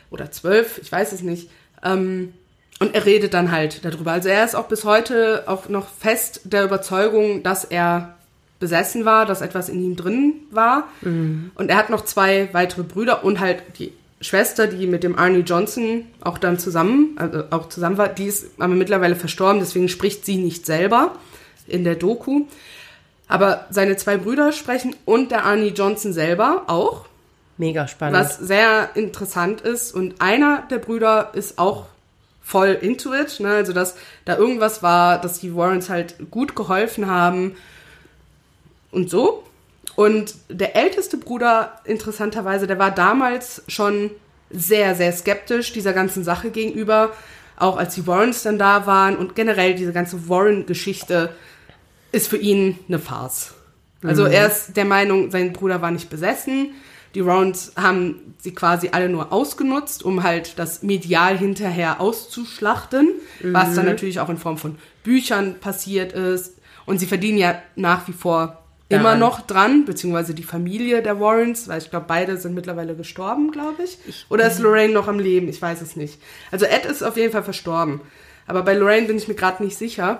oder 0.09 0.31
zwölf, 0.31 0.79
ich 0.81 0.91
weiß 0.91 1.13
es 1.13 1.21
nicht. 1.21 1.49
Ähm, 1.83 2.33
und 2.79 2.95
er 2.95 3.05
redet 3.05 3.33
dann 3.33 3.51
halt 3.51 3.85
darüber. 3.85 4.11
Also 4.11 4.29
er 4.29 4.43
ist 4.43 4.55
auch 4.55 4.67
bis 4.67 4.85
heute 4.85 5.43
auch 5.45 5.69
noch 5.69 5.87
fest 5.87 6.41
der 6.45 6.63
Überzeugung, 6.63 7.43
dass 7.43 7.63
er 7.63 8.17
besessen 8.61 9.03
war, 9.03 9.25
dass 9.25 9.41
etwas 9.41 9.67
in 9.67 9.83
ihm 9.83 9.97
drin 9.97 10.35
war. 10.51 10.87
Und 11.01 11.69
er 11.69 11.75
hat 11.75 11.89
noch 11.89 12.05
zwei 12.05 12.47
weitere 12.53 12.83
Brüder 12.83 13.25
und 13.25 13.41
halt 13.41 13.63
die 13.79 13.91
Schwester, 14.21 14.67
die 14.67 14.85
mit 14.87 15.03
dem 15.03 15.17
Arnie 15.17 15.39
Johnson 15.39 16.05
auch 16.21 16.37
dann 16.37 16.59
zusammen, 16.59 17.15
also 17.17 17.43
auch 17.49 17.67
zusammen 17.69 17.97
war, 17.97 18.07
die 18.07 18.27
ist 18.27 18.51
aber 18.59 18.75
mittlerweile 18.75 19.15
verstorben, 19.15 19.59
deswegen 19.59 19.89
spricht 19.89 20.25
sie 20.25 20.37
nicht 20.37 20.65
selber 20.65 21.15
in 21.67 21.83
der 21.83 21.95
Doku. 21.95 22.45
Aber 23.27 23.65
seine 23.71 23.97
zwei 23.97 24.17
Brüder 24.17 24.51
sprechen 24.51 24.95
und 25.05 25.31
der 25.31 25.43
Arnie 25.45 25.69
Johnson 25.69 26.13
selber 26.13 26.63
auch, 26.67 27.05
Mega 27.57 27.87
spannend. 27.87 28.19
was 28.19 28.37
sehr 28.37 28.89
interessant 28.93 29.61
ist. 29.61 29.93
Und 29.93 30.21
einer 30.21 30.67
der 30.69 30.77
Brüder 30.77 31.31
ist 31.33 31.57
auch 31.57 31.87
voll 32.43 32.77
into 32.79 33.13
it, 33.13 33.39
ne? 33.39 33.49
also 33.49 33.73
dass 33.73 33.95
da 34.25 34.37
irgendwas 34.37 34.83
war, 34.83 35.19
dass 35.19 35.39
die 35.39 35.55
Warrens 35.55 35.89
halt 35.89 36.29
gut 36.29 36.55
geholfen 36.55 37.07
haben 37.07 37.55
und 38.91 39.09
so. 39.09 39.43
Und 39.95 40.35
der 40.49 40.75
älteste 40.75 41.17
Bruder, 41.17 41.79
interessanterweise, 41.85 42.67
der 42.67 42.79
war 42.79 42.91
damals 42.91 43.63
schon 43.67 44.11
sehr, 44.49 44.95
sehr 44.95 45.11
skeptisch 45.11 45.73
dieser 45.73 45.93
ganzen 45.93 46.23
Sache 46.23 46.49
gegenüber, 46.49 47.11
auch 47.57 47.77
als 47.77 47.95
die 47.95 48.07
Warrens 48.07 48.43
dann 48.43 48.57
da 48.57 48.85
waren 48.85 49.15
und 49.15 49.35
generell 49.35 49.75
diese 49.75 49.93
ganze 49.93 50.27
Warren-Geschichte 50.29 51.33
ist 52.11 52.27
für 52.27 52.37
ihn 52.37 52.79
eine 52.87 52.99
Farce. 52.99 53.53
Also 54.03 54.25
er 54.25 54.47
ist 54.47 54.75
der 54.75 54.85
Meinung, 54.85 55.29
sein 55.29 55.53
Bruder 55.53 55.81
war 55.81 55.91
nicht 55.91 56.09
besessen. 56.09 56.71
Die 57.13 57.25
Warrens 57.25 57.73
haben 57.75 58.35
sie 58.39 58.53
quasi 58.53 58.89
alle 58.91 59.09
nur 59.09 59.31
ausgenutzt, 59.31 60.03
um 60.03 60.23
halt 60.23 60.57
das 60.57 60.81
medial 60.81 61.37
hinterher 61.37 62.01
auszuschlachten, 62.01 63.09
was 63.43 63.75
dann 63.75 63.85
natürlich 63.85 64.19
auch 64.19 64.29
in 64.29 64.37
Form 64.37 64.57
von 64.57 64.77
Büchern 65.03 65.59
passiert 65.59 66.13
ist. 66.13 66.57
Und 66.85 66.99
sie 66.99 67.05
verdienen 67.05 67.37
ja 67.37 67.61
nach 67.75 68.07
wie 68.07 68.13
vor 68.13 68.60
immer 68.91 69.03
Daran. 69.03 69.19
noch 69.19 69.41
dran, 69.41 69.85
beziehungsweise 69.85 70.33
die 70.33 70.43
Familie 70.43 71.01
der 71.01 71.19
Warrens, 71.19 71.67
weil 71.67 71.79
ich 71.81 71.89
glaube, 71.89 72.05
beide 72.07 72.37
sind 72.37 72.53
mittlerweile 72.53 72.95
gestorben, 72.95 73.51
glaube 73.51 73.83
ich. 73.83 73.97
Oder 74.29 74.47
ist 74.47 74.59
Lorraine 74.59 74.93
noch 74.93 75.07
am 75.07 75.19
Leben? 75.19 75.47
Ich 75.49 75.61
weiß 75.61 75.81
es 75.81 75.95
nicht. 75.95 76.19
Also 76.51 76.65
Ed 76.65 76.85
ist 76.85 77.03
auf 77.03 77.17
jeden 77.17 77.31
Fall 77.31 77.43
verstorben. 77.43 78.01
Aber 78.47 78.63
bei 78.63 78.73
Lorraine 78.73 79.07
bin 79.07 79.17
ich 79.17 79.27
mir 79.27 79.35
gerade 79.35 79.63
nicht 79.63 79.77
sicher. 79.77 80.19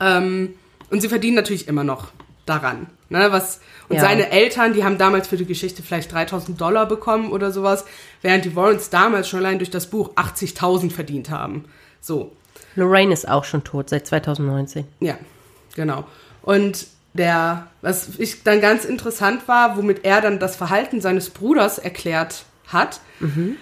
Ähm, 0.00 0.54
und 0.90 1.00
sie 1.00 1.08
verdienen 1.08 1.36
natürlich 1.36 1.68
immer 1.68 1.84
noch 1.84 2.08
daran. 2.46 2.86
Ne, 3.10 3.30
was, 3.30 3.60
und 3.88 3.96
Ja. 3.96 4.02
seine 4.02 4.30
Eltern, 4.30 4.72
die 4.72 4.82
haben 4.82 4.98
damals 4.98 5.28
für 5.28 5.36
die 5.36 5.44
Geschichte 5.44 5.82
vielleicht 5.82 6.10
3000 6.12 6.60
Dollar 6.60 6.86
bekommen 6.86 7.30
oder 7.32 7.52
sowas, 7.52 7.84
während 8.22 8.44
die 8.44 8.56
Warrens 8.56 8.90
damals 8.90 9.28
schon 9.28 9.40
allein 9.40 9.58
durch 9.58 9.70
das 9.70 9.88
Buch 9.88 10.10
80.000 10.16 10.90
verdient 10.90 11.30
haben. 11.30 11.64
So. 12.00 12.32
Lorraine 12.76 13.12
ist 13.12 13.28
auch 13.28 13.44
schon 13.44 13.62
tot, 13.62 13.90
seit 13.90 14.06
2019. 14.06 14.84
Ja, 15.00 15.16
genau. 15.76 16.04
Und 16.42 16.86
der, 17.14 17.68
was 17.80 18.10
ich 18.18 18.42
dann 18.42 18.60
ganz 18.60 18.84
interessant 18.84 19.48
war, 19.48 19.76
womit 19.76 20.04
er 20.04 20.20
dann 20.20 20.38
das 20.38 20.56
Verhalten 20.56 21.00
seines 21.00 21.30
Bruders 21.30 21.78
erklärt 21.78 22.44
hat, 22.66 23.00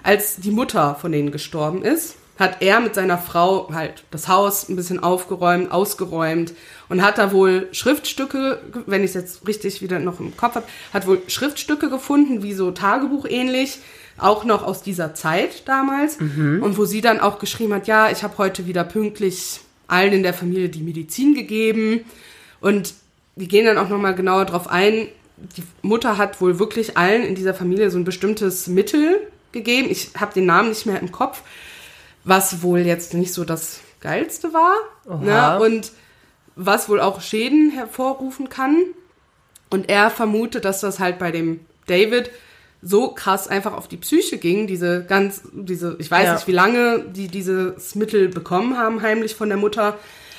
als 0.03 0.37
die 0.37 0.51
Mutter 0.51 0.95
von 0.95 1.13
denen 1.13 1.31
gestorben 1.31 1.83
ist, 1.83 2.17
hat 2.39 2.63
er 2.63 2.81
mit 2.81 2.95
seiner 2.95 3.19
Frau 3.19 3.73
halt 3.73 4.05
das 4.11 4.27
Haus 4.27 4.69
ein 4.69 4.75
bisschen 4.75 5.01
aufgeräumt, 5.01 5.71
ausgeräumt 5.71 6.55
und 6.89 7.03
hat 7.03 7.19
da 7.19 7.31
wohl 7.31 7.69
Schriftstücke, 7.73 8.61
wenn 8.87 9.05
ich 9.05 9.11
es 9.11 9.15
jetzt 9.15 9.47
richtig 9.47 9.83
wieder 9.83 9.99
noch 9.99 10.19
im 10.19 10.37
Kopf 10.37 10.57
habe, 10.57 10.67
hat 10.93 11.07
wohl 11.07 11.21
Schriftstücke 11.29 11.91
gefunden, 11.91 12.43
wie 12.43 12.55
so 12.55 12.71
Tagebuch 12.71 13.27
ähnlich, 13.29 13.79
auch 14.19 14.45
noch 14.45 14.63
aus 14.63 14.83
dieser 14.83 15.15
Zeit 15.15 15.69
damals. 15.69 16.17
Und 16.63 16.79
wo 16.79 16.87
sie 16.87 17.03
dann 17.03 17.21
auch 17.21 17.39
geschrieben 17.39 17.75
hat, 17.75 17.87
ja, 17.87 18.11
ich 18.11 18.23
habe 18.23 18.39
heute 18.39 18.67
wieder 18.67 18.85
pünktlich 18.85 19.61
allen 19.87 20.13
in 20.15 20.23
der 20.23 20.35
Familie 20.35 20.69
die 20.69 20.83
Medizin 20.83 21.35
gegeben. 21.35 22.01
Und 22.61 22.95
die 23.37 23.49
gehen 23.49 23.65
dann 23.67 23.79
auch 23.79 23.89
nochmal 23.89 24.15
genauer 24.15 24.45
drauf 24.45 24.69
ein. 24.69 25.09
Die 25.57 25.63
Mutter 25.83 26.19
hat 26.19 26.41
wohl 26.41 26.59
wirklich 26.59 26.97
allen 26.97 27.23
in 27.23 27.35
dieser 27.35 27.55
Familie 27.55 27.91
so 27.91 27.99
ein 27.99 28.05
bestimmtes 28.05 28.67
Mittel 28.67 29.21
gegeben. 29.53 29.89
Ich 29.91 30.11
habe 30.19 30.35
den 30.35 30.47
Namen 30.47 30.69
nicht 30.71 30.87
mehr 30.87 31.01
im 31.01 31.11
Kopf, 31.13 31.43
was 32.25 32.63
wohl 32.63 32.81
jetzt 32.81 33.15
nicht 33.15 33.33
so 33.33 33.45
das 33.45 33.81
Geilste 34.01 34.53
war. 34.53 34.75
Ne? 35.21 35.33
Und 35.61 35.93
was 36.55 36.89
wohl 36.89 37.01
auch 37.01 37.21
Schäden 37.21 37.71
hervorrufen 37.71 38.49
kann. 38.49 38.77
Und 39.71 39.89
er 39.89 40.11
vermutet, 40.11 40.65
dass 40.65 40.81
das 40.81 40.99
halt 41.01 41.19
bei 41.19 41.31
dem 41.33 41.61
David 41.87 42.31
so 42.83 43.09
krass 43.13 43.49
einfach 43.49 43.73
auf 43.75 43.89
die 43.89 43.97
Psyche 43.97 44.39
ging, 44.39 44.67
diese 44.67 45.05
ganz, 45.05 45.43
diese, 45.53 45.97
ich 45.99 46.11
weiß 46.11 46.27
Ja. 46.27 46.35
nicht, 46.35 46.47
wie 46.49 46.53
lange 46.53 47.05
die 47.09 47.29
dieses 47.29 47.95
Mittel 47.95 48.29
bekommen 48.29 48.77
haben, 48.77 49.03
heimlich 49.03 49.35
von 49.37 49.49
der 49.49 49.57
Mutter. 49.59 49.99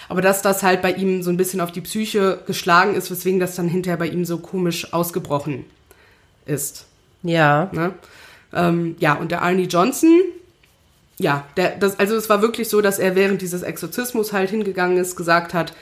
Aber 0.09 0.21
dass 0.21 0.41
das 0.41 0.63
halt 0.63 0.81
bei 0.81 0.91
ihm 0.91 1.23
so 1.23 1.29
ein 1.29 1.37
bisschen 1.37 1.61
auf 1.61 1.71
die 1.71 1.81
Psyche 1.81 2.39
geschlagen 2.45 2.95
ist, 2.95 3.09
weswegen 3.11 3.39
das 3.39 3.55
dann 3.55 3.67
hinterher 3.67 3.97
bei 3.97 4.07
ihm 4.07 4.25
so 4.25 4.37
komisch 4.37 4.93
ausgebrochen 4.93 5.65
ist. 6.45 6.85
Ja. 7.23 7.69
Ne? 7.71 7.93
Ähm, 8.53 8.95
ja, 8.99 9.13
und 9.13 9.31
der 9.31 9.41
Arnie 9.41 9.67
Johnson, 9.67 10.21
ja, 11.17 11.45
der, 11.57 11.77
das, 11.77 11.99
also 11.99 12.15
es 12.15 12.29
war 12.29 12.41
wirklich 12.41 12.69
so, 12.69 12.81
dass 12.81 12.99
er 12.99 13.15
während 13.15 13.41
dieses 13.41 13.63
Exorzismus 13.63 14.33
halt 14.33 14.49
hingegangen 14.49 14.97
ist, 14.97 15.15
gesagt 15.15 15.53
hat, 15.53 15.73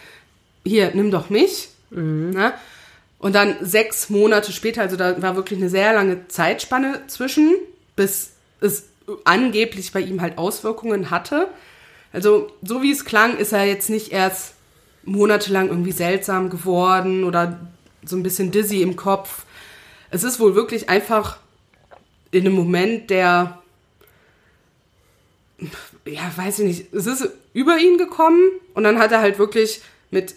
hier, 0.63 0.91
nimm 0.93 1.11
doch 1.11 1.29
mich. 1.29 1.69
Ne? 1.89 2.53
Und 3.19 3.35
dann 3.35 3.55
sechs 3.61 4.09
Monate 4.09 4.51
später, 4.51 4.81
also 4.81 4.95
da 4.95 5.21
war 5.21 5.35
wirklich 5.35 5.59
eine 5.59 5.69
sehr 5.69 5.93
lange 5.93 6.27
Zeitspanne 6.27 7.01
zwischen, 7.07 7.53
bis 7.95 8.31
es 8.61 8.85
angeblich 9.25 9.91
bei 9.91 9.99
ihm 9.99 10.21
halt 10.21 10.37
Auswirkungen 10.37 11.11
hatte. 11.11 11.47
Also 12.13 12.51
so 12.61 12.81
wie 12.81 12.91
es 12.91 13.05
klang, 13.05 13.37
ist 13.37 13.53
er 13.53 13.65
jetzt 13.65 13.89
nicht 13.89 14.11
erst 14.11 14.53
monatelang 15.03 15.69
irgendwie 15.69 15.91
seltsam 15.91 16.49
geworden 16.49 17.23
oder 17.23 17.59
so 18.03 18.15
ein 18.15 18.23
bisschen 18.23 18.51
dizzy 18.51 18.81
im 18.81 18.95
Kopf. 18.95 19.45
Es 20.09 20.23
ist 20.23 20.39
wohl 20.39 20.55
wirklich 20.55 20.89
einfach 20.89 21.37
in 22.31 22.45
einem 22.45 22.55
Moment, 22.55 23.09
der, 23.09 23.59
ja, 26.05 26.31
weiß 26.35 26.59
ich 26.59 26.65
nicht, 26.65 26.93
es 26.93 27.05
ist 27.05 27.29
über 27.53 27.77
ihn 27.77 27.97
gekommen 27.97 28.51
und 28.73 28.83
dann 28.83 28.99
hat 28.99 29.11
er 29.11 29.21
halt 29.21 29.39
wirklich 29.39 29.81
mit 30.09 30.35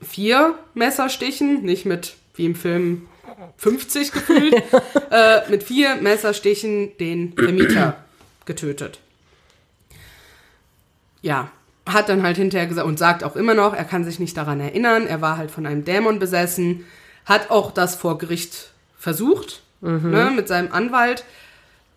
vier 0.00 0.58
Messerstichen, 0.74 1.62
nicht 1.62 1.84
mit, 1.84 2.14
wie 2.34 2.46
im 2.46 2.54
Film, 2.54 3.08
50 3.56 4.12
gefühlt, 4.12 4.54
äh, 5.10 5.48
mit 5.50 5.62
vier 5.62 5.96
Messerstichen 5.96 6.96
den 6.98 7.32
Vermieter 7.34 8.04
getötet. 8.44 9.00
Ja, 11.22 11.50
hat 11.86 12.08
dann 12.08 12.22
halt 12.22 12.36
hinterher 12.36 12.66
gesagt 12.66 12.86
und 12.86 12.98
sagt 12.98 13.24
auch 13.24 13.34
immer 13.36 13.54
noch, 13.54 13.74
er 13.74 13.84
kann 13.84 14.04
sich 14.04 14.18
nicht 14.18 14.36
daran 14.36 14.60
erinnern, 14.60 15.06
er 15.06 15.20
war 15.20 15.36
halt 15.38 15.50
von 15.50 15.66
einem 15.66 15.84
Dämon 15.84 16.18
besessen, 16.18 16.84
hat 17.24 17.50
auch 17.50 17.70
das 17.72 17.94
vor 17.94 18.18
Gericht 18.18 18.72
versucht, 18.98 19.62
ne, 19.80 20.30
mit 20.34 20.48
seinem 20.48 20.72
Anwalt. 20.72 21.24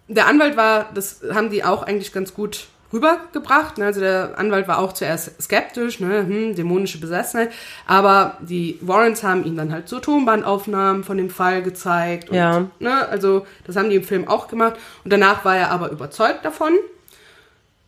Der 0.08 0.28
Anwalt 0.28 0.56
war, 0.58 0.90
das 0.94 1.22
haben 1.34 1.50
die 1.50 1.64
auch 1.64 1.84
eigentlich 1.84 2.14
ganz 2.14 2.34
gut 2.34 2.68
rübergebracht. 2.94 3.78
Ne? 3.78 3.86
Also 3.86 4.02
der 4.02 4.38
Anwalt 4.38 4.68
war 4.68 4.80
auch 4.80 4.94
zuerst 4.94 5.42
skeptisch, 5.42 6.00
ne? 6.00 6.26
hm, 6.28 6.56
dämonische 6.56 7.00
Besessenheit. 7.00 7.52
Aber 7.88 8.38
die 8.42 8.78
Warrens 8.82 9.24
haben 9.24 9.46
ihm 9.46 9.56
dann 9.56 9.72
halt 9.72 9.88
so 9.88 10.00
Tonbandaufnahmen 10.00 11.04
von 11.04 11.18
dem 11.18 11.30
Fall 11.30 11.62
gezeigt. 11.64 12.30
Und, 12.30 12.36
Ja. 12.36 12.68
Ne? 12.80 13.08
Also 13.08 13.46
das 13.66 13.76
haben 13.76 13.90
die 13.90 13.96
im 13.96 14.04
Film 14.04 14.28
auch 14.28 14.48
gemacht. 14.48 14.76
Und 15.04 15.14
danach 15.14 15.46
war 15.46 15.56
er 15.56 15.72
aber 15.72 15.92
überzeugt 15.92 16.44
davon. 16.44 16.74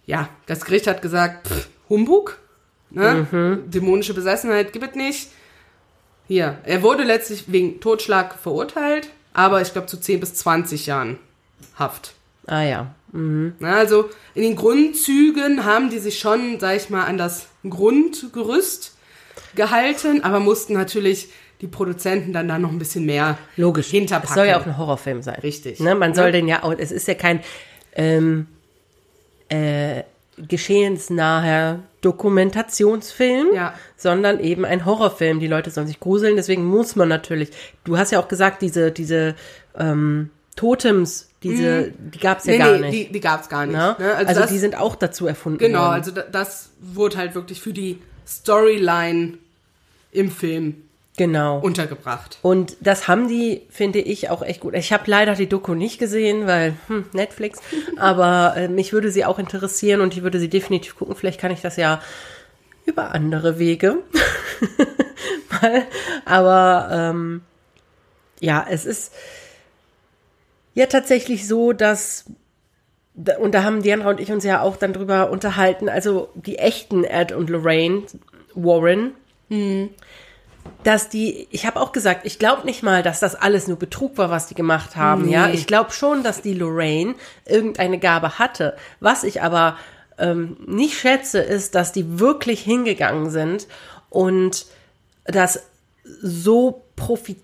Ja, 0.05 0.29
das 0.45 0.65
Gericht 0.65 0.87
hat 0.87 1.01
gesagt, 1.01 1.47
pff, 1.47 1.67
Humbug. 1.89 2.37
Ne? 2.89 3.59
Dämonische 3.65 4.13
Besessenheit 4.13 4.71
gibt 4.73 4.89
es 4.91 4.95
nicht. 4.95 5.29
Hier, 6.27 6.59
er 6.63 6.83
wurde 6.83 7.03
letztlich 7.03 7.45
wegen 7.51 7.79
Totschlag 7.81 8.35
verurteilt, 8.35 9.09
aber 9.33 9.61
ich 9.61 9.71
glaube 9.73 9.87
zu 9.87 9.97
10 9.99 10.19
bis 10.19 10.35
20 10.35 10.85
Jahren 10.85 11.17
Haft. 11.75 12.13
Ah 12.45 12.61
ja. 12.61 12.93
Na, 13.11 13.75
also 13.75 14.09
in 14.35 14.43
den 14.43 14.55
Grundzügen 14.55 15.65
haben 15.65 15.89
die 15.89 15.99
sich 15.99 16.19
schon, 16.19 16.59
sag 16.59 16.75
ich 16.77 16.89
mal, 16.89 17.05
an 17.05 17.17
das 17.17 17.47
Grundgerüst 17.67 18.95
gehalten, 19.55 20.23
aber 20.23 20.39
mussten 20.39 20.73
natürlich 20.73 21.29
die 21.61 21.67
Produzenten 21.67 22.33
dann 22.33 22.47
da 22.47 22.59
noch 22.59 22.71
ein 22.71 22.79
bisschen 22.79 23.05
mehr 23.05 23.37
Logisch. 23.55 23.87
hinterpacken. 23.87 24.29
Es 24.29 24.35
soll 24.35 24.47
ja 24.47 24.59
auch 24.59 24.65
ein 24.65 24.77
Horrorfilm 24.77 25.21
sein. 25.21 25.39
Richtig. 25.41 25.79
Ne? 25.79 25.95
Man 25.95 26.13
soll 26.13 26.25
Ja. 26.27 26.31
den 26.31 26.47
ja 26.47 26.63
auch, 26.63 26.73
es 26.77 26.91
ist 26.91 27.07
ja 27.07 27.13
kein 27.13 27.39
ähm, 27.95 28.47
äh, 29.53 30.03
geschehensnaher 30.47 31.79
Dokumentationsfilm, 32.01 33.47
Ja. 33.53 33.73
sondern 33.95 34.39
eben 34.39 34.65
ein 34.65 34.85
Horrorfilm. 34.85 35.39
Die 35.39 35.47
Leute 35.47 35.69
sollen 35.69 35.87
sich 35.87 35.99
gruseln, 35.99 36.35
deswegen 36.35 36.65
muss 36.65 36.95
man 36.95 37.07
natürlich. 37.07 37.51
Du 37.83 37.97
hast 37.97 38.11
ja 38.11 38.19
auch 38.19 38.27
gesagt, 38.27 38.61
diese, 38.61 38.91
diese 38.91 39.35
ähm, 39.77 40.29
Totems, 40.55 41.29
diese, 41.43 41.91
die 41.91 42.19
gab 42.19 42.39
es 42.39 42.45
ja 42.45 42.53
nee, 42.53 42.57
gar 42.59 42.71
nee, 42.77 42.79
nicht. 42.89 43.09
die, 43.09 43.11
die 43.13 43.19
gab's 43.19 43.49
gar 43.49 43.65
nicht. 43.65 43.75
ne? 43.75 43.95
Ne? 43.99 44.15
Also, 44.15 44.41
das, 44.41 44.49
die 44.49 44.59
sind 44.59 44.75
auch 44.77 44.95
dazu 44.95 45.27
erfunden 45.27 45.59
Genau, 45.59 45.79
worden. 45.81 45.93
also 45.93 46.11
da, 46.11 46.21
das 46.23 46.69
wurde 46.79 47.17
halt 47.17 47.35
wirklich 47.35 47.61
für 47.61 47.73
die 47.73 47.99
Storyline 48.27 49.33
im 50.11 50.31
Film 50.31 50.82
genau. 51.17 51.59
untergebracht. 51.59 52.39
Und 52.41 52.77
das 52.81 53.07
haben 53.07 53.27
die, 53.27 53.63
finde 53.69 53.99
ich, 53.99 54.29
auch 54.29 54.41
echt 54.41 54.61
gut. 54.61 54.73
Ich 54.73 54.93
habe 54.93 55.03
leider 55.07 55.35
die 55.35 55.47
Doku 55.47 55.73
nicht 55.73 55.99
gesehen, 55.99 56.47
weil 56.47 56.75
hm, 56.87 57.05
Netflix. 57.13 57.59
Aber 57.97 58.55
äh, 58.55 58.67
mich 58.67 58.93
würde 58.93 59.11
sie 59.11 59.25
auch 59.25 59.39
interessieren 59.39 60.01
und 60.01 60.15
ich 60.15 60.23
würde 60.23 60.39
sie 60.39 60.49
definitiv 60.49 60.97
gucken. 60.97 61.15
Vielleicht 61.15 61.39
kann 61.39 61.51
ich 61.51 61.61
das 61.61 61.75
ja 61.77 62.01
über 62.85 63.11
andere 63.11 63.59
Wege. 63.59 63.97
Mal. 65.61 65.83
Aber 66.25 66.89
ähm, 66.91 67.41
ja, 68.39 68.65
es 68.69 68.85
ist 68.85 69.13
ja 70.73 70.87
tatsächlich 70.87 71.47
so, 71.47 71.73
dass 71.73 72.25
da- 73.13 73.37
und 73.37 73.53
da 73.53 73.63
haben 73.63 73.83
Diana 73.83 74.09
und 74.09 74.19
ich 74.19 74.31
uns 74.31 74.43
ja 74.43 74.61
auch 74.61 74.75
dann 74.75 74.93
drüber 74.93 75.29
unterhalten, 75.29 75.87
also 75.87 76.29
die 76.33 76.57
echten 76.57 77.03
Ed 77.03 77.31
und 77.31 77.49
Lorraine 77.49 78.03
Warren, 78.55 79.13
dass 80.83 81.09
die, 81.09 81.47
ich 81.51 81.65
habe 81.65 81.79
auch 81.79 81.91
gesagt, 81.91 82.25
ich 82.25 82.39
glaube 82.39 82.65
nicht 82.65 82.83
mal, 82.83 83.03
dass 83.03 83.19
das 83.19 83.35
alles 83.35 83.67
nur 83.67 83.77
Betrug 83.77 84.17
war, 84.17 84.29
was 84.29 84.47
die 84.47 84.55
gemacht 84.55 84.95
haben. 84.95 85.29
Ja, 85.29 85.49
ich 85.49 85.65
glaube 85.65 85.91
schon, 85.91 86.23
dass 86.23 86.41
die 86.41 86.53
Lorraine 86.53 87.15
irgendeine 87.45 87.99
Gabe 87.99 88.37
hatte. 88.37 88.75
Was 88.99 89.23
ich 89.23 89.41
aber 89.41 89.77
ähm, 90.17 90.57
nicht 90.65 90.97
schätze, 90.97 91.39
ist, 91.39 91.75
dass 91.75 91.91
die 91.91 92.19
wirklich 92.19 92.61
hingegangen 92.61 93.29
sind 93.29 93.67
und 94.09 94.65
das 95.25 95.63
so 96.21 96.83
Profit, 96.97 97.37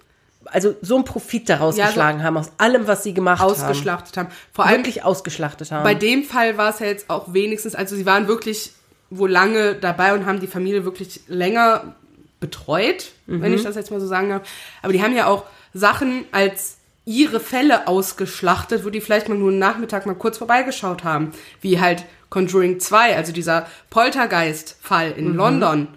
also 0.46 0.76
so 0.82 0.96
einen 0.96 1.06
Profit 1.06 1.50
daraus 1.50 1.78
Ja, 1.78 1.86
so 1.86 1.90
geschlagen 1.92 2.24
haben 2.24 2.38
aus 2.38 2.52
allem, 2.58 2.88
was 2.88 3.04
sie 3.04 3.14
gemacht 3.14 3.42
haben. 3.42 3.52
Ausgeschlachtet 3.52 4.18
haben. 4.18 4.28
Vor 4.52 4.66
allem 4.66 4.80
Wirklich 4.80 5.04
ausgeschlachtet 5.04 5.72
haben. 5.72 5.84
Bei 5.84 5.96
dem 5.96 6.24
Fall 6.24 6.58
war 6.58 6.72
es 6.72 6.80
ja 6.80 6.88
jetzt 6.88 7.10
auch 7.10 7.34
wenigstens, 7.34 7.74
also 7.74 7.96
sie 7.96 8.06
waren 8.06 8.28
wirklich 8.28 8.74
wohl 9.10 9.32
lange 9.32 9.76
dabei 9.76 10.14
und 10.14 10.26
haben 10.26 10.40
die 10.40 10.48
Familie 10.48 10.86
wirklich 10.86 11.22
länger 11.28 11.96
betreut, 12.40 13.12
wenn 13.28 13.54
ich 13.54 13.64
das 13.64 13.76
jetzt 13.76 13.92
mal 13.92 14.00
so 14.00 14.08
sagen 14.08 14.30
darf. 14.30 14.48
Aber 14.82 14.94
die 14.94 15.02
haben 15.04 15.16
ja 15.16 15.28
auch 15.28 15.46
Sachen 15.74 16.26
als 16.32 16.78
ihre 17.06 17.40
Fälle 17.40 17.88
ausgeschlachtet, 17.88 18.86
wo 18.86 18.90
die 18.90 19.02
vielleicht 19.02 19.30
mal 19.30 19.38
nur 19.38 19.50
einen 19.50 19.60
Nachmittag 19.60 20.06
mal 20.06 20.16
kurz 20.16 20.38
vorbeigeschaut 20.38 21.04
haben. 21.04 21.32
Wie 21.62 21.80
halt 21.80 22.06
Conjuring 22.30 22.80
2, 22.80 23.16
also 23.16 23.32
dieser 23.32 23.66
Poltergeist-Fall 23.90 25.12
in 25.12 25.36
London, 25.36 25.88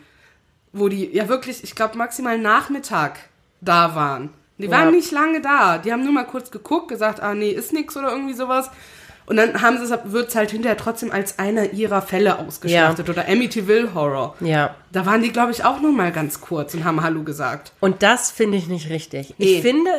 wo 0.73 0.89
die 0.89 1.15
ja 1.15 1.29
wirklich, 1.29 1.63
ich 1.65 1.75
glaube, 1.75 1.99
maximal 1.99 2.39
Nachmittag 2.39 3.19
da 3.61 3.95
waren. 3.95 4.31
Die 4.59 4.65
Ja. 4.65 4.71
waren 4.71 4.91
nicht 4.91 5.11
lange 5.11 5.41
da. 5.41 5.79
Die 5.79 5.93
haben 5.93 6.05
nur 6.05 6.13
mal 6.13 6.25
kurz 6.25 6.51
geguckt, 6.51 6.89
gesagt, 6.89 7.21
ah 7.21 7.35
nee, 7.35 7.51
ist 7.51 7.73
nix 7.73 7.97
oder 7.97 8.11
irgendwie 8.11 8.35
sowas. 8.35 8.71
Und 9.27 9.37
dann 9.37 9.63
haben 9.63 9.79
sie 9.79 9.85
es, 9.85 10.13
wird 10.13 10.29
es 10.29 10.35
halt 10.35 10.51
hinterher 10.51 10.77
trotzdem 10.77 11.13
als 11.13 11.39
einer 11.39 11.73
ihrer 11.73 12.03
Fälle 12.03 12.39
ausgeschlachtet. 12.39 13.09
Oder 13.09 13.29
Amityville 13.29 13.95
Horror. 13.95 14.37
ja. 14.41 14.75
Da 14.93 15.07
waren 15.07 15.23
die, 15.23 15.33
glaube 15.33 15.53
ich, 15.53 15.65
auch 15.65 15.81
nur 15.81 15.93
mal 15.93 16.13
ganz 16.13 16.43
kurz 16.43 16.75
und 16.75 16.85
haben 16.85 17.03
Hallo 17.03 17.23
gesagt. 17.23 17.73
Und 17.81 18.03
das 18.03 18.31
finde 18.31 18.59
ich 18.59 18.69
nicht 18.69 18.91
richtig. 18.91 19.35
Ich 19.39 19.63
finde, 19.63 19.91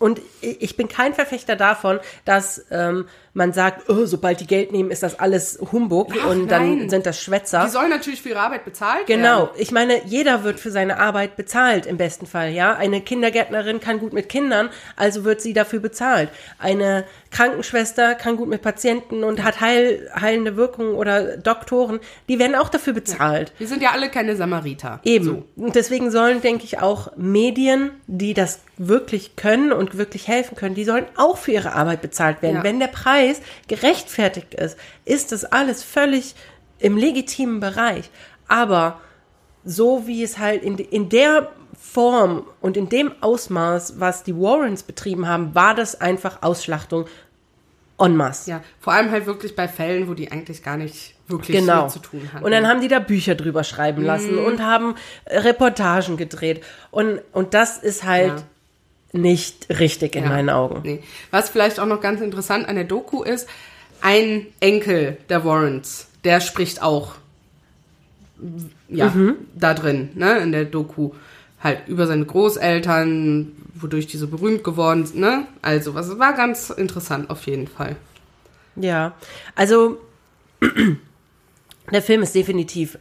und 0.00 0.20
ich 0.40 0.76
bin 0.76 0.88
kein 0.88 1.14
Verfechter 1.14 1.54
davon, 1.54 2.00
dass 2.24 2.64
ähm, 2.72 3.06
man 3.34 3.52
sagt, 3.54 3.88
oh, 3.88 4.04
sobald 4.04 4.40
die 4.40 4.46
Geld 4.46 4.72
nehmen, 4.72 4.90
ist 4.90 5.02
das 5.02 5.18
alles 5.18 5.58
Humbug 5.72 6.12
Ach, 6.20 6.30
und 6.30 6.48
dann 6.48 6.78
nein. 6.78 6.90
sind 6.90 7.06
das 7.06 7.20
Schwätzer. 7.20 7.64
Die 7.64 7.70
sollen 7.70 7.88
natürlich 7.88 8.20
für 8.20 8.30
ihre 8.30 8.40
Arbeit 8.40 8.64
bezahlt 8.66 9.06
Genau, 9.06 9.46
werden. 9.46 9.50
ich 9.56 9.70
meine, 9.70 10.04
jeder 10.04 10.44
wird 10.44 10.60
für 10.60 10.70
seine 10.70 10.98
Arbeit 10.98 11.36
bezahlt 11.36 11.86
im 11.86 11.96
besten 11.96 12.26
Fall, 12.26 12.50
ja. 12.50 12.74
Eine 12.74 13.00
Kindergärtnerin 13.00 13.80
kann 13.80 14.00
gut 14.00 14.12
mit 14.12 14.28
Kindern, 14.28 14.68
also 14.96 15.24
wird 15.24 15.40
sie 15.40 15.54
dafür 15.54 15.80
bezahlt. 15.80 16.28
Eine 16.58 17.04
Krankenschwester 17.30 18.14
kann 18.14 18.36
gut 18.36 18.48
mit 18.48 18.60
Patienten 18.60 19.24
und 19.24 19.42
hat 19.42 19.62
heil, 19.62 20.10
heilende 20.20 20.56
Wirkung 20.56 20.94
oder 20.94 21.38
Doktoren, 21.38 22.00
die 22.28 22.38
werden 22.38 22.54
auch 22.54 22.68
dafür 22.68 22.92
bezahlt. 22.92 23.52
Wir 23.56 23.66
sind 23.66 23.82
ja 23.82 23.92
alle 23.92 24.10
keine 24.10 24.36
Samariter. 24.36 25.00
Eben. 25.04 25.24
So. 25.24 25.44
Und 25.56 25.74
deswegen 25.74 26.10
sollen, 26.10 26.42
denke 26.42 26.64
ich, 26.64 26.80
auch 26.82 27.16
Medien, 27.16 27.92
die 28.06 28.34
das 28.34 28.60
wirklich 28.76 29.36
können 29.36 29.72
und 29.72 29.96
wirklich 29.96 30.28
helfen 30.28 30.56
können, 30.56 30.74
die 30.74 30.84
sollen 30.84 31.06
auch 31.16 31.38
für 31.38 31.52
ihre 31.52 31.72
Arbeit 31.72 32.02
bezahlt 32.02 32.42
werden. 32.42 32.56
Ja. 32.56 32.64
Wenn 32.64 32.78
der 32.80 32.88
Preis 32.88 33.21
gerechtfertigt 33.68 34.54
ist, 34.54 34.76
ist 35.04 35.32
das 35.32 35.44
alles 35.44 35.82
völlig 35.82 36.34
im 36.78 36.96
legitimen 36.96 37.60
Bereich. 37.60 38.10
Aber 38.48 39.00
so 39.64 40.06
wie 40.06 40.22
es 40.22 40.38
halt 40.38 40.62
in, 40.62 40.78
in 40.78 41.08
der 41.08 41.50
Form 41.78 42.44
und 42.60 42.76
in 42.76 42.88
dem 42.88 43.12
Ausmaß, 43.20 43.98
was 44.00 44.22
die 44.24 44.34
Warrens 44.36 44.82
betrieben 44.82 45.26
haben, 45.28 45.54
war 45.54 45.74
das 45.74 46.00
einfach 46.00 46.42
Ausschlachtung 46.42 47.06
en 47.98 48.16
masse. 48.16 48.50
Ja, 48.50 48.62
vor 48.80 48.92
allem 48.94 49.10
halt 49.10 49.26
wirklich 49.26 49.54
bei 49.54 49.68
Fällen, 49.68 50.08
wo 50.08 50.14
die 50.14 50.30
eigentlich 50.32 50.62
gar 50.62 50.76
nicht 50.76 51.14
wirklich 51.28 51.58
Genau. 51.58 51.88
zu 51.88 51.98
tun 52.00 52.28
hatten. 52.32 52.44
Und 52.44 52.50
dann 52.50 52.66
haben 52.68 52.80
die 52.80 52.88
da 52.88 52.98
Bücher 52.98 53.34
drüber 53.34 53.62
schreiben 53.64 54.02
lassen 54.04 54.36
Mhm. 54.36 54.44
und 54.44 54.62
haben 54.62 54.94
Reportagen 55.26 56.16
gedreht. 56.16 56.62
Und, 56.90 57.20
und 57.32 57.54
das 57.54 57.78
ist 57.78 58.04
halt 58.04 58.28
Ja. 58.40 58.42
Nicht 59.12 59.68
richtig 59.68 60.16
in 60.16 60.24
Ja. 60.24 60.30
meinen 60.30 60.50
Augen. 60.50 60.80
Nee. 60.84 61.02
Was 61.30 61.50
vielleicht 61.50 61.78
auch 61.80 61.86
noch 61.86 62.00
ganz 62.00 62.20
interessant 62.20 62.68
an 62.68 62.74
der 62.76 62.84
Doku 62.84 63.22
ist, 63.22 63.48
ein 64.00 64.46
Enkel 64.60 65.16
der 65.28 65.44
Warrens, 65.44 66.08
der 66.24 66.40
spricht 66.40 66.82
auch 66.82 67.14
ja, 68.88 69.14
da 69.54 69.74
drin, 69.74 70.10
ne, 70.14 70.38
in 70.38 70.52
der 70.52 70.64
Doku. 70.64 71.12
Halt 71.62 71.86
über 71.86 72.08
seine 72.08 72.24
Großeltern, 72.24 73.52
wodurch 73.74 74.08
die 74.08 74.16
so 74.16 74.26
berühmt 74.26 74.64
geworden 74.64 75.06
sind, 75.06 75.20
ne? 75.20 75.46
Also, 75.62 75.94
was 75.94 76.18
war 76.18 76.32
ganz 76.32 76.70
interessant 76.70 77.30
auf 77.30 77.46
jeden 77.46 77.68
Fall. 77.68 77.94
Ja, 78.74 79.14
also 79.54 79.98
der 81.92 82.02
Film 82.02 82.22
ist 82.22 82.34
definitiv 82.34 82.98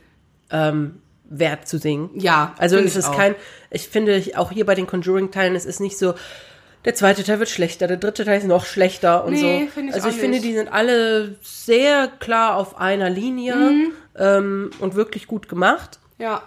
ähm, 0.51 1.00
wert 1.33 1.67
zu 1.67 1.77
singen. 1.77 2.09
Ja, 2.15 2.53
Also 2.57 2.75
find 2.77 2.87
es 2.89 2.95
ist 2.95 3.07
auch. 3.07 3.15
kein, 3.17 3.35
ich 3.69 3.87
finde 3.87 4.21
auch 4.35 4.51
hier 4.51 4.65
bei 4.65 4.75
den 4.75 4.85
Conjuring-Teilen, 4.87 5.55
es 5.55 5.65
ist 5.65 5.79
nicht 5.79 5.97
so, 5.97 6.13
der 6.83 6.93
zweite 6.95 7.23
Teil 7.23 7.39
wird 7.39 7.47
schlechter, 7.49 7.87
der 7.87 7.97
dritte 7.97 8.25
Teil 8.25 8.39
ist 8.39 8.47
noch 8.47 8.65
schlechter 8.65 9.23
und 9.23 9.33
Nee, 9.33 9.65
so. 9.65 9.71
finde 9.71 9.89
ich 9.89 9.95
also 9.95 10.09
ich 10.09 10.15
finde, 10.15 10.37
nicht. 10.39 10.43
die 10.45 10.53
sind 10.55 10.67
alle 10.67 11.35
sehr 11.41 12.07
klar 12.19 12.57
auf 12.57 12.77
einer 12.79 13.09
Linie 13.09 13.55
Mhm. 13.55 13.91
ähm, 14.17 14.69
und 14.79 14.95
wirklich 14.95 15.27
gut 15.27 15.47
gemacht. 15.47 15.99
Ja, 16.17 16.41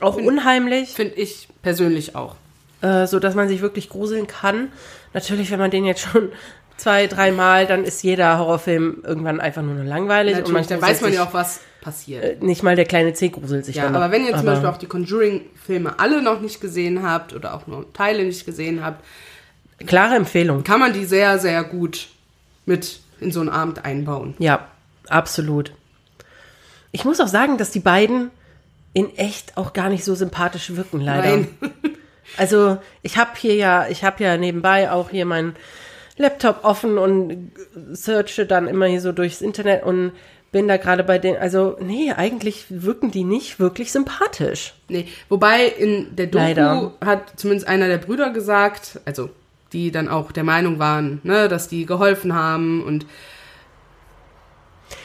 Auch 0.00 0.16
unheimlich, 0.16 0.90
finde 0.90 1.14
ich 1.14 1.48
persönlich 1.62 2.14
auch. 2.16 2.34
äh, 2.82 3.06
so 3.06 3.18
dass 3.20 3.34
man 3.34 3.48
sich 3.48 3.62
wirklich 3.62 3.88
gruseln 3.88 4.26
kann. 4.26 4.70
Natürlich, 5.14 5.50
wenn 5.50 5.58
man 5.60 5.70
den 5.70 5.84
jetzt 5.86 6.00
schon 6.02 6.30
zwei, 6.76 7.06
dreimal, 7.06 7.66
dann 7.66 7.84
ist 7.84 8.02
jeder 8.02 8.38
Horrorfilm 8.38 9.02
irgendwann 9.04 9.40
einfach 9.40 9.62
nur 9.62 9.74
noch 9.74 9.84
langweilig 9.84 10.44
und 10.44 10.70
dann 10.70 10.80
weiß 10.82 11.00
man 11.00 11.12
ja 11.12 11.24
auch, 11.24 11.32
was 11.34 11.60
passiert. 11.80 12.24
äh, 12.24 12.36
nicht 12.44 12.62
mal 12.62 12.76
der 12.76 12.84
kleine 12.84 13.12
C 13.14 13.28
gruselt 13.28 13.64
sich 13.64 13.76
Ja, 13.76 13.84
dann 13.84 13.92
noch. 13.92 14.00
aber 14.00 14.12
wenn 14.12 14.22
ihr 14.24 14.30
zum 14.30 14.40
Aber- 14.40 14.50
Beispiel 14.52 14.68
auch 14.68 14.76
die 14.76 14.86
Conjuring-Filme 14.86 15.98
alle 15.98 16.22
noch 16.22 16.40
nicht 16.40 16.60
gesehen 16.60 17.02
habt 17.02 17.32
oder 17.34 17.54
auch 17.54 17.66
nur 17.66 17.92
Teile 17.92 18.24
nicht 18.24 18.44
gesehen 18.44 18.84
habt, 18.84 19.04
Klare 19.86 20.14
Empfehlung. 20.16 20.64
kann 20.64 20.80
man 20.80 20.92
die 20.92 21.04
sehr, 21.04 21.38
sehr 21.38 21.62
gut 21.64 22.08
mit 22.64 23.00
in 23.20 23.30
so 23.30 23.40
einen 23.40 23.48
Abend 23.50 23.84
einbauen. 23.84 24.34
Ja, 24.38 24.66
absolut. 25.08 25.72
Ich 26.92 27.04
muss 27.04 27.20
auch 27.20 27.28
sagen, 27.28 27.58
dass 27.58 27.70
die 27.70 27.80
beiden 27.80 28.30
in 28.94 29.14
echt 29.16 29.56
auch 29.58 29.72
gar 29.74 29.88
nicht 29.90 30.04
so 30.04 30.14
sympathisch 30.14 30.74
wirken, 30.74 31.00
leider. 31.00 31.28
Nein. 31.36 31.48
Also 32.38 32.78
ich 33.02 33.16
habe 33.18 33.30
hier 33.36 33.54
ja, 33.54 33.86
ich 33.88 34.02
habe 34.04 34.22
ja 34.24 34.36
nebenbei 34.36 34.90
auch 34.90 35.10
hier 35.10 35.26
meinen 35.26 35.54
Laptop 36.16 36.64
offen 36.64 36.98
und 36.98 37.52
searche 37.92 38.46
dann 38.46 38.68
immer 38.68 38.86
hier 38.86 39.00
so 39.00 39.12
durchs 39.12 39.40
Internet 39.40 39.82
und 39.84 40.12
bin 40.52 40.68
da 40.68 40.78
gerade 40.78 41.04
bei 41.04 41.18
den, 41.18 41.36
also 41.36 41.76
nee, 41.80 42.12
eigentlich 42.12 42.66
wirken 42.70 43.10
die 43.10 43.24
nicht 43.24 43.60
wirklich 43.60 43.92
sympathisch. 43.92 44.74
Nee, 44.88 45.06
wobei 45.28 45.66
in 45.66 46.16
der 46.16 46.28
Doku 46.28 46.44
Leider. 46.44 46.92
hat 47.04 47.34
zumindest 47.36 47.68
einer 47.68 47.88
der 47.88 47.98
Brüder 47.98 48.30
gesagt, 48.30 49.00
also 49.04 49.28
die 49.72 49.90
dann 49.90 50.08
auch 50.08 50.32
der 50.32 50.44
Meinung 50.44 50.78
waren, 50.78 51.20
ne, 51.24 51.48
dass 51.48 51.68
die 51.68 51.84
geholfen 51.84 52.34
haben 52.34 52.82
und 52.84 53.04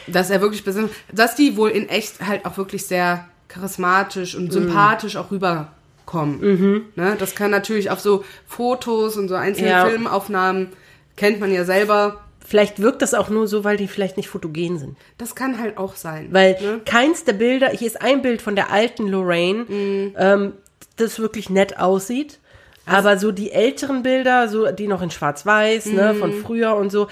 dass 0.08 0.30
er 0.30 0.40
wirklich 0.42 0.64
besonders, 0.64 0.92
dass 1.12 1.36
die 1.36 1.58
wohl 1.58 1.72
in 1.72 1.90
echt 1.90 2.26
halt 2.26 2.46
auch 2.46 2.58
wirklich 2.58 2.86
sehr 2.86 3.28
charismatisch 3.48 4.36
und 4.36 4.54
sympathisch 4.54 5.18
auch 5.18 5.32
rüberkommen. 5.32 6.86
Ne, 6.96 7.16
das 7.20 7.36
kann 7.36 7.52
natürlich 7.52 7.90
auf 7.90 8.00
so 8.00 8.24
Fotos 8.48 9.18
und 9.18 9.28
so 9.28 9.36
einzelnen 9.36 9.72
Ja. 9.72 9.86
Filmaufnahmen 9.88 10.70
kennt 11.16 11.40
man 11.40 11.52
ja 11.54 11.64
selber. 11.66 12.22
Vielleicht 12.46 12.82
wirkt 12.82 13.02
das 13.02 13.14
auch 13.14 13.30
nur 13.30 13.48
so, 13.48 13.64
weil 13.64 13.78
die 13.78 13.88
vielleicht 13.88 14.18
nicht 14.18 14.28
fotogen 14.30 14.78
sind. 14.80 14.98
Das 15.18 15.36
kann 15.36 15.60
halt 15.60 15.78
auch 15.78 15.96
sein. 15.96 16.30
Weil 16.32 16.58
ne? 16.62 16.82
keins 16.86 17.24
der 17.24 17.34
Bilder, 17.34 17.70
hier 17.70 17.88
ist 17.88 18.02
ein 18.02 18.22
Bild 18.22 18.42
von 18.42 18.56
der 18.56 18.72
alten 18.72 19.08
Lorraine, 19.08 19.66
Mhm. 19.68 20.16
ähm, 20.18 20.54
das 20.98 21.20
wirklich 21.20 21.50
nett 21.50 21.80
aussieht. 21.80 22.40
Also 22.86 23.08
aber 23.10 23.18
so 23.20 23.32
die 23.32 23.52
älteren 23.52 24.02
Bilder, 24.04 24.50
so 24.50 24.72
die 24.72 24.88
noch 24.88 25.02
in 25.04 25.12
Schwarz-Weiß, 25.12 25.86
ne, 25.88 26.14
Mhm. 26.14 26.20
von 26.20 26.34
früher 26.34 26.76
und 26.76 26.92
so, 26.92 27.08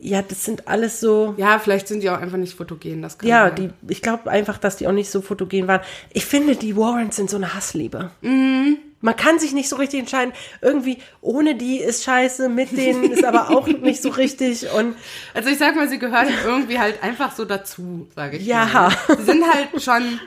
ja, 0.00 0.22
das 0.22 0.44
sind 0.44 0.66
alles 0.66 0.98
so. 0.98 1.34
ja, 1.36 1.58
vielleicht 1.58 1.86
sind 1.86 2.02
die 2.02 2.10
auch 2.10 2.18
einfach 2.20 2.36
nicht 2.38 2.54
fotogen. 2.54 3.00
Das 3.02 3.16
kann 3.18 3.28
Ja, 3.28 3.48
sein. 3.54 3.72
die, 3.82 3.92
ich 3.92 4.02
glaube 4.02 4.30
einfach, 4.30 4.58
dass 4.58 4.76
die 4.76 4.88
auch 4.88 4.92
nicht 4.92 5.10
so 5.10 5.20
fotogen 5.22 5.68
waren. 5.68 5.80
Ich 6.12 6.24
finde, 6.26 6.56
die 6.56 6.76
Warrens 6.76 7.16
sind 7.16 7.30
so 7.30 7.36
eine 7.36 7.54
Hassliebe. 7.54 8.10
Mhm. 8.22 8.78
Man 9.04 9.16
kann 9.16 9.38
sich 9.38 9.52
nicht 9.52 9.68
so 9.68 9.76
richtig 9.76 10.00
entscheiden. 10.00 10.32
Irgendwie 10.62 10.96
ohne 11.20 11.54
die 11.56 11.76
ist 11.78 12.04
scheiße, 12.04 12.48
mit 12.48 12.72
denen 12.74 13.12
ist 13.12 13.22
aber 13.24 13.50
auch 13.50 13.66
nicht 13.82 14.00
so 14.00 14.08
richtig. 14.08 14.66
Und 14.72 14.96
Also 15.34 15.50
ich 15.50 15.58
sag 15.58 15.76
mal, 15.76 15.88
sie 15.88 15.98
gehören 15.98 16.28
irgendwie 16.44 16.78
halt 16.78 17.02
einfach 17.02 17.32
so 17.36 17.44
dazu, 17.44 18.08
sage 18.16 18.38
ich 18.38 18.46
Ja. 18.46 18.64
mal. 18.64 19.16
Sie 19.18 19.22
sind 19.24 19.44
halt 19.46 19.82
schon, 19.82 20.20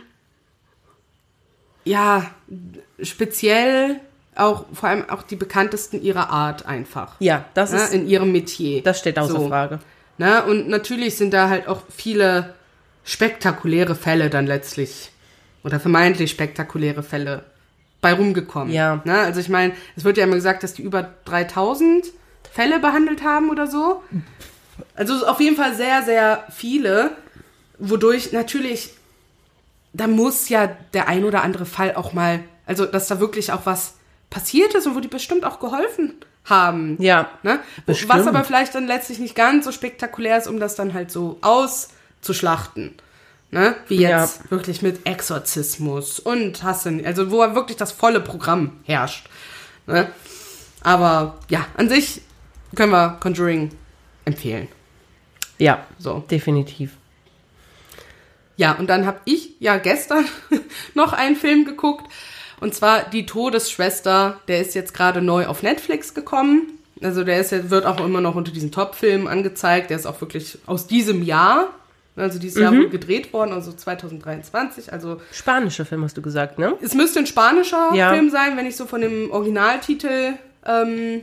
ja, 1.85 2.29
speziell 3.01 3.99
auch, 4.35 4.65
vor 4.73 4.89
allem 4.89 5.09
auch 5.09 5.23
die 5.23 5.35
bekanntesten 5.35 6.01
ihrer 6.01 6.29
Art 6.29 6.65
einfach. 6.67 7.15
ja, 7.19 7.45
das 7.55 7.71
Ne, 7.71 7.77
ist, 7.79 7.93
in 7.93 8.07
ihrem 8.07 8.31
Metier. 8.31 8.83
das 8.83 8.99
steht 8.99 9.17
außer 9.17 9.39
So. 9.39 9.47
Frage. 9.47 9.79
Ne? 10.19 10.43
Und 10.45 10.67
natürlich 10.69 11.17
sind 11.17 11.33
da 11.33 11.49
halt 11.49 11.67
auch 11.67 11.81
viele 11.95 12.53
spektakuläre 13.03 13.95
Fälle 13.95 14.29
dann 14.29 14.45
letztlich 14.45 15.09
oder 15.63 15.79
vermeintlich 15.79 16.29
spektakuläre 16.29 17.01
Fälle 17.03 17.43
bei 18.01 18.13
rumgekommen. 18.13 18.73
Ja. 18.73 19.01
Ne? 19.05 19.17
Also 19.17 19.39
ich 19.39 19.49
meine, 19.49 19.73
es 19.95 20.03
wird 20.03 20.17
ja 20.17 20.23
immer 20.23 20.35
gesagt, 20.35 20.63
dass 20.63 20.73
die 20.73 20.83
über 20.83 21.13
3000 21.25 22.05
Fälle 22.51 22.79
behandelt 22.79 23.23
haben 23.23 23.49
oder 23.49 23.67
so. 23.67 24.03
Also 24.95 25.25
auf 25.25 25.39
jeden 25.39 25.55
Fall 25.55 25.75
sehr, 25.75 26.03
sehr 26.03 26.45
viele, 26.51 27.11
wodurch 27.79 28.31
natürlich, 28.31 28.91
da 29.93 30.07
muss 30.07 30.49
ja 30.49 30.67
der 30.93 31.07
ein 31.07 31.23
oder 31.23 31.43
andere 31.43 31.65
Fall 31.65 31.95
auch 31.95 32.13
mal, 32.13 32.39
also 32.65 32.85
dass 32.85 33.07
da 33.07 33.19
wirklich 33.19 33.51
auch 33.51 33.65
was 33.65 33.95
passiert 34.29 34.75
ist 34.75 34.85
und 34.87 34.95
wo 34.95 34.99
die 34.99 35.07
bestimmt 35.07 35.45
auch 35.45 35.59
geholfen 35.59 36.15
haben. 36.45 36.97
Ja. 37.01 37.29
Ne? 37.43 37.59
Bestimmt. 37.85 38.13
Was 38.13 38.27
aber 38.27 38.43
vielleicht 38.43 38.75
dann 38.75 38.87
letztlich 38.87 39.19
nicht 39.19 39.35
ganz 39.35 39.65
so 39.65 39.71
spektakulär 39.71 40.37
ist, 40.37 40.47
um 40.47 40.59
das 40.59 40.75
dann 40.75 40.93
halt 40.93 41.11
so 41.11 41.37
auszuschlachten. 41.41 42.95
Ne? 43.49 43.75
Wie 43.87 43.95
Ja. 44.01 44.21
jetzt 44.21 44.51
wirklich 44.51 44.81
mit 44.81 45.05
Exorzismus 45.07 46.19
und 46.19 46.63
Hassen, 46.63 47.05
also 47.05 47.31
wo 47.31 47.37
wirklich 47.55 47.77
das 47.77 47.91
volle 47.93 48.19
Programm 48.19 48.73
herrscht. 48.83 49.29
Ne? 49.85 50.09
Aber 50.81 51.37
ja, 51.49 51.65
an 51.77 51.87
sich 51.89 52.21
können 52.75 52.91
wir 52.91 53.17
Conjuring 53.21 53.71
empfehlen. 54.25 54.67
Ja, 55.57 55.85
So. 55.97 56.23
definitiv. 56.29 56.91
Ja, 58.57 58.73
und 58.73 58.87
dann 58.89 59.05
habe 59.05 59.19
ich 59.25 59.51
ja 59.59 59.77
gestern 59.77 60.25
noch 60.93 61.13
einen 61.13 61.35
Film 61.35 61.63
geguckt. 61.65 62.05
Und 62.59 62.73
zwar 62.73 63.03
Die 63.03 63.25
Todesschwester. 63.25 64.39
Der 64.47 64.61
ist 64.61 64.73
jetzt 64.75 64.93
gerade 64.93 65.21
neu 65.21 65.45
auf 65.45 65.63
Netflix 65.63 66.13
gekommen. 66.13 66.79
Also 67.01 67.23
der 67.23 67.39
ist 67.39 67.51
ja, 67.51 67.69
wird 67.69 67.85
auch 67.85 68.03
immer 68.03 68.19
noch 68.21 68.35
unter 68.35 68.51
diesen 68.51 68.71
Top-Filmen 68.71 69.27
angezeigt. 69.27 69.89
Der 69.91 69.97
ist 69.97 70.07
auch 70.07 70.19
wirklich 70.21 70.57
aus 70.65 70.87
diesem 70.87 71.21
Jahr. 71.23 71.69
Also 72.17 72.39
dieses 72.39 72.59
Jahr 72.59 72.71
wohl 72.71 72.89
gedreht 72.89 73.31
worden, 73.31 73.53
also 73.53 73.71
2023. 73.71 74.91
Also 74.91 75.21
Spanischer 75.31 75.85
Film 75.85 76.03
hast 76.03 76.17
du 76.17 76.21
gesagt, 76.21 76.57
ne? 76.57 76.73
es 76.81 76.93
müsste 76.95 77.19
ein 77.19 77.27
spanischer 77.27 77.93
Ja. 77.93 78.11
Film 78.11 78.29
sein, 78.29 78.57
wenn 78.57 78.65
ich 78.65 78.75
so 78.75 78.85
von 78.87 79.01
dem 79.01 79.29
Originaltitel 79.31 80.33
ähm, 80.65 81.21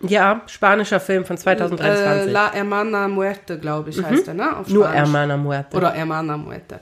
Ja, 0.00 0.42
spanischer 0.46 1.00
Film 1.00 1.24
von 1.24 1.36
äh, 1.36 1.40
2023. 1.40 2.32
La 2.32 2.52
Hermana 2.52 3.08
Muerte, 3.08 3.58
glaube 3.58 3.90
ich, 3.90 4.02
heißt 4.02 4.26
der, 4.26 4.34
ne? 4.34 4.56
Auf 4.56 4.68
Nur 4.68 4.84
Spanisch. 4.84 4.98
Hermana 5.00 5.36
Muerte. 5.36 5.76
Oder 5.76 5.92
Hermana 5.92 6.36
Muerte. 6.36 6.80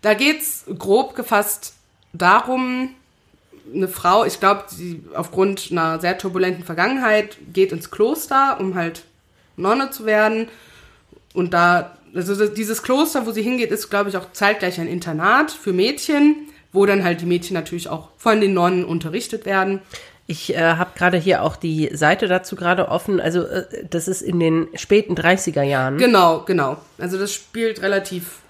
Da 0.00 0.14
geht's 0.14 0.64
grob 0.78 1.16
gefasst 1.16 1.74
darum, 2.12 2.90
eine 3.74 3.88
Frau, 3.88 4.24
ich 4.24 4.40
glaube, 4.40 4.64
sie 4.68 5.02
aufgrund 5.14 5.68
einer 5.70 6.00
sehr 6.00 6.16
turbulenten 6.16 6.64
Vergangenheit 6.64 7.36
geht 7.52 7.72
ins 7.72 7.90
Kloster, 7.90 8.56
um 8.60 8.74
halt 8.74 9.04
Nonne 9.56 9.90
zu 9.90 10.06
werden. 10.06 10.48
Und 11.34 11.52
da, 11.52 11.97
also 12.26 12.46
dieses 12.48 12.82
Kloster, 12.82 13.26
wo 13.26 13.30
sie 13.32 13.42
hingeht, 13.42 13.70
ist, 13.70 13.90
glaube 13.90 14.10
ich, 14.10 14.16
auch 14.16 14.32
zeitgleich 14.32 14.80
ein 14.80 14.88
Internat 14.88 15.50
für 15.50 15.72
Mädchen, 15.72 16.48
wo 16.72 16.86
dann 16.86 17.04
halt 17.04 17.20
die 17.20 17.26
Mädchen 17.26 17.54
natürlich 17.54 17.88
auch 17.88 18.08
von 18.16 18.40
den 18.40 18.54
Nonnen 18.54 18.84
unterrichtet 18.84 19.46
werden. 19.46 19.80
Ich 20.26 20.54
äh, 20.54 20.58
habe 20.74 20.90
gerade 20.94 21.16
hier 21.16 21.42
auch 21.42 21.56
die 21.56 21.88
Seite 21.94 22.28
dazu 22.28 22.54
gerade 22.54 22.88
offen. 22.88 23.18
Also 23.20 23.42
äh, 23.44 23.86
das 23.88 24.08
ist 24.08 24.20
in 24.20 24.38
den 24.38 24.68
späten 24.74 25.14
30er 25.14 25.62
Jahren. 25.62 25.96
Genau, 25.96 26.42
genau. 26.44 26.76
Also 26.98 27.18
das 27.18 27.32
spielt 27.32 27.80
relativ, 27.80 28.40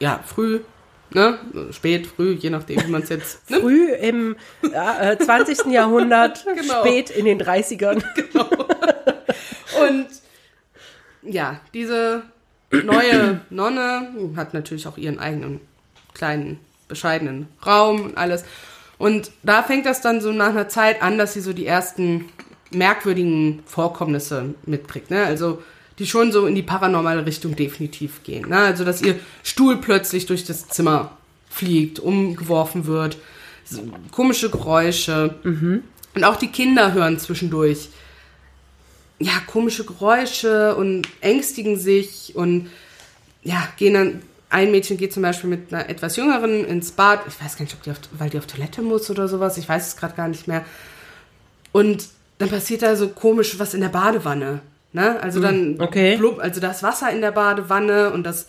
ja, 0.00 0.20
früh, 0.26 0.60
ne? 1.10 1.38
Spät, 1.70 2.08
früh, 2.08 2.32
je 2.32 2.50
nachdem, 2.50 2.82
wie 2.84 2.90
man 2.90 3.02
es 3.02 3.10
jetzt 3.10 3.48
nimmt. 3.48 3.62
Früh 3.62 3.92
im 3.92 4.36
äh, 4.72 5.12
äh, 5.12 5.18
20. 5.18 5.66
Jahrhundert, 5.66 6.44
Genau. 6.56 6.80
spät 6.80 7.10
in 7.10 7.26
den 7.26 7.40
30ern. 7.40 8.02
Und 9.88 10.06
ja, 11.22 11.60
diese 11.74 12.22
neue 12.70 13.40
Nonne 13.50 14.08
hat 14.36 14.54
natürlich 14.54 14.86
auch 14.86 14.98
ihren 14.98 15.18
eigenen 15.18 15.60
kleinen, 16.14 16.58
bescheidenen 16.88 17.48
Raum 17.64 18.02
und 18.02 18.18
alles. 18.18 18.44
Und 18.98 19.30
da 19.42 19.62
fängt 19.62 19.86
das 19.86 20.00
dann 20.00 20.20
so 20.20 20.32
nach 20.32 20.48
einer 20.48 20.68
Zeit 20.68 21.02
an, 21.02 21.18
dass 21.18 21.34
sie 21.34 21.40
so 21.40 21.52
die 21.52 21.66
ersten 21.66 22.26
merkwürdigen 22.70 23.62
Vorkommnisse 23.64 24.54
mitkriegt. 24.66 25.10
Ne? 25.10 25.24
Also 25.24 25.62
die 25.98 26.06
schon 26.06 26.32
so 26.32 26.46
in 26.46 26.54
die 26.54 26.62
paranormale 26.62 27.24
Richtung 27.26 27.56
definitiv 27.56 28.22
gehen. 28.22 28.48
Ne? 28.48 28.58
Also 28.58 28.84
dass 28.84 29.02
ihr 29.02 29.16
Stuhl 29.42 29.78
plötzlich 29.78 30.26
durch 30.26 30.44
das 30.44 30.68
Zimmer 30.68 31.12
fliegt, 31.48 31.98
umgeworfen 31.98 32.86
wird, 32.86 33.18
so 33.64 33.82
komische 34.10 34.50
Geräusche. 34.50 35.36
Und 36.14 36.24
auch 36.24 36.36
die 36.36 36.48
Kinder 36.48 36.92
hören 36.92 37.18
zwischendurch 37.18 37.88
ja, 39.18 39.32
komische 39.46 39.84
Geräusche 39.84 40.76
und 40.76 41.08
ängstigen 41.20 41.76
sich 41.76 42.34
und 42.36 42.70
ja, 43.42 43.68
gehen 43.76 43.94
dann 43.94 44.22
ein 44.50 44.70
Mädchen 44.70 44.96
geht 44.96 45.12
zum 45.12 45.22
Beispiel 45.22 45.50
mit 45.50 45.72
einer 45.72 45.88
etwas 45.88 46.16
jüngeren 46.16 46.64
ins 46.64 46.92
Bad. 46.92 47.20
Ich 47.26 47.42
weiß 47.42 47.56
gar 47.56 47.64
nicht, 47.64 47.74
ob 47.74 47.82
die 47.82 47.90
auf, 47.90 47.98
weil 48.12 48.30
die 48.30 48.38
auf 48.38 48.46
Toilette 48.46 48.80
muss 48.80 49.10
oder 49.10 49.28
sowas. 49.28 49.58
Ich 49.58 49.68
weiß 49.68 49.88
es 49.88 49.96
gerade 49.96 50.14
gar 50.14 50.28
nicht 50.28 50.48
mehr. 50.48 50.64
Und 51.72 52.08
dann 52.38 52.48
passiert 52.48 52.82
da 52.82 52.96
so 52.96 53.08
komisch 53.08 53.58
was 53.58 53.74
in 53.74 53.80
der 53.82 53.88
Badewanne. 53.88 54.60
Ne? 54.92 55.20
Also 55.20 55.40
dann 55.40 55.80
okay. 55.80 56.16
blub, 56.16 56.38
also 56.38 56.60
das 56.60 56.82
Wasser 56.82 57.10
in 57.10 57.20
der 57.20 57.32
Badewanne 57.32 58.10
und 58.10 58.24
das, 58.24 58.46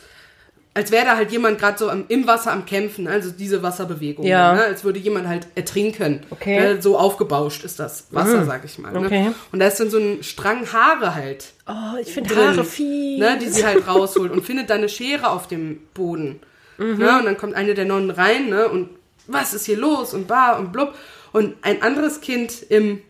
als 0.74 0.91
wäre 0.91 1.05
da 1.05 1.15
halt 1.17 1.32
jemand 1.32 1.59
gerade 1.59 1.78
so 1.78 1.89
am, 1.89 2.05
im 2.07 2.28
Wasser 2.28 2.51
am 2.51 2.65
Kämpfen, 2.65 3.07
also 3.07 3.32
diese 3.32 3.63
Wasserbewegung. 3.63 4.26
Ja. 4.26 4.53
Ne? 4.53 4.63
Als 4.63 4.84
würde 4.84 4.99
jemand 4.99 5.28
halt 5.28 5.47
ertrinken. 5.55 6.22
Okay. 6.30 6.59
Ne? 6.59 6.82
So 6.82 6.97
aufgebauscht 6.97 7.63
ist 7.63 7.80
das 7.80 8.07
Wasser, 8.11 8.45
sag 8.45 8.63
ich 8.65 8.78
mal. 8.78 8.95
Okay. 8.95 9.24
Ne? 9.24 9.36
Und 9.51 9.59
da 9.59 9.67
ist 9.67 9.80
dann 9.80 9.89
so 9.89 9.97
ein 9.97 10.24
Strang 10.24 10.72
Haare 10.72 11.15
halt 11.15 11.53
Oh, 11.67 11.97
ich 12.01 12.11
finde 12.11 12.36
Haare 12.36 12.63
fies. 12.63 13.20
ne, 13.20 13.38
die 13.39 13.47
sie 13.47 13.65
halt 13.65 13.88
rausholt 13.88 14.32
und 14.32 14.43
findet 14.43 14.70
dann 14.70 14.80
eine 14.80 14.89
Schere 14.89 15.30
auf 15.30 15.47
dem 15.47 15.82
Boden. 15.93 16.39
Mhm. 16.78 16.97
Ne, 16.97 17.20
und 17.20 17.26
dann 17.26 17.38
kommt 17.38 17.55
eine 17.55 17.74
der 17.74 17.86
Nonnen 17.86 18.09
rein 18.09 18.49
ne, 18.49 18.67
und 18.70 18.89
was 19.28 19.53
ist 19.53 19.65
hier 19.65 19.78
los 19.78 20.13
und 20.13 20.28
bar 20.28 20.59
und 20.59 20.72
blub. 20.72 20.95
Und 21.32 21.55
ein 21.61 21.82
anderes 21.84 22.22
Kind 22.22 22.63
im 22.70 23.01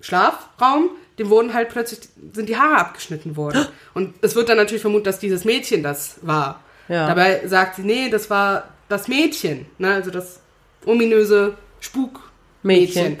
Schlafraum, 0.00 0.90
dem 1.18 1.30
wurden 1.30 1.54
halt 1.54 1.70
plötzlich, 1.70 2.00
sind 2.32 2.48
die 2.48 2.56
Haare 2.56 2.76
abgeschnitten 2.76 3.36
worden. 3.36 3.66
Und 3.94 4.14
es 4.22 4.34
wird 4.34 4.48
dann 4.48 4.56
natürlich 4.56 4.80
vermutet, 4.80 5.08
dass 5.08 5.18
dieses 5.18 5.44
Mädchen 5.44 5.82
das 5.82 6.18
war. 6.22 6.62
Ja. 6.90 7.06
Dabei 7.06 7.46
sagt 7.46 7.76
sie, 7.76 7.82
nee, 7.82 8.10
das 8.10 8.30
war 8.30 8.68
das 8.88 9.06
Mädchen. 9.06 9.66
Ne, 9.78 9.94
also 9.94 10.10
das 10.10 10.40
ominöse 10.84 11.56
Spukmädchen. 11.78 13.12
Mädchen. 13.12 13.18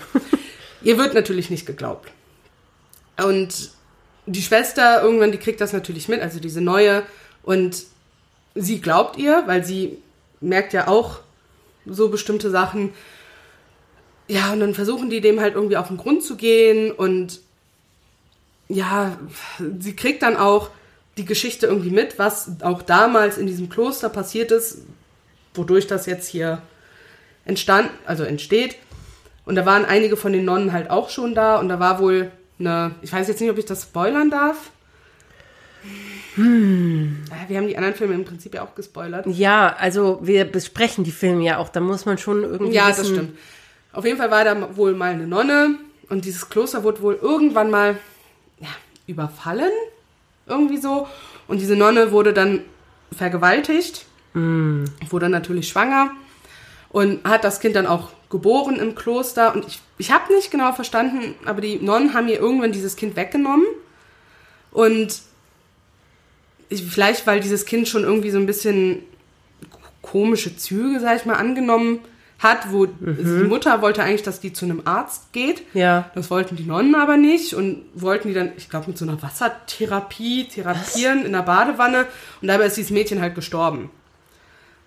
Ihr 0.82 0.98
wird 0.98 1.14
natürlich 1.14 1.50
nicht 1.50 1.66
geglaubt. 1.66 2.10
Und 3.24 3.70
die 4.26 4.42
Schwester 4.42 5.02
irgendwann, 5.02 5.30
die 5.30 5.38
kriegt 5.38 5.60
das 5.60 5.72
natürlich 5.72 6.08
mit, 6.08 6.20
also 6.20 6.40
diese 6.40 6.60
neue. 6.60 7.04
Und 7.44 7.84
sie 8.56 8.80
glaubt 8.80 9.16
ihr, 9.18 9.44
weil 9.46 9.64
sie 9.64 9.98
merkt 10.40 10.72
ja 10.72 10.88
auch 10.88 11.20
so 11.86 12.08
bestimmte 12.08 12.50
Sachen. 12.50 12.92
Ja, 14.26 14.52
und 14.52 14.58
dann 14.58 14.74
versuchen 14.74 15.10
die 15.10 15.20
dem 15.20 15.38
halt 15.38 15.54
irgendwie 15.54 15.76
auf 15.76 15.88
den 15.88 15.96
Grund 15.96 16.24
zu 16.24 16.36
gehen. 16.36 16.90
Und 16.90 17.40
ja, 18.68 19.16
sie 19.78 19.94
kriegt 19.94 20.24
dann 20.24 20.36
auch 20.36 20.70
die 21.16 21.24
Geschichte 21.24 21.66
irgendwie 21.66 21.90
mit, 21.90 22.18
was 22.18 22.62
auch 22.62 22.82
damals 22.82 23.38
in 23.38 23.46
diesem 23.46 23.68
Kloster 23.68 24.08
passiert 24.08 24.52
ist, 24.52 24.82
wodurch 25.54 25.86
das 25.86 26.06
jetzt 26.06 26.28
hier 26.28 26.62
entstand, 27.44 27.90
also 28.06 28.24
entsteht. 28.24 28.76
Und 29.44 29.56
da 29.56 29.66
waren 29.66 29.84
einige 29.84 30.16
von 30.16 30.32
den 30.32 30.44
Nonnen 30.44 30.72
halt 30.72 30.90
auch 30.90 31.10
schon 31.10 31.34
da 31.34 31.58
und 31.58 31.68
da 31.68 31.80
war 31.80 31.98
wohl 31.98 32.30
eine, 32.58 32.94
ich 33.02 33.12
weiß 33.12 33.26
jetzt 33.28 33.40
nicht, 33.40 33.50
ob 33.50 33.58
ich 33.58 33.64
das 33.64 33.82
spoilern 33.82 34.30
darf. 34.30 34.70
Hm. 36.34 37.24
Wir 37.48 37.56
haben 37.56 37.66
die 37.66 37.76
anderen 37.76 37.94
Filme 37.94 38.14
im 38.14 38.24
Prinzip 38.24 38.54
ja 38.54 38.62
auch 38.62 38.74
gespoilert. 38.74 39.26
Ja, 39.26 39.74
also 39.78 40.20
wir 40.22 40.44
besprechen 40.44 41.04
die 41.04 41.10
Filme 41.10 41.44
ja 41.44 41.58
auch. 41.58 41.68
Da 41.68 41.80
muss 41.80 42.06
man 42.06 42.18
schon 42.18 42.44
irgendwie 42.44 42.74
Ja, 42.74 42.88
wissen, 42.88 42.98
das 42.98 43.08
stimmt. 43.08 43.38
Auf 43.92 44.04
jeden 44.04 44.18
Fall 44.18 44.30
war 44.30 44.44
da 44.44 44.76
wohl 44.76 44.94
mal 44.94 45.12
eine 45.12 45.26
Nonne 45.26 45.76
und 46.08 46.24
dieses 46.24 46.48
Kloster 46.48 46.84
wurde 46.84 47.02
wohl 47.02 47.18
irgendwann 47.20 47.70
mal 47.70 47.98
ja, 48.60 48.68
überfallen, 49.06 49.72
irgendwie 50.46 50.78
so. 50.78 51.08
Und 51.48 51.60
diese 51.60 51.76
Nonne 51.76 52.12
wurde 52.12 52.32
dann 52.32 52.60
vergewaltigt, 53.16 54.06
wurde 54.34 55.28
natürlich 55.28 55.68
schwanger 55.68 56.12
und 56.90 57.24
hat 57.24 57.44
das 57.44 57.60
Kind 57.60 57.76
dann 57.76 57.86
auch 57.86 58.10
geboren 58.30 58.76
im 58.76 58.94
Kloster. 58.94 59.54
Und 59.54 59.66
ich, 59.66 59.80
ich 59.98 60.12
habe 60.12 60.32
nicht 60.32 60.50
genau 60.50 60.72
verstanden, 60.72 61.34
aber 61.44 61.60
die 61.60 61.76
Nonnen 61.76 62.14
haben 62.14 62.28
ihr 62.28 62.38
irgendwann 62.38 62.72
dieses 62.72 62.96
Kind 62.96 63.16
weggenommen. 63.16 63.66
Und 64.70 65.20
ich, 66.68 66.84
vielleicht, 66.84 67.26
weil 67.26 67.40
dieses 67.40 67.66
Kind 67.66 67.88
schon 67.88 68.04
irgendwie 68.04 68.30
so 68.30 68.38
ein 68.38 68.46
bisschen 68.46 69.02
komische 70.02 70.56
Züge, 70.56 71.00
sag 71.00 71.16
ich 71.16 71.26
mal, 71.26 71.34
angenommen 71.34 72.00
hat, 72.40 72.72
wo 72.72 72.86
die 72.86 73.44
Mutter 73.44 73.82
wollte 73.82 74.02
eigentlich, 74.02 74.22
dass 74.22 74.40
die 74.40 74.52
zu 74.52 74.64
einem 74.64 74.82
Arzt 74.86 75.32
geht. 75.32 75.62
Ja. 75.74 76.10
Das 76.14 76.30
wollten 76.30 76.56
die 76.56 76.64
Nonnen 76.64 76.94
aber 76.94 77.18
nicht 77.18 77.54
und 77.54 77.82
wollten 77.94 78.28
die 78.28 78.34
dann, 78.34 78.52
ich 78.56 78.70
glaube, 78.70 78.88
mit 78.88 78.98
so 78.98 79.04
einer 79.04 79.20
Wassertherapie 79.22 80.48
therapieren 80.48 81.26
in 81.26 81.32
der 81.32 81.42
Badewanne 81.42 82.06
und 82.40 82.48
dabei 82.48 82.64
ist 82.64 82.78
dieses 82.78 82.90
Mädchen 82.90 83.20
halt 83.20 83.34
gestorben. 83.34 83.90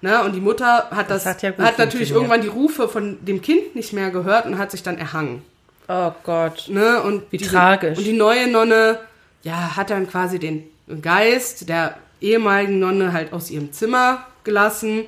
Ne? 0.01 0.21
Und 0.23 0.33
die 0.33 0.41
Mutter 0.41 0.89
hat 0.89 1.09
das, 1.09 1.23
Das 1.23 1.35
hat 1.35 1.43
ja 1.43 1.51
gut 1.51 1.77
natürlich 1.77 2.11
irgendwann 2.11 2.41
die 2.41 2.47
Rufe 2.47 2.89
von 2.89 3.23
dem 3.23 3.41
Kind 3.41 3.75
nicht 3.75 3.93
mehr 3.93 4.09
gehört 4.09 4.47
und 4.47 4.57
hat 4.57 4.71
sich 4.71 4.81
dann 4.81 4.97
erhangen. 4.97 5.43
Oh 5.87 6.11
Gott. 6.23 6.65
Ne? 6.69 7.01
Und 7.03 7.23
Wie 7.31 7.37
diese, 7.37 7.51
tragisch. 7.51 7.97
Und 7.99 8.03
die 8.03 8.13
neue 8.13 8.49
Nonne, 8.49 8.99
ja, 9.43 9.75
hat 9.75 9.91
dann 9.91 10.09
quasi 10.09 10.39
den 10.39 10.63
Geist 11.01 11.69
der 11.69 11.97
ehemaligen 12.19 12.79
Nonne 12.79 13.13
halt 13.13 13.31
aus 13.31 13.51
ihrem 13.51 13.71
Zimmer 13.71 14.25
gelassen 14.43 15.05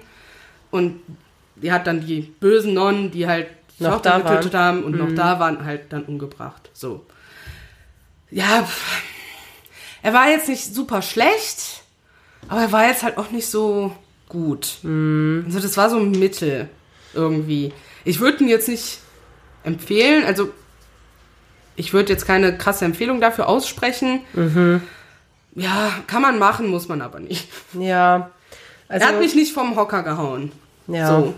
und 0.71 1.01
die 1.55 1.71
hat 1.71 1.87
dann 1.87 2.05
die 2.05 2.21
bösen 2.21 2.73
Nonnen, 2.73 3.11
die 3.11 3.27
halt 3.27 3.47
die 3.79 3.83
Noch 3.83 4.01
da 4.01 4.11
waren. 4.11 4.21
Mhm. 4.23 4.27
getötet 4.27 4.53
haben 4.53 4.83
und 4.83 4.97
noch 4.97 5.13
da 5.13 5.39
waren, 5.39 5.65
halt 5.65 5.91
dann 5.91 6.03
umgebracht. 6.03 6.69
So. 6.73 7.05
Ja, 8.31 8.67
er 10.01 10.13
war 10.13 10.29
jetzt 10.29 10.47
nicht 10.49 10.73
super 10.73 11.01
schlecht, 11.01 11.83
aber 12.47 12.61
er 12.61 12.71
war 12.71 12.87
jetzt 12.87 13.03
halt 13.03 13.17
auch 13.17 13.31
nicht 13.31 13.47
so 13.47 13.95
gut. 14.29 14.77
Mhm. 14.83 15.43
Also 15.45 15.59
das 15.59 15.77
war 15.77 15.89
so 15.89 15.97
ein 15.97 16.11
Mittel 16.11 16.69
irgendwie. 17.13 17.73
Ich 18.03 18.19
würde 18.19 18.43
ihn 18.43 18.49
jetzt 18.49 18.67
nicht 18.67 18.99
empfehlen, 19.63 20.25
also 20.25 20.49
ich 21.75 21.93
würde 21.93 22.13
jetzt 22.13 22.25
keine 22.25 22.57
krasse 22.57 22.85
Empfehlung 22.85 23.19
dafür 23.19 23.47
aussprechen. 23.49 24.21
Mhm. 24.33 24.81
Ja, 25.55 25.91
kann 26.07 26.21
man 26.21 26.37
machen, 26.39 26.67
muss 26.67 26.87
man 26.87 27.01
aber 27.01 27.19
nicht. 27.19 27.49
Ja. 27.73 28.31
Also, 28.87 29.05
er 29.05 29.13
hat 29.13 29.19
mich 29.19 29.35
nicht 29.35 29.53
vom 29.53 29.75
Hocker 29.75 30.03
gehauen. 30.03 30.51
ja. 30.87 31.07
So. 31.07 31.33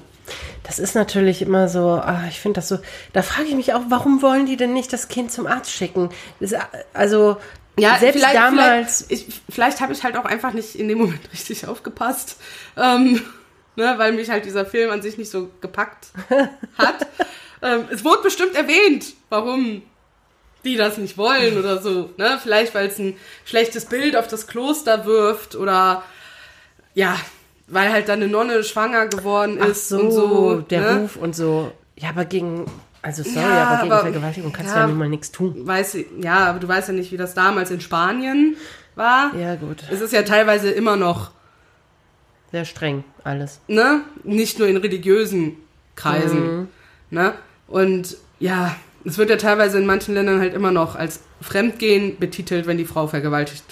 Das 0.63 0.79
ist 0.79 0.95
natürlich 0.95 1.41
immer 1.41 1.69
so, 1.69 1.91
ah, 1.91 2.23
ich 2.29 2.39
finde 2.39 2.59
das 2.59 2.67
so, 2.67 2.79
da 3.13 3.21
frage 3.21 3.47
ich 3.47 3.55
mich 3.55 3.73
auch, 3.73 3.83
warum 3.89 4.21
wollen 4.21 4.45
die 4.45 4.57
denn 4.57 4.73
nicht 4.73 4.91
das 4.93 5.07
Kind 5.07 5.31
zum 5.31 5.47
Arzt 5.47 5.71
schicken? 5.71 6.09
Das, 6.39 6.53
also, 6.93 7.37
Ja, 7.79 7.97
selbst 7.97 8.19
vielleicht, 8.19 8.35
damals, 8.35 9.05
Vielleicht, 9.07 9.27
ich, 9.29 9.41
vielleicht 9.49 9.81
habe 9.81 9.93
ich 9.93 10.03
halt 10.03 10.17
auch 10.17 10.25
einfach 10.25 10.53
nicht 10.53 10.75
in 10.75 10.87
dem 10.87 10.97
Moment 10.97 11.21
richtig 11.31 11.67
aufgepasst. 11.67 12.37
Ähm, 12.75 13.21
ne, 13.75 13.93
weil 13.97 14.11
mich 14.13 14.29
halt 14.29 14.45
dieser 14.45 14.65
Film 14.65 14.91
an 14.91 15.01
sich 15.01 15.17
nicht 15.17 15.31
so 15.31 15.49
gepackt 15.61 16.07
hat. 16.77 17.07
ähm, 17.61 17.85
es 17.91 18.03
wurde 18.03 18.23
bestimmt 18.23 18.55
erwähnt, 18.55 19.13
warum 19.29 19.83
die 20.65 20.75
das 20.75 20.97
nicht 20.97 21.17
wollen 21.17 21.57
oder 21.57 21.81
so. 21.81 22.09
Ne? 22.17 22.39
Vielleicht, 22.41 22.75
weil 22.75 22.87
es 22.87 22.99
ein 22.99 23.15
schlechtes 23.45 23.85
Bild 23.85 24.15
auf 24.15 24.27
das 24.27 24.47
Kloster 24.47 25.05
wirft 25.05 25.55
oder 25.55 26.03
ja, 26.93 27.17
weil 27.67 27.91
halt 27.91 28.07
dann 28.09 28.21
eine 28.21 28.31
Nonne 28.31 28.63
schwanger 28.63 29.07
geworden 29.07 29.57
ist 29.57 29.89
so, 29.89 29.99
und 29.99 30.11
so. 30.11 30.61
der 30.61 30.81
ne? 30.81 30.99
Ruf 31.01 31.15
und 31.17 31.35
so. 31.35 31.71
Ja, 31.97 32.09
aber 32.09 32.25
gegen, 32.25 32.65
also 33.01 33.23
sorry, 33.23 33.37
Ja, 33.45 33.63
aber 33.67 33.81
gegen 33.81 33.91
aber- 33.93 34.01
Vergewaltigung 34.03 34.53
kannst 34.53 34.71
du 34.71 34.75
ja. 34.75 34.81
ja 34.83 34.87
nun 34.87 34.97
mal 34.97 35.09
nichts 35.09 35.31
tun. 35.31 35.55
Weiß, 35.67 35.97
ja, 36.21 36.45
aber 36.49 36.59
du 36.59 36.67
weißt 36.67 36.87
ja 36.89 36.93
nicht, 36.93 37.11
wie 37.11 37.17
das 37.17 37.33
damals 37.33 37.71
in 37.71 37.81
Spanien 37.81 38.55
war. 38.95 39.33
Ja, 39.35 39.55
gut. 39.55 39.83
Es 39.91 40.01
ist 40.01 40.13
ja 40.13 40.23
teilweise 40.23 40.69
immer 40.71 40.95
noch, 40.95 41.31
Sehr 42.51 42.65
streng, 42.65 43.03
alles. 43.23 43.59
ne, 43.67 44.01
nicht 44.23 44.57
nur 44.59 44.67
in 44.67 44.77
religiösen 44.77 45.57
Kreisen, 45.95 46.57
Mhm. 46.59 46.67
ne? 47.09 47.33
Und 47.67 48.15
ja, 48.39 48.75
es 49.03 49.17
wird 49.17 49.29
ja 49.29 49.35
teilweise 49.37 49.77
in 49.79 49.85
manchen 49.85 50.13
Ländern 50.13 50.39
halt 50.39 50.53
immer 50.53 50.71
noch 50.71 50.95
als 50.95 51.21
Fremdgehen 51.41 52.17
betitelt, 52.19 52.65
wenn 52.67 52.77
die 52.77 52.85
Frau 52.85 53.07
vergewaltigt 53.07 53.63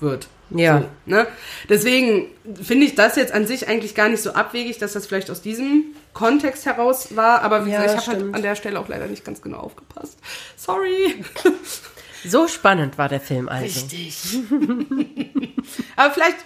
wird. 0.00 0.28
Ja. 0.50 0.80
So, 0.80 0.86
ne? 1.06 1.26
Deswegen 1.68 2.26
finde 2.62 2.86
ich 2.86 2.94
das 2.94 3.16
jetzt 3.16 3.32
an 3.32 3.46
sich 3.46 3.68
eigentlich 3.68 3.94
gar 3.94 4.08
nicht 4.08 4.22
so 4.22 4.32
abwegig, 4.32 4.78
dass 4.78 4.94
das 4.94 5.06
vielleicht 5.06 5.30
aus 5.30 5.42
diesem 5.42 5.84
Kontext 6.14 6.66
heraus 6.66 7.14
war, 7.16 7.42
aber 7.42 7.66
wie 7.66 7.70
Ja, 7.70 7.82
gesagt, 7.82 8.02
ich 8.02 8.08
habe 8.08 8.22
halt 8.24 8.34
an 8.34 8.42
der 8.42 8.54
Stelle 8.56 8.80
auch 8.80 8.88
leider 8.88 9.06
nicht 9.06 9.24
ganz 9.24 9.42
genau 9.42 9.58
aufgepasst. 9.58 10.18
Sorry. 10.56 11.24
So 12.24 12.48
spannend 12.48 12.98
war 12.98 13.08
der 13.08 13.20
Film 13.20 13.48
also. 13.48 13.64
Richtig. 13.64 14.18
Aber 15.96 16.12
vielleicht, 16.12 16.36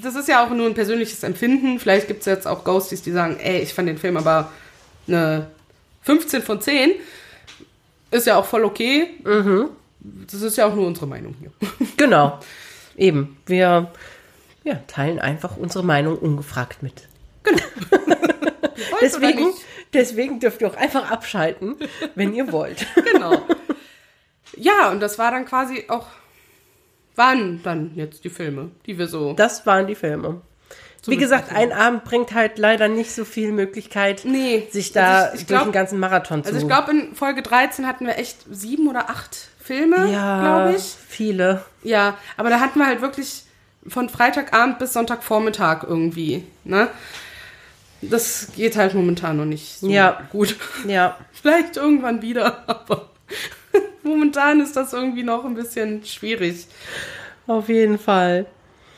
das 0.00 0.14
ist 0.14 0.28
ja 0.28 0.46
auch 0.46 0.50
nur 0.50 0.66
ein 0.66 0.74
persönliches 0.74 1.24
Empfinden. 1.24 1.80
Vielleicht 1.80 2.06
gibt 2.06 2.20
es 2.20 2.26
jetzt 2.26 2.46
auch 2.46 2.62
Ghosties, 2.62 3.02
die 3.02 3.10
sagen, 3.10 3.36
ey, 3.40 3.60
ich 3.60 3.74
fand 3.74 3.88
den 3.88 3.98
Film 3.98 4.16
aber 4.16 4.52
eine 5.08 5.48
15 6.02 6.42
von 6.42 6.60
10. 6.60 6.92
Ist 8.12 8.28
ja 8.28 8.36
auch 8.36 8.44
voll 8.44 8.64
okay. 8.64 9.08
Das 10.00 10.42
ist 10.42 10.56
ja 10.56 10.66
auch 10.66 10.74
nur 10.76 10.86
unsere 10.86 11.08
Meinung 11.08 11.34
hier. 11.40 11.50
Genau. 11.96 12.38
Eben. 13.00 13.36
Wir 13.46 13.90
ja, 14.62 14.74
teilen 14.86 15.18
einfach 15.18 15.56
unsere 15.56 15.84
Meinung 15.84 16.18
ungefragt 16.18 16.82
mit. 16.82 17.08
Deswegen, 19.00 19.38
Oder 19.38 19.46
nicht? 19.52 19.58
deswegen 19.94 20.40
dürft 20.40 20.60
ihr 20.60 20.68
auch 20.68 20.76
einfach 20.76 21.10
abschalten, 21.10 21.76
wenn 22.14 22.34
ihr 22.34 22.52
wollt. 22.52 22.86
Genau. 23.12 23.40
Ja, 24.56 24.90
und 24.90 25.00
das 25.00 25.18
war 25.18 25.30
dann 25.30 25.46
quasi 25.46 25.84
auch, 25.88 26.06
waren 27.16 27.62
dann 27.62 27.92
jetzt 27.94 28.24
die 28.24 28.30
Filme, 28.30 28.70
die 28.86 28.98
wir 28.98 29.06
so. 29.06 29.32
Das 29.32 29.64
waren 29.64 29.86
die 29.86 29.94
Filme. 29.94 30.42
Wie 31.06 31.16
gesagt, 31.16 31.50
ein 31.54 31.72
Abend 31.72 32.04
bringt 32.04 32.34
halt 32.34 32.58
leider 32.58 32.88
nicht 32.88 33.12
so 33.12 33.24
viel 33.24 33.52
Möglichkeit, 33.52 34.22
Nee. 34.26 34.68
sich 34.70 34.92
da 34.92 35.22
Also 35.22 35.34
ich- 35.34 35.40
ich 35.42 35.46
durch 35.46 35.58
glaub- 35.58 35.68
den 35.68 35.72
ganzen 35.72 35.98
Marathon 35.98 36.42
zu. 36.44 36.48
Also 36.52 36.60
ich 36.60 36.66
glaube, 36.68 36.90
in 36.90 37.14
Folge 37.14 37.40
13 37.42 37.86
hatten 37.86 38.06
wir 38.06 38.18
echt 38.18 38.44
sieben 38.50 38.86
oder 38.88 39.08
acht 39.08 39.48
Filme, 39.62 40.10
ja, 40.12 40.40
glaube 40.40 40.76
ich. 40.76 40.82
viele. 41.08 41.64
Ja, 41.82 42.16
aber 42.36 42.50
da 42.50 42.60
hatten 42.60 42.78
wir 42.78 42.86
halt 42.86 43.00
wirklich 43.00 43.44
von 43.86 44.08
Freitagabend 44.08 44.78
bis 44.78 44.92
Sonntagvormittag 44.92 45.84
irgendwie. 45.88 46.44
Ne? 46.64 46.88
Das 48.02 48.48
geht 48.56 48.76
halt 48.76 48.94
momentan 48.94 49.36
noch 49.36 49.44
nicht 49.44 49.78
so 49.80 49.88
Ja. 49.88 50.22
gut. 50.30 50.56
Ja. 50.86 51.16
Vielleicht 51.32 51.76
irgendwann 51.76 52.22
wieder, 52.22 52.64
aber 52.66 53.08
momentan 54.02 54.60
ist 54.60 54.76
das 54.76 54.92
irgendwie 54.92 55.22
noch 55.22 55.44
ein 55.44 55.54
bisschen 55.54 56.04
schwierig. 56.04 56.66
Auf 57.46 57.68
jeden 57.68 57.98
Fall. 57.98 58.46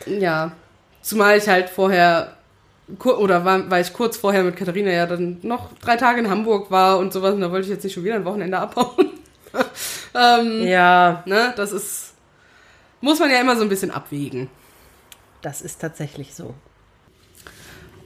Ja. 0.06 0.52
Zumal 1.00 1.38
ich 1.38 1.48
halt 1.48 1.68
vorher, 1.70 2.36
kur- 2.98 3.18
oder 3.18 3.44
war, 3.44 3.70
weil 3.70 3.82
ich 3.82 3.92
kurz 3.92 4.16
vorher 4.16 4.42
mit 4.44 4.56
Katharina 4.56 4.90
ja 4.90 5.06
dann 5.06 5.38
noch 5.42 5.70
drei 5.80 5.96
Tage 5.96 6.20
in 6.20 6.30
Hamburg 6.30 6.70
war 6.70 6.98
und 6.98 7.12
sowas, 7.12 7.34
und 7.34 7.40
da 7.40 7.50
wollte 7.50 7.66
ich 7.66 7.72
jetzt 7.72 7.82
nicht 7.84 7.94
schon 7.94 8.04
wieder 8.04 8.14
ein 8.16 8.24
Wochenende 8.24 8.58
abhauen. 8.58 9.10
ähm, 10.14 10.62
Ja, 10.66 11.22
ne, 11.26 11.52
das 11.56 11.72
ist, 11.72 12.11
muss 13.02 13.18
man 13.18 13.30
ja 13.30 13.40
immer 13.40 13.56
so 13.56 13.62
ein 13.62 13.68
bisschen 13.68 13.90
abwägen. 13.90 14.48
das 15.42 15.60
ist 15.60 15.80
tatsächlich 15.80 16.34
so. 16.34 16.54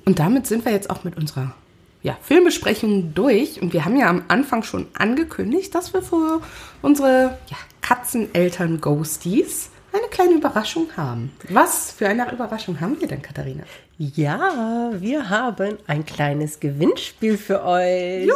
Und 0.05 0.18
damit 0.18 0.47
sind 0.47 0.64
wir 0.64 0.72
jetzt 0.72 0.90
auch 0.90 1.05
mit 1.05 1.16
unserer 1.16 1.55
ja, 2.03 2.16
Filmbesprechung 2.22 3.14
durch. 3.14 3.61
Und 3.61 3.72
wir 3.72 3.84
haben 3.84 3.97
ja 3.97 4.09
am 4.09 4.24
Anfang 4.28 4.62
schon 4.62 4.86
angekündigt, 4.94 5.74
dass 5.74 5.92
wir 5.92 6.03
für 6.03 6.40
unsere 6.80 7.38
ja, 7.49 7.57
Katzeneltern 7.82 8.80
Ghosties 8.80 9.70
eine 9.92 10.09
kleine 10.09 10.34
Überraschung 10.34 10.88
haben. 10.97 11.32
Was 11.49 11.90
für 11.90 12.09
eine 12.09 12.30
Überraschung 12.32 12.80
haben 12.80 13.01
wir 13.01 13.09
denn, 13.09 13.22
Katharina? 13.22 13.64
Ja, 13.99 14.92
wir 14.94 15.28
haben 15.30 15.78
ein 15.86 16.07
kleines 16.07 16.61
Gewinnspiel 16.61 17.36
für 17.36 17.64
euch. 17.64 18.30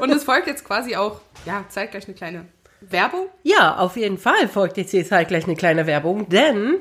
Und 0.00 0.10
es 0.10 0.24
folgt 0.24 0.46
jetzt 0.46 0.64
quasi 0.64 0.96
auch, 0.96 1.20
ja, 1.44 1.64
zeitgleich 1.68 2.06
eine 2.06 2.14
kleine 2.14 2.46
Werbung. 2.80 3.28
Ja, 3.42 3.76
auf 3.76 3.96
jeden 3.96 4.18
Fall 4.18 4.48
folgt 4.48 4.76
jetzt 4.76 4.90
hier 4.90 5.04
gleich 5.04 5.44
eine 5.44 5.56
kleine 5.56 5.86
Werbung, 5.86 6.28
denn 6.28 6.76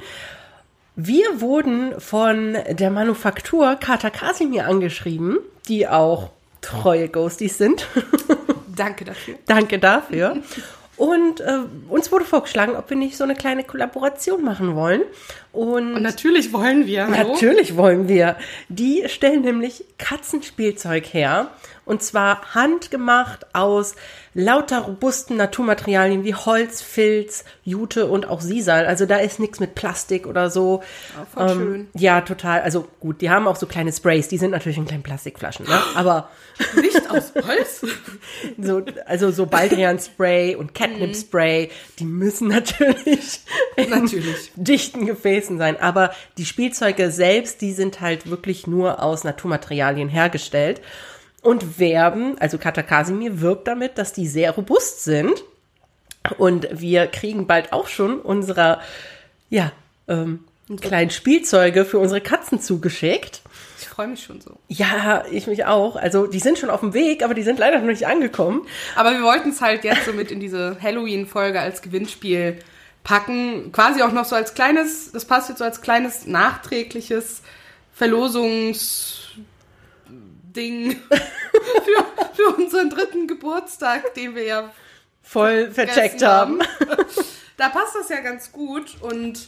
wir 0.96 1.42
wurden 1.42 2.00
von 2.00 2.58
der 2.70 2.90
Manufaktur 2.90 3.76
Kata 3.76 4.10
Kasimir 4.10 4.66
angeschrieben, 4.66 5.40
die 5.68 5.88
auch 5.88 6.30
treue 6.62 7.10
Ghosties 7.10 7.58
sind. 7.58 7.88
Danke 8.76 9.06
dafür. 9.06 9.36
Danke 9.46 9.80
dafür. 9.80 10.38
Und 10.98 11.42
äh, 11.42 11.60
uns 11.90 12.12
wurde 12.12 12.24
vorgeschlagen, 12.24 12.76
ob 12.76 12.90
wir 12.90 12.96
nicht 12.96 13.18
so 13.18 13.26
eine 13.26 13.36
kleine 13.36 13.64
Kollaboration 13.64 14.44
machen 14.44 14.76
wollen. 14.76 15.02
Und, 15.56 15.96
Und 15.96 16.02
natürlich 16.02 16.52
wollen 16.52 16.86
wir. 16.86 17.08
hallo? 17.08 17.32
natürlich 17.34 17.78
wollen 17.78 18.08
wir. 18.10 18.36
Die 18.68 19.04
stellen 19.08 19.42
nämlich 19.42 19.86
Katzenspielzeug 19.98 21.06
her. 21.06 21.50
Und 21.86 22.02
zwar 22.02 22.56
handgemacht 22.56 23.46
aus 23.54 23.96
lauter 24.34 24.80
robusten 24.80 25.38
Naturmaterialien 25.38 26.24
wie 26.24 26.34
Holz, 26.34 26.82
Filz, 26.82 27.46
Jute 27.64 28.08
und 28.08 28.28
auch 28.28 28.42
Sisal. 28.42 28.88
Also 28.88 29.06
da 29.06 29.18
ist 29.18 29.40
nichts 29.40 29.60
mit 29.60 29.76
Plastik 29.76 30.26
oder 30.26 30.50
so. 30.50 30.82
Ja, 31.16 31.26
voll 31.32 31.56
schön. 31.56 31.88
Ja, 31.94 32.22
total. 32.22 32.62
Also 32.62 32.88
gut, 33.00 33.22
die 33.22 33.30
haben 33.30 33.48
auch 33.48 33.56
so 33.56 33.68
kleine 33.68 33.94
Sprays. 33.94 34.28
Die 34.28 34.40
sind 34.40 34.50
natürlich 34.50 34.80
in 34.80 34.86
kleinen 34.86 35.04
Plastikflaschen. 35.04 35.68
Ne? 35.68 35.80
Aber 35.94 36.30
Nicht 36.82 37.10
aus 37.10 37.34
Holz. 37.36 37.86
so, 38.58 38.82
also 39.06 39.32
so 39.32 39.46
Baldrian-Spray 39.46 40.56
und 40.56 40.74
Catnip-Spray, 40.74 41.70
die 42.00 42.06
müssen 42.06 42.48
natürlich 42.48 43.42
Natürlich. 43.90 44.52
dichten 44.56 45.06
Gefäßen 45.06 45.45
sein. 45.58 45.80
Aber 45.80 46.12
die 46.38 46.46
Spielzeuge 46.46 47.12
selbst, 47.12 47.62
die 47.62 47.72
sind 47.72 48.02
halt 48.02 48.30
wirklich 48.30 48.68
nur 48.68 49.02
aus 49.02 49.24
Naturmaterialien 49.24 50.10
hergestellt 50.10 50.82
und 51.42 51.80
werben, 51.80 52.38
also 52.40 52.58
Kata 52.58 52.82
Kasimir 52.82 53.40
wirbt 53.40 53.68
damit, 53.68 53.98
dass 53.98 54.14
die 54.14 54.28
sehr 54.28 54.52
robust 54.52 55.04
sind. 55.04 55.44
Und 56.40 56.68
wir 56.72 57.06
kriegen 57.08 57.46
bald 57.46 57.72
auch 57.72 57.88
schon 57.88 58.20
unsere, 58.20 58.80
ja, 59.50 59.72
ähm, 60.08 60.44
kleinen 60.82 61.12
Spielzeuge 61.12 61.86
für 61.86 62.00
unsere 62.00 62.22
Katzen 62.22 62.60
zugeschickt. 62.60 63.42
Ich 63.80 63.88
freue 63.88 64.08
mich 64.08 64.24
schon 64.24 64.42
so. 64.42 64.58
Ja, 64.68 65.24
ich 65.30 65.46
mich 65.46 65.66
auch. 65.66 65.96
Also 65.96 66.26
die 66.26 66.40
sind 66.40 66.58
schon 66.58 66.72
auf 66.72 66.80
dem 66.80 66.96
Weg, 66.96 67.24
aber 67.24 67.36
die 67.36 67.44
sind 67.44 67.60
leider 67.60 67.80
noch 67.80 67.86
nicht 67.86 68.08
angekommen. 68.08 68.66
Aber 68.96 69.12
wir 69.12 69.22
wollten 69.22 69.50
es 69.50 69.62
halt 69.62 69.84
jetzt 69.84 70.06
so 70.06 70.14
mit 70.14 70.32
in 70.32 70.40
diese 70.40 70.78
Halloween-Folge 70.82 71.60
als 71.60 71.84
Gewinnspiel 71.84 72.60
packen. 73.06 73.72
Quasi 73.72 74.02
auch 74.02 74.12
noch 74.12 74.26
so 74.26 74.36
als 74.36 74.54
kleines, 74.54 75.14
das 75.14 75.24
passt 75.24 75.48
jetzt 75.48 75.60
so 75.60 75.64
als 75.64 75.80
kleines 75.80 76.28
nachträgliches 76.28 77.42
Verlosungsding 77.94 79.40
für, 81.10 82.06
für 82.34 82.56
unseren 82.58 82.90
dritten 82.90 83.28
Geburtstag, 83.28 84.14
den 84.16 84.36
wir 84.36 84.44
ja 84.44 84.72
Voll 85.24 85.72
vercheckt 85.72 86.22
haben. 86.22 86.60
Da 87.58 87.70
passt 87.70 87.96
das 87.96 88.10
ja 88.10 88.20
ganz 88.20 88.52
gut 88.52 88.98
und 89.00 89.48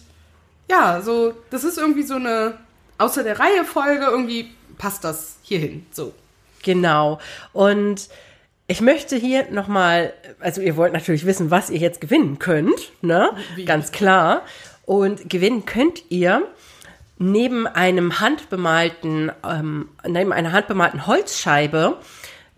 ja, 0.69 1.01
so, 1.01 1.33
das 1.49 1.65
ist 1.65 1.77
irgendwie 1.77 2.03
so 2.03 2.15
eine 2.15 2.57
außer 2.97 3.21
der 3.21 3.37
Reihe 3.37 3.65
Folge, 3.65 4.05
irgendwie 4.05 4.55
passt 4.77 5.03
das 5.03 5.35
hierhin. 5.41 5.85
So. 5.91 6.13
Genau. 6.63 7.19
Und 7.51 8.07
ich 8.67 8.81
möchte 8.81 9.15
hier 9.15 9.49
nochmal, 9.49 10.13
also 10.39 10.61
ihr 10.61 10.75
wollt 10.75 10.93
natürlich 10.93 11.25
wissen, 11.25 11.51
was 11.51 11.69
ihr 11.69 11.79
jetzt 11.79 12.01
gewinnen 12.01 12.37
könnt, 12.37 12.91
ne? 13.01 13.31
Wie? 13.55 13.65
Ganz 13.65 13.91
klar. 13.91 14.43
Und 14.85 15.29
gewinnen 15.29 15.65
könnt 15.65 16.03
ihr 16.09 16.43
neben 17.17 17.65
einem 17.65 18.19
handbemalten, 18.19 19.31
ähm, 19.47 19.89
neben 20.05 20.33
einer 20.33 20.51
handbemalten 20.51 21.07
Holzscheibe 21.07 21.97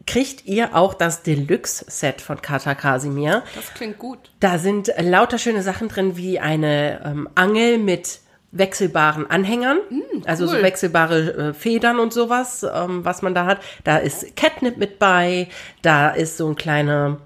kriegt 0.07 0.45
ihr 0.45 0.75
auch 0.75 0.93
das 0.93 1.21
Deluxe-Set 1.23 2.21
von 2.21 2.41
Kata 2.41 2.73
Kasimir. 2.73 3.43
Das 3.53 3.73
klingt 3.73 3.99
gut. 3.99 4.31
Da 4.39 4.57
sind 4.57 4.91
lauter 4.97 5.37
schöne 5.37 5.61
Sachen 5.61 5.87
drin, 5.87 6.17
wie 6.17 6.39
eine 6.39 7.01
ähm, 7.05 7.29
Angel 7.35 7.77
mit 7.77 8.19
wechselbaren 8.51 9.29
Anhängern, 9.29 9.77
also 10.25 10.47
so 10.47 10.61
wechselbare 10.61 11.49
äh, 11.49 11.53
Federn 11.53 11.99
und 11.99 12.11
sowas, 12.13 12.63
ähm, 12.63 13.05
was 13.05 13.21
man 13.21 13.35
da 13.35 13.45
hat. 13.45 13.59
Da 13.83 13.97
ist 13.97 14.35
Catnip 14.35 14.77
mit 14.77 14.97
bei, 14.97 15.47
da 15.81 16.09
ist 16.09 16.37
so 16.37 16.47
ein 16.47 16.55
kleine 16.55 17.17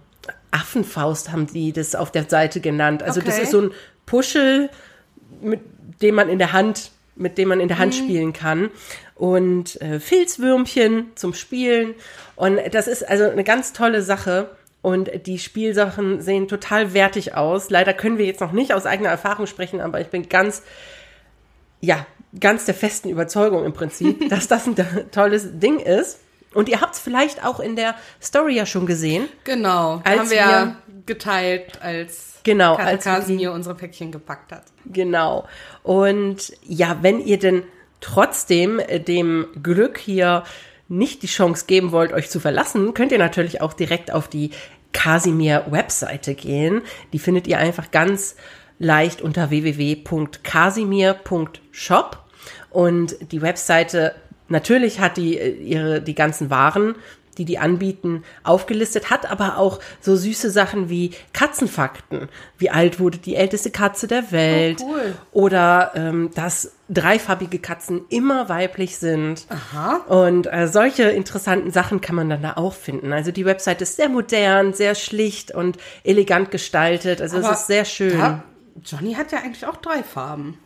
Affenfaust, 0.51 1.32
haben 1.32 1.47
die 1.47 1.71
das 1.71 1.95
auf 1.95 2.11
der 2.11 2.26
Seite 2.30 2.59
genannt. 2.59 3.03
Also 3.03 3.21
das 3.21 3.36
Okay. 3.36 3.43
ist 3.43 3.51
so 3.51 3.61
ein 3.61 3.71
Puschel, 4.05 4.69
mit 5.41 5.61
dem 6.01 6.15
man 6.15 6.30
in 6.30 6.39
der 6.39 6.51
Hand, 6.53 6.91
mit 7.15 7.38
dem 7.38 7.47
man 7.49 7.59
in 7.59 7.67
der 7.69 7.78
Hand 7.80 7.95
spielen 7.95 8.34
kann. 8.34 8.69
Und 9.15 9.82
äh, 9.82 9.99
Filzwürmchen 9.99 11.11
zum 11.15 11.34
Spielen. 11.34 11.95
Und 12.36 12.59
das 12.71 12.88
ist 12.88 13.07
also 13.07 13.30
eine 13.30 13.43
ganz 13.43 13.71
tolle 13.74 14.01
Sache. 14.01 14.49
Und 14.82 15.09
die 15.28 15.39
Spielsachen 15.39 16.19
sehen 16.21 16.47
total 16.49 16.93
wertig 16.93 17.36
aus. 17.36 17.69
Leider 17.69 17.93
können 17.93 18.17
wir 18.17 18.26
jetzt 18.26 18.41
noch 18.41 18.51
nicht 18.51 18.74
aus 18.74 18.86
eigener 18.86 19.09
Erfahrung 19.09 19.47
sprechen, 19.47 19.80
aber 19.80 20.01
ich 20.01 20.07
bin 20.07 20.28
ganz, 20.28 20.61
ja, 21.84 22.07
ganz 22.39 22.63
der 22.63 22.73
festen 22.73 23.09
Überzeugung 23.09 23.65
im 23.65 23.73
Prinzip, 23.73 24.29
dass 24.29 24.47
das 24.47 24.65
ein 24.67 24.75
tolles 25.11 25.59
Ding 25.59 25.79
ist. 25.79 26.19
Und 26.53 26.69
ihr 26.69 26.81
habt 26.81 26.93
es 26.93 26.99
vielleicht 26.99 27.43
auch 27.43 27.59
in 27.59 27.75
der 27.75 27.95
Story 28.21 28.55
ja 28.55 28.65
schon 28.65 28.86
gesehen. 28.86 29.27
Genau. 29.43 30.01
Als 30.03 30.19
haben 30.19 30.29
wir 30.29 30.38
ja 30.38 30.75
geteilt, 31.05 31.81
als 31.81 32.36
Genau, 32.43 32.75
Kata 32.77 32.89
als 32.89 33.05
wir 33.05 33.11
Kasimir 33.13 33.51
unsere 33.51 33.75
Päckchen 33.75 34.11
gepackt 34.11 34.51
hat. 34.51 34.63
Genau. 34.86 35.47
Und 35.81 36.53
ja, 36.63 36.99
wenn 37.01 37.19
ihr 37.19 37.39
denn 37.39 37.63
trotzdem 38.01 38.79
äh, 38.79 38.99
dem 38.99 39.47
Glück 39.61 39.97
hier 39.97 40.43
nicht 40.88 41.23
die 41.23 41.27
Chance 41.27 41.65
geben 41.67 41.91
wollt, 41.91 42.13
euch 42.13 42.29
zu 42.29 42.39
verlassen, 42.39 42.93
könnt 42.93 43.11
ihr 43.11 43.17
natürlich 43.17 43.61
auch 43.61 43.73
direkt 43.73 44.11
auf 44.11 44.27
die 44.27 44.51
Casimir-Webseite 44.93 46.36
gehen. 46.36 46.81
Die 47.13 47.19
findet 47.19 47.47
ihr 47.47 47.57
einfach 47.57 47.91
ganz 47.91 48.36
leicht 48.77 49.21
unter 49.21 49.49
www.casimir.shop. 51.74 52.17
Und 52.69 53.32
die 53.32 53.41
Webseite, 53.41 54.15
natürlich 54.47 54.99
hat 54.99 55.17
die 55.17 55.38
äh, 55.38 55.51
ihre, 55.51 56.01
die 56.01 56.15
ganzen 56.15 56.49
Waren, 56.49 56.95
die 57.38 57.45
die 57.45 57.57
anbieten, 57.57 58.24
aufgelistet, 58.43 59.09
hat 59.09 59.30
aber 59.30 59.57
auch 59.57 59.80
so 60.01 60.15
süße 60.15 60.51
Sachen 60.51 60.89
wie 60.89 61.11
Katzenfakten. 61.34 62.30
Wie 62.59 62.69
alt 62.69 62.99
wurde 62.99 63.17
die 63.17 63.36
älteste 63.36 63.71
Katze 63.71 64.05
der 64.05 64.32
Welt? 64.32 64.82
Oh, 64.82 64.91
cool. 64.91 65.15
Oder 65.32 65.93
ähm, 65.95 66.30
dass 66.36 66.74
dreifarbige 66.89 67.57
Katzen 67.57 68.01
immer 68.09 68.49
weiblich 68.49 68.97
sind. 68.97 69.47
Aha. 69.49 69.97
Und 70.07 70.51
äh, 70.51 70.67
solche 70.67 71.03
interessanten 71.03 71.71
Sachen 71.71 72.01
kann 72.01 72.15
man 72.15 72.30
dann 72.30 72.43
da 72.43 72.53
auch 72.53 72.74
finden. 72.74 73.13
Also 73.13 73.32
die 73.32 73.45
Website 73.45 73.82
ist 73.82 73.95
sehr 73.95 74.09
modern, 74.09 74.74
sehr 74.74 74.93
schlicht 74.93 75.49
und 75.49 75.78
elegant 76.03 76.51
gestaltet. 76.51 77.19
Also 77.19 77.38
es 77.38 77.45
Aber 77.45 77.55
ist 77.55 77.65
sehr 77.65 77.86
schön. 77.86 78.19
Da, 78.19 78.43
Johnny 78.84 79.13
hat 79.13 79.32
ja 79.32 79.39
eigentlich 79.39 79.65
auch 79.65 79.78
drei 79.78 80.03
Farben. 80.03 80.59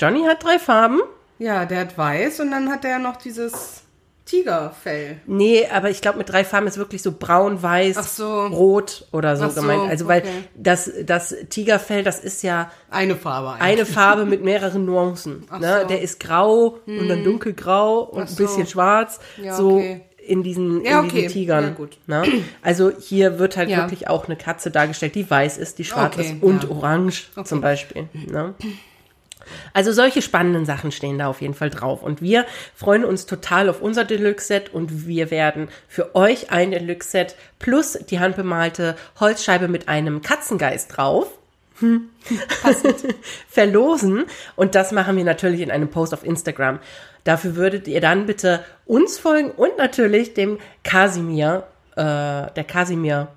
Johnny 0.00 0.22
hat 0.24 0.42
drei 0.42 0.58
Farben. 0.58 1.00
Ja, 1.38 1.66
der 1.66 1.80
hat 1.80 1.98
weiß 1.98 2.40
und 2.40 2.50
dann 2.50 2.70
hat 2.70 2.86
er 2.86 2.98
noch 2.98 3.16
dieses 3.16 3.82
Tigerfell. 4.24 5.20
Nee, 5.26 5.66
aber 5.70 5.90
ich 5.90 6.00
glaube, 6.00 6.16
mit 6.18 6.30
drei 6.30 6.42
Farben 6.42 6.66
ist 6.66 6.78
wirklich 6.78 7.02
so 7.02 7.12
braun, 7.12 7.62
weiß, 7.62 8.16
so. 8.16 8.46
rot 8.46 9.06
oder 9.12 9.36
so 9.36 9.48
so, 9.48 9.60
gemeint. 9.60 9.90
Also, 9.90 10.08
weil 10.08 10.20
okay. 10.20 10.30
das, 10.54 10.90
das 11.04 11.34
Tigerfell, 11.50 12.02
das 12.02 12.20
ist 12.20 12.42
ja 12.42 12.70
Eine 12.90 13.14
Farbe 13.14 13.50
eigentlich. 13.50 13.62
eine 13.62 13.86
Farbe 13.86 14.24
mit 14.24 14.42
mehreren 14.42 14.86
Nuancen. 14.86 15.46
Ne? 15.58 15.80
so. 15.82 15.88
Der 15.88 16.00
ist 16.00 16.18
grau 16.18 16.78
und 16.86 17.08
dann 17.08 17.22
dunkelgrau 17.22 18.00
und 18.00 18.28
ein 18.28 18.36
bisschen 18.36 18.66
schwarz. 18.66 19.20
Ja, 19.42 19.54
so 19.54 19.76
okay. 19.76 20.02
in 20.16 20.42
diesen, 20.42 20.82
Ja, 20.82 21.00
in 21.00 21.06
okay. 21.06 21.22
diesen 21.22 21.32
Tigern. 21.32 21.64
Ja, 21.64 21.70
gut. 21.70 21.98
Ne? 22.06 22.22
Also 22.62 22.90
hier 22.90 23.38
wird 23.38 23.58
halt 23.58 23.68
wirklich 23.68 24.08
auch 24.08 24.26
eine 24.26 24.36
Katze 24.36 24.70
dargestellt, 24.70 25.14
die 25.14 25.28
weiß 25.28 25.58
ist, 25.58 25.78
die 25.78 25.84
schwarz 25.84 26.16
ist 26.16 26.42
und 26.42 26.70
orange 26.70 27.28
zum 27.44 27.60
Beispiel. 27.60 28.08
Ne? 28.14 28.54
Also 29.72 29.92
solche 29.92 30.22
spannenden 30.22 30.64
Sachen 30.64 30.92
stehen 30.92 31.18
da 31.18 31.28
auf 31.28 31.40
jeden 31.40 31.54
Fall 31.54 31.70
drauf. 31.70 32.02
Und 32.02 32.22
wir 32.22 32.46
freuen 32.74 33.04
uns 33.04 33.26
total 33.26 33.68
auf 33.68 33.80
unser 33.80 34.04
Deluxe-Set 34.04 34.72
und 34.72 35.06
wir 35.06 35.30
werden 35.30 35.68
für 35.88 36.14
euch 36.14 36.50
ein 36.50 36.70
Deluxe-Set 36.70 37.36
plus 37.58 37.92
die 37.92 38.20
handbemalte 38.20 38.96
Holzscheibe 39.18 39.68
mit 39.68 39.88
einem 39.88 40.22
Katzengeist 40.22 40.96
drauf 40.96 41.28
hm. 41.80 42.10
verlosen. 43.48 44.24
Und 44.56 44.74
das 44.74 44.92
machen 44.92 45.16
wir 45.16 45.24
natürlich 45.24 45.60
in 45.60 45.70
einem 45.70 45.88
Post 45.88 46.14
auf 46.14 46.24
Instagram. 46.24 46.78
Dafür 47.24 47.56
würdet 47.56 47.88
ihr 47.88 48.00
dann 48.00 48.26
bitte 48.26 48.64
uns 48.86 49.18
folgen 49.18 49.50
und 49.50 49.76
natürlich 49.78 50.34
dem 50.34 50.58
Kasimir, 50.84 51.64
äh, 51.96 52.02
der 52.02 52.64
Kasimir 52.66 53.28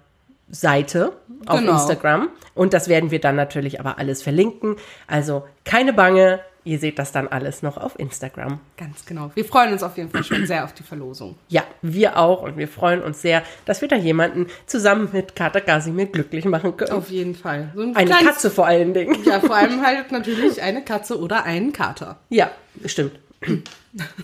Seite 0.53 1.13
auf 1.47 1.59
Genau. 1.59 1.73
Instagram. 1.73 2.29
Und 2.55 2.73
das 2.73 2.87
werden 2.87 3.11
wir 3.11 3.19
dann 3.19 3.35
natürlich 3.35 3.79
aber 3.79 3.97
alles 3.97 4.21
verlinken. 4.21 4.75
Also 5.07 5.43
keine 5.65 5.91
Bange, 5.93 6.39
ihr 6.63 6.77
seht 6.79 6.99
das 6.99 7.11
dann 7.11 7.27
alles 7.27 7.63
noch 7.63 7.75
auf 7.77 7.97
Instagram. 7.99 8.59
Ganz 8.77 9.05
genau. 9.05 9.31
Wir 9.35 9.43
freuen 9.43 9.73
uns 9.73 9.81
auf 9.83 9.97
jeden 9.97 10.09
Fall 10.11 10.23
schon 10.23 10.45
sehr 10.45 10.63
auf 10.63 10.71
die 10.73 10.83
Verlosung. 10.83 11.35
Ja, 11.49 11.63
wir 11.81 12.17
auch 12.17 12.43
und 12.43 12.55
wir 12.57 12.67
freuen 12.69 13.01
uns 13.01 13.21
sehr, 13.21 13.41
dass 13.65 13.81
wir 13.81 13.87
da 13.89 13.95
jemanden 13.97 14.47
zusammen 14.67 15.09
mit 15.11 15.35
Kater 15.35 15.59
Kasimir 15.59 16.05
glücklich 16.05 16.45
machen 16.45 16.77
können. 16.77 16.91
Auf 16.91 17.09
jeden 17.09 17.35
Fall. 17.35 17.71
So 17.75 17.81
ein 17.81 17.95
Eine 17.95 18.09
kleines- 18.09 18.27
Katze 18.27 18.51
vor 18.51 18.67
allen 18.67 18.93
Dingen. 18.93 19.17
Ja, 19.25 19.39
vor 19.41 19.55
allem 19.55 19.85
halt 19.85 20.11
natürlich 20.11 20.61
eine 20.61 20.83
Katze 20.85 21.19
oder 21.19 21.43
einen 21.43 21.73
Kater. 21.73 22.19
Ja, 22.29 22.51
stimmt. 22.85 23.19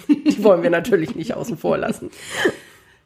Die 0.07 0.43
wollen 0.43 0.63
wir 0.63 0.69
natürlich 0.69 1.15
nicht 1.15 1.33
außen 1.33 1.57
vor 1.57 1.77
lassen. 1.77 2.11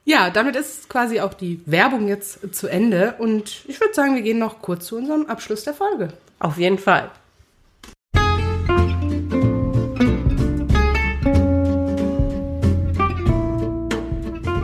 Ja, 0.05 0.29
damit 0.29 0.57
ist 0.57 0.89
quasi 0.89 1.21
auch 1.21 1.33
die 1.33 1.61
Werbung 1.65 2.09
jetzt 2.09 2.53
zu 2.53 2.67
Ende 2.67 3.15
und 3.19 3.63
ich 3.69 3.79
würde 3.79 3.93
sagen, 3.93 4.15
wir 4.15 4.21
gehen 4.21 4.37
noch 4.37 4.61
kurz 4.61 4.87
zu 4.87 4.97
unserem 4.97 5.27
Abschluss 5.27 5.63
der 5.63 5.73
Folge. 5.73 6.11
Auf 6.39 6.57
jeden 6.57 6.77
Fall. 6.77 7.09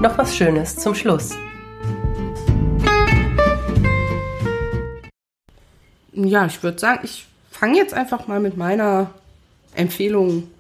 Noch 0.02 0.18
was 0.18 0.36
Schönes 0.36 0.76
zum 0.76 0.94
Schluss. 0.94 1.30
Ja, 6.12 6.48
ich 6.48 6.62
würde 6.62 6.80
sagen, 6.80 7.00
ich 7.04 7.28
fange 7.50 7.78
jetzt 7.78 7.94
einfach 7.94 8.28
mal 8.28 8.42
mit 8.42 8.58
meiner 8.58 9.12
Empfehlung 9.74 10.52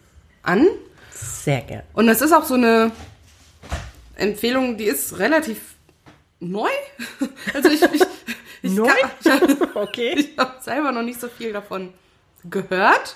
an. 0.41 0.67
Sehr 1.11 1.59
gern. 1.61 1.83
Und 1.91 2.07
das 2.07 2.21
ist 2.21 2.31
auch 2.31 2.45
so 2.45 2.53
eine 2.53 2.91
Empfehlung, 4.19 4.77
die 4.77 4.85
ist 4.85 5.19
relativ 5.19 5.59
neu. 6.39 6.69
Also 7.53 7.69
ich, 7.69 7.81
ich, 7.81 8.03
ich 8.61 8.71
Neu? 8.73 8.89
Kann, 9.23 9.39
ich, 9.49 9.75
Okay. 9.75 10.13
ich 10.17 10.37
habe 10.37 10.61
selber 10.61 10.91
noch 10.91 11.01
nicht 11.03 11.19
so 11.19 11.27
viel 11.27 11.53
davon 11.53 11.93
gehört. 12.49 13.15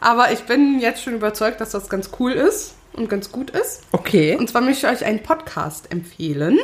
Aber 0.00 0.32
ich 0.32 0.40
bin 0.40 0.80
jetzt 0.80 1.02
schon 1.02 1.14
überzeugt, 1.14 1.60
dass 1.60 1.70
das 1.70 1.88
ganz 1.88 2.10
cool 2.18 2.32
ist 2.32 2.74
und 2.94 3.08
ganz 3.08 3.30
gut 3.30 3.50
ist. 3.50 3.82
Okay. 3.92 4.36
Und 4.36 4.48
zwar 4.48 4.62
möchte 4.62 4.86
ich 4.86 4.92
euch 4.92 5.04
einen 5.04 5.22
Podcast 5.22 5.90
empfehlen. 5.92 6.58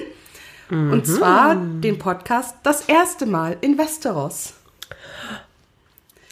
Und 0.68 1.06
zwar 1.06 1.54
den 1.54 1.98
Podcast 1.98 2.56
Das 2.64 2.82
erste 2.88 3.24
Mal 3.24 3.56
in 3.60 3.78
Westeros. 3.78 4.54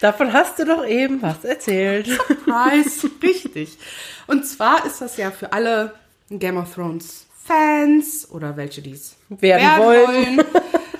Davon 0.00 0.32
hast 0.32 0.58
du 0.58 0.64
doch 0.64 0.84
eben 0.84 1.22
was 1.22 1.44
erzählt. 1.44 2.08
Preis. 2.44 3.06
Richtig. 3.22 3.78
Und 4.26 4.44
zwar 4.44 4.84
ist 4.86 5.00
das 5.00 5.16
ja 5.18 5.30
für 5.30 5.52
alle 5.52 5.94
Game 6.30 6.56
of 6.56 6.74
Thrones 6.74 7.26
Fans 7.44 8.28
oder 8.30 8.56
welche 8.56 8.80
dies 8.80 9.16
Werden 9.28 9.78
wollen. 9.78 10.38
wollen. 10.38 10.46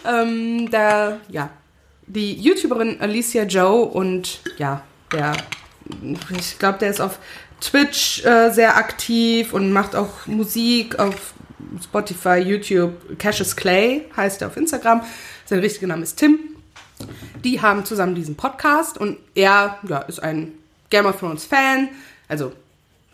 ähm, 0.06 0.70
der, 0.70 1.20
ja, 1.28 1.50
die 2.06 2.34
YouTuberin 2.34 3.00
Alicia 3.00 3.44
Joe 3.44 3.86
und 3.86 4.40
ja, 4.58 4.82
der, 5.12 5.36
ich 6.36 6.58
glaube, 6.58 6.78
der 6.78 6.90
ist 6.90 7.00
auf 7.00 7.18
Twitch 7.60 8.24
äh, 8.24 8.50
sehr 8.50 8.76
aktiv 8.76 9.54
und 9.54 9.72
macht 9.72 9.96
auch 9.96 10.26
Musik 10.26 10.98
auf 10.98 11.34
Spotify, 11.82 12.36
YouTube. 12.36 13.18
Cassius 13.18 13.56
Clay 13.56 14.04
heißt 14.16 14.42
er 14.42 14.48
auf 14.48 14.56
Instagram. 14.56 15.02
Sein 15.46 15.60
richtiger 15.60 15.86
Name 15.86 16.02
ist 16.02 16.16
Tim. 16.16 16.38
Die 17.42 17.60
haben 17.60 17.84
zusammen 17.84 18.14
diesen 18.14 18.36
Podcast 18.36 18.98
und 18.98 19.18
er 19.34 19.78
ja, 19.88 19.98
ist 20.00 20.22
ein 20.22 20.52
Game 20.90 21.06
of 21.06 21.18
Thrones 21.18 21.44
Fan. 21.44 21.88
Also, 22.28 22.52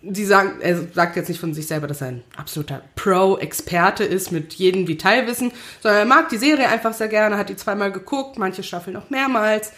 sie 0.02 0.24
sagen, 0.24 0.60
er 0.60 0.82
sagt 0.92 1.16
jetzt 1.16 1.28
nicht 1.28 1.40
von 1.40 1.52
sich 1.52 1.66
selber, 1.66 1.86
dass 1.86 2.00
er 2.00 2.08
ein 2.08 2.24
absoluter 2.36 2.82
Pro-Experte 2.96 4.04
ist 4.04 4.32
mit 4.32 4.54
jedem 4.54 4.86
Detailwissen, 4.86 5.52
sondern 5.82 6.00
er 6.00 6.06
mag 6.06 6.28
die 6.30 6.38
Serie 6.38 6.68
einfach 6.68 6.94
sehr 6.94 7.08
gerne, 7.08 7.36
hat 7.36 7.48
die 7.48 7.56
zweimal 7.56 7.92
geguckt, 7.92 8.38
manche 8.38 8.62
Staffeln 8.62 8.96
auch 8.96 9.10
mehrmals. 9.10 9.72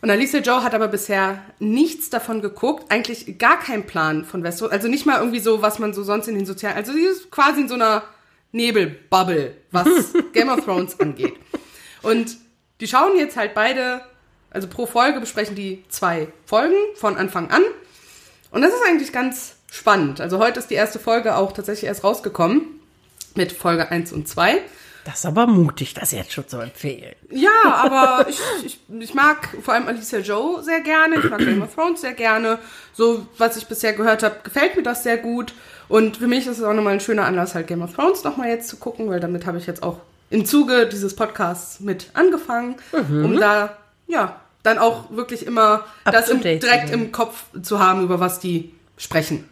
Und 0.00 0.10
Alicia 0.10 0.40
Joe 0.40 0.64
hat 0.64 0.74
aber 0.74 0.88
bisher 0.88 1.42
nichts 1.60 2.10
davon 2.10 2.42
geguckt, 2.42 2.90
eigentlich 2.90 3.38
gar 3.38 3.58
keinen 3.58 3.86
Plan 3.86 4.24
von 4.24 4.42
Westeros, 4.42 4.72
also 4.72 4.88
nicht 4.88 5.06
mal 5.06 5.18
irgendwie 5.18 5.38
so, 5.38 5.62
was 5.62 5.78
man 5.78 5.94
so 5.94 6.02
sonst 6.02 6.28
in 6.28 6.34
den 6.34 6.46
sozialen, 6.46 6.76
also 6.76 6.92
sie 6.92 7.04
ist 7.04 7.30
quasi 7.30 7.62
in 7.62 7.68
so 7.68 7.74
einer 7.74 8.02
Nebelbubble, 8.52 9.56
was 9.70 9.88
Game 10.32 10.48
of 10.48 10.64
Thrones 10.64 10.98
angeht. 10.98 11.34
Und 12.02 12.36
die 12.80 12.88
schauen 12.88 13.16
jetzt 13.16 13.36
halt 13.36 13.54
beide, 13.54 14.02
also 14.50 14.68
pro 14.68 14.86
Folge 14.86 15.20
besprechen 15.20 15.54
die 15.54 15.84
zwei 15.88 16.28
Folgen 16.46 16.74
von 16.96 17.16
Anfang 17.16 17.50
an. 17.50 17.62
Und 18.52 18.62
das 18.62 18.72
ist 18.72 18.82
eigentlich 18.86 19.12
ganz 19.12 19.54
spannend. 19.70 20.20
Also 20.20 20.38
heute 20.38 20.60
ist 20.60 20.70
die 20.70 20.74
erste 20.74 20.98
Folge 20.98 21.36
auch 21.36 21.52
tatsächlich 21.52 21.88
erst 21.88 22.04
rausgekommen 22.04 22.62
mit 23.34 23.50
Folge 23.52 23.90
1 23.90 24.12
und 24.12 24.28
2. 24.28 24.58
Das 25.04 25.20
ist 25.20 25.26
aber 25.26 25.46
mutig, 25.48 25.94
das 25.94 26.12
jetzt 26.12 26.32
schon 26.32 26.46
zu 26.46 26.58
empfehlen. 26.58 27.16
Ja, 27.30 27.50
aber 27.64 28.26
ich, 28.28 28.38
ich, 28.64 28.78
ich 29.00 29.14
mag 29.14 29.48
vor 29.62 29.74
allem 29.74 29.88
Alicia 29.88 30.20
Joe 30.20 30.62
sehr 30.62 30.80
gerne. 30.80 31.16
Ich 31.16 31.28
mag 31.28 31.38
Game 31.44 31.62
of 31.62 31.74
Thrones 31.74 32.02
sehr 32.02 32.12
gerne. 32.12 32.58
So, 32.92 33.26
was 33.38 33.56
ich 33.56 33.66
bisher 33.66 33.94
gehört 33.94 34.22
habe, 34.22 34.36
gefällt 34.44 34.76
mir 34.76 34.82
das 34.82 35.02
sehr 35.02 35.16
gut. 35.16 35.54
Und 35.88 36.18
für 36.18 36.28
mich 36.28 36.46
ist 36.46 36.58
es 36.58 36.64
auch 36.64 36.74
nochmal 36.74 36.94
ein 36.94 37.00
schöner 37.00 37.24
Anlass, 37.24 37.54
halt 37.54 37.66
Game 37.66 37.82
of 37.82 37.94
Thrones 37.94 38.22
nochmal 38.22 38.48
jetzt 38.48 38.68
zu 38.68 38.76
gucken, 38.76 39.08
weil 39.08 39.20
damit 39.20 39.44
habe 39.46 39.58
ich 39.58 39.66
jetzt 39.66 39.82
auch 39.82 39.98
im 40.30 40.46
Zuge 40.46 40.86
dieses 40.86 41.16
Podcasts 41.16 41.80
mit 41.80 42.10
angefangen, 42.14 42.76
um 42.92 43.36
da, 43.38 43.76
ja, 44.06 44.40
dann 44.62 44.78
auch 44.78 45.10
wirklich 45.10 45.46
immer 45.46 45.84
Up 46.04 46.12
das 46.12 46.28
im, 46.28 46.40
direkt 46.40 46.90
im 46.90 47.12
Kopf 47.12 47.44
zu 47.62 47.78
haben, 47.78 48.02
über 48.02 48.20
was 48.20 48.40
die 48.40 48.72
sprechen. 48.96 49.48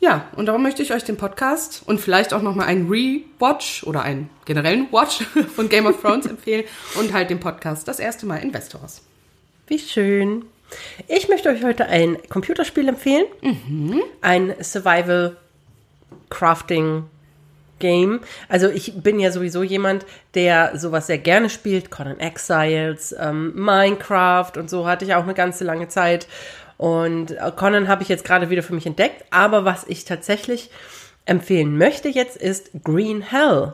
Ja, 0.00 0.28
und 0.36 0.46
darum 0.46 0.62
möchte 0.62 0.82
ich 0.82 0.92
euch 0.92 1.04
den 1.04 1.16
Podcast 1.16 1.82
und 1.86 2.00
vielleicht 2.00 2.32
auch 2.32 2.42
nochmal 2.42 2.66
einen 2.66 2.88
Rewatch 2.88 3.82
oder 3.84 4.02
einen 4.02 4.30
generellen 4.44 4.88
Watch 4.92 5.24
von 5.54 5.68
Game 5.68 5.86
of 5.86 6.00
Thrones 6.00 6.26
empfehlen 6.28 6.64
und 6.98 7.12
halt 7.12 7.30
den 7.30 7.40
Podcast 7.40 7.88
das 7.88 7.98
erste 7.98 8.26
Mal 8.26 8.38
in 8.38 8.52
Westeros. 8.52 9.02
Wie 9.66 9.78
schön. 9.78 10.44
Ich 11.08 11.28
möchte 11.28 11.48
euch 11.48 11.64
heute 11.64 11.86
ein 11.86 12.18
Computerspiel 12.28 12.88
empfehlen. 12.88 13.26
Ein 14.20 14.54
Survival 14.62 15.36
Crafting 16.28 17.04
Game. 17.78 18.20
Also 18.48 18.68
ich 18.68 18.94
bin 19.02 19.20
ja 19.20 19.30
sowieso 19.30 19.62
jemand, 19.62 20.06
der 20.34 20.78
sowas 20.78 21.06
sehr 21.06 21.18
gerne 21.18 21.50
spielt. 21.50 21.90
Conan 21.90 22.18
Exiles, 22.20 23.14
ähm, 23.18 23.52
Minecraft 23.54 24.52
und 24.56 24.70
so 24.70 24.86
hatte 24.86 25.04
ich 25.04 25.14
auch 25.14 25.24
eine 25.24 25.34
ganze 25.34 25.64
lange 25.64 25.88
Zeit. 25.88 26.26
Und 26.78 27.32
äh, 27.32 27.52
Conan 27.54 27.88
habe 27.88 28.02
ich 28.02 28.08
jetzt 28.08 28.24
gerade 28.24 28.50
wieder 28.50 28.62
für 28.62 28.74
mich 28.74 28.86
entdeckt. 28.86 29.24
Aber 29.30 29.64
was 29.64 29.84
ich 29.86 30.04
tatsächlich 30.04 30.70
empfehlen 31.24 31.76
möchte 31.76 32.08
jetzt 32.08 32.36
ist 32.36 32.70
Green 32.84 33.20
Hell 33.22 33.72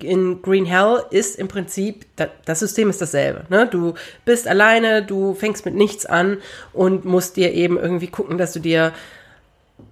in 0.00 0.42
Green 0.42 0.66
Hell 0.66 1.02
ist 1.10 1.36
im 1.38 1.48
Prinzip, 1.48 2.04
da- 2.16 2.28
das 2.44 2.58
System 2.58 2.90
ist 2.90 3.00
dasselbe. 3.00 3.44
Ne? 3.48 3.66
Du 3.66 3.94
bist 4.26 4.46
alleine, 4.46 5.02
du 5.02 5.32
fängst 5.34 5.64
mit 5.64 5.74
nichts 5.74 6.04
an 6.04 6.36
und 6.74 7.06
musst 7.06 7.36
dir 7.36 7.54
eben 7.54 7.78
irgendwie 7.78 8.08
gucken, 8.08 8.36
dass 8.36 8.52
du 8.52 8.60
dir 8.60 8.92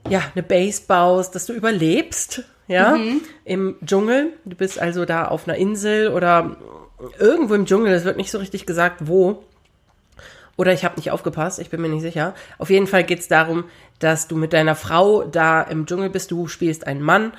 ja 0.09 0.23
eine 0.35 0.43
Base 0.43 0.83
baust, 0.87 1.35
dass 1.35 1.47
du 1.47 1.55
überlebst, 1.55 2.43
ja, 2.69 2.99
im 3.45 3.77
Dschungel. 3.85 4.33
Du 4.45 4.57
bist 4.57 4.79
also 4.79 5.05
da 5.05 5.27
auf 5.27 5.47
einer 5.47 5.57
Insel 5.57 6.13
oder 6.13 6.57
irgendwo 7.19 7.55
im 7.55 7.67
Dschungel, 7.67 7.93
es 7.93 8.05
wird 8.05 8.17
nicht 8.17 8.31
so 8.31 8.39
richtig 8.39 8.67
gesagt, 8.67 9.07
wo. 9.07 9.45
Oder 10.57 10.73
ich 10.73 10.85
habe 10.85 10.97
nicht 10.97 11.11
aufgepasst, 11.11 11.59
ich 11.59 11.69
bin 11.69 11.83
mir 11.83 11.89
nicht 11.89 12.03
sicher. 12.03 12.35
Auf 12.59 12.71
jeden 12.71 12.87
Fall 12.87 13.05
geht 13.05 13.19
es 13.19 13.29
darum, 13.29 13.65
dass 13.99 14.27
du 14.27 14.37
mit 14.37 14.55
deiner 14.55 14.75
Frau 14.75 15.25
da 15.25 15.63
im 15.63 15.85
Dschungel 15.87 16.09
bist. 16.09 16.31
Du 16.31 16.49
spielst 16.49 16.87
einen 16.87 17.03
Mann 17.03 17.33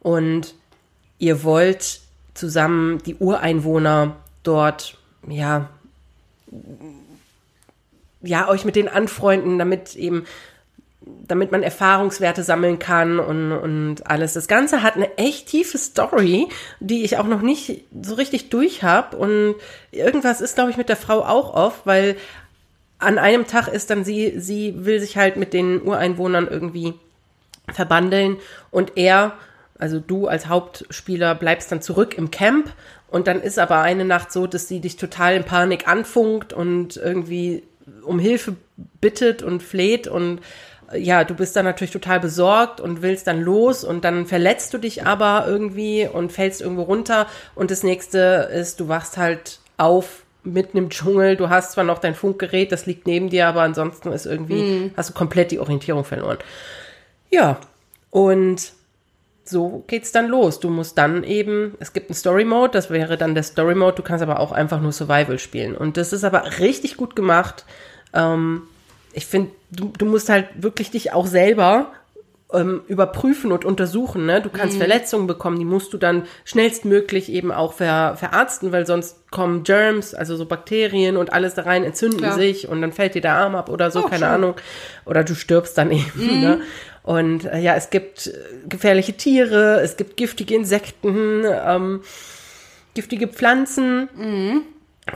und 0.00 0.54
ihr 1.18 1.44
wollt 1.44 2.00
zusammen 2.34 2.98
die 3.04 3.14
Ureinwohner 3.14 4.16
dort, 4.42 4.98
ja, 5.28 5.70
ja, 8.20 8.48
euch 8.48 8.64
mit 8.64 8.74
denen 8.74 8.88
anfreunden, 8.88 9.58
damit 9.58 9.94
eben, 9.94 10.24
damit 11.26 11.52
man 11.52 11.62
Erfahrungswerte 11.62 12.42
sammeln 12.42 12.78
kann 12.78 13.18
und, 13.18 13.52
und 13.52 14.06
alles. 14.06 14.34
Das 14.34 14.48
Ganze 14.48 14.82
hat 14.82 14.96
eine 14.96 15.16
echt 15.18 15.48
tiefe 15.48 15.78
Story, 15.78 16.48
die 16.80 17.04
ich 17.04 17.18
auch 17.18 17.26
noch 17.26 17.42
nicht 17.42 17.84
so 18.02 18.14
richtig 18.14 18.50
durch 18.50 18.82
habe. 18.82 19.16
Und 19.16 19.54
irgendwas 19.90 20.40
ist, 20.40 20.54
glaube 20.54 20.70
ich, 20.70 20.76
mit 20.76 20.88
der 20.88 20.96
Frau 20.96 21.24
auch 21.24 21.54
oft, 21.54 21.86
weil 21.86 22.16
an 22.98 23.18
einem 23.18 23.46
Tag 23.46 23.68
ist 23.68 23.90
dann 23.90 24.04
sie, 24.04 24.38
sie 24.38 24.84
will 24.84 25.00
sich 25.00 25.16
halt 25.16 25.36
mit 25.36 25.52
den 25.52 25.82
Ureinwohnern 25.82 26.48
irgendwie 26.48 26.94
verbandeln 27.72 28.36
und 28.70 28.96
er, 28.96 29.34
also 29.78 29.98
du 30.00 30.26
als 30.26 30.48
Hauptspieler, 30.48 31.34
bleibst 31.34 31.72
dann 31.72 31.82
zurück 31.82 32.16
im 32.16 32.30
Camp 32.30 32.72
und 33.08 33.26
dann 33.26 33.40
ist 33.40 33.58
aber 33.58 33.80
eine 33.80 34.04
Nacht 34.04 34.32
so, 34.32 34.46
dass 34.46 34.68
sie 34.68 34.80
dich 34.80 34.96
total 34.96 35.36
in 35.36 35.44
Panik 35.44 35.88
anfunkt 35.88 36.52
und 36.52 36.96
irgendwie 36.96 37.62
um 38.02 38.18
Hilfe 38.18 38.56
bittet 39.00 39.42
und 39.42 39.62
fleht 39.62 40.08
und 40.08 40.40
ja, 40.96 41.24
du 41.24 41.34
bist 41.34 41.56
dann 41.56 41.64
natürlich 41.64 41.92
total 41.92 42.20
besorgt 42.20 42.80
und 42.80 43.02
willst 43.02 43.26
dann 43.26 43.40
los 43.40 43.84
und 43.84 44.04
dann 44.04 44.26
verletzt 44.26 44.74
du 44.74 44.78
dich 44.78 45.06
aber 45.06 45.44
irgendwie 45.46 46.08
und 46.10 46.32
fällst 46.32 46.60
irgendwo 46.60 46.82
runter 46.82 47.26
und 47.54 47.70
das 47.70 47.82
nächste 47.82 48.50
ist, 48.52 48.80
du 48.80 48.88
wachst 48.88 49.16
halt 49.16 49.58
auf 49.76 50.22
mitten 50.44 50.76
im 50.76 50.90
Dschungel, 50.90 51.36
du 51.36 51.48
hast 51.48 51.72
zwar 51.72 51.84
noch 51.84 51.98
dein 51.98 52.14
Funkgerät, 52.14 52.70
das 52.70 52.86
liegt 52.86 53.06
neben 53.06 53.30
dir, 53.30 53.48
aber 53.48 53.62
ansonsten 53.62 54.12
ist 54.12 54.26
irgendwie, 54.26 54.62
mhm. 54.62 54.90
hast 54.96 55.10
du 55.10 55.14
komplett 55.14 55.50
die 55.50 55.58
Orientierung 55.58 56.04
verloren. 56.04 56.38
Ja, 57.30 57.58
und 58.10 58.72
so 59.44 59.84
geht's 59.86 60.12
dann 60.12 60.28
los. 60.28 60.60
Du 60.60 60.70
musst 60.70 60.96
dann 60.98 61.24
eben, 61.24 61.74
es 61.80 61.92
gibt 61.92 62.10
einen 62.10 62.16
Story 62.16 62.44
Mode, 62.44 62.72
das 62.72 62.90
wäre 62.90 63.16
dann 63.16 63.34
der 63.34 63.42
Story 63.42 63.74
Mode, 63.74 63.96
du 63.96 64.02
kannst 64.02 64.22
aber 64.22 64.40
auch 64.40 64.52
einfach 64.52 64.80
nur 64.80 64.92
Survival 64.92 65.38
spielen. 65.38 65.76
Und 65.76 65.96
das 65.96 66.12
ist 66.12 66.24
aber 66.24 66.58
richtig 66.58 66.96
gut 66.96 67.16
gemacht. 67.16 67.64
Ähm, 68.12 68.62
ich 69.14 69.26
finde, 69.26 69.52
du, 69.70 69.92
du 69.96 70.04
musst 70.04 70.28
halt 70.28 70.48
wirklich 70.56 70.90
dich 70.90 71.12
auch 71.12 71.26
selber 71.26 71.92
ähm, 72.52 72.82
überprüfen 72.88 73.52
und 73.52 73.64
untersuchen. 73.64 74.26
Ne? 74.26 74.40
Du 74.40 74.50
kannst 74.50 74.74
mhm. 74.74 74.78
Verletzungen 74.78 75.26
bekommen, 75.26 75.58
die 75.58 75.64
musst 75.64 75.92
du 75.92 75.98
dann 75.98 76.24
schnellstmöglich 76.44 77.30
eben 77.30 77.50
auch 77.52 77.74
ver, 77.74 78.16
verarzten, 78.16 78.72
weil 78.72 78.86
sonst 78.86 79.30
kommen 79.30 79.64
Germs, 79.64 80.14
also 80.14 80.36
so 80.36 80.46
Bakterien 80.46 81.16
und 81.16 81.32
alles 81.32 81.54
da 81.54 81.62
rein, 81.62 81.84
entzünden 81.84 82.18
Klar. 82.18 82.34
sich 82.34 82.68
und 82.68 82.80
dann 82.82 82.92
fällt 82.92 83.14
dir 83.14 83.22
der 83.22 83.34
Arm 83.34 83.54
ab 83.54 83.68
oder 83.68 83.90
so, 83.90 84.00
oh, 84.00 84.02
keine 84.02 84.18
schön. 84.18 84.28
Ahnung. 84.28 84.54
Oder 85.04 85.24
du 85.24 85.34
stirbst 85.34 85.76
dann 85.78 85.90
eben. 85.92 86.12
Mhm. 86.14 86.40
Ne? 86.40 86.60
Und 87.02 87.44
äh, 87.44 87.58
ja, 87.58 87.74
es 87.74 87.90
gibt 87.90 88.28
äh, 88.28 88.32
gefährliche 88.68 89.14
Tiere, 89.14 89.80
es 89.80 89.96
gibt 89.96 90.16
giftige 90.16 90.54
Insekten, 90.54 91.44
ähm, 91.44 92.02
giftige 92.94 93.28
Pflanzen. 93.28 94.08
Mhm 94.16 94.62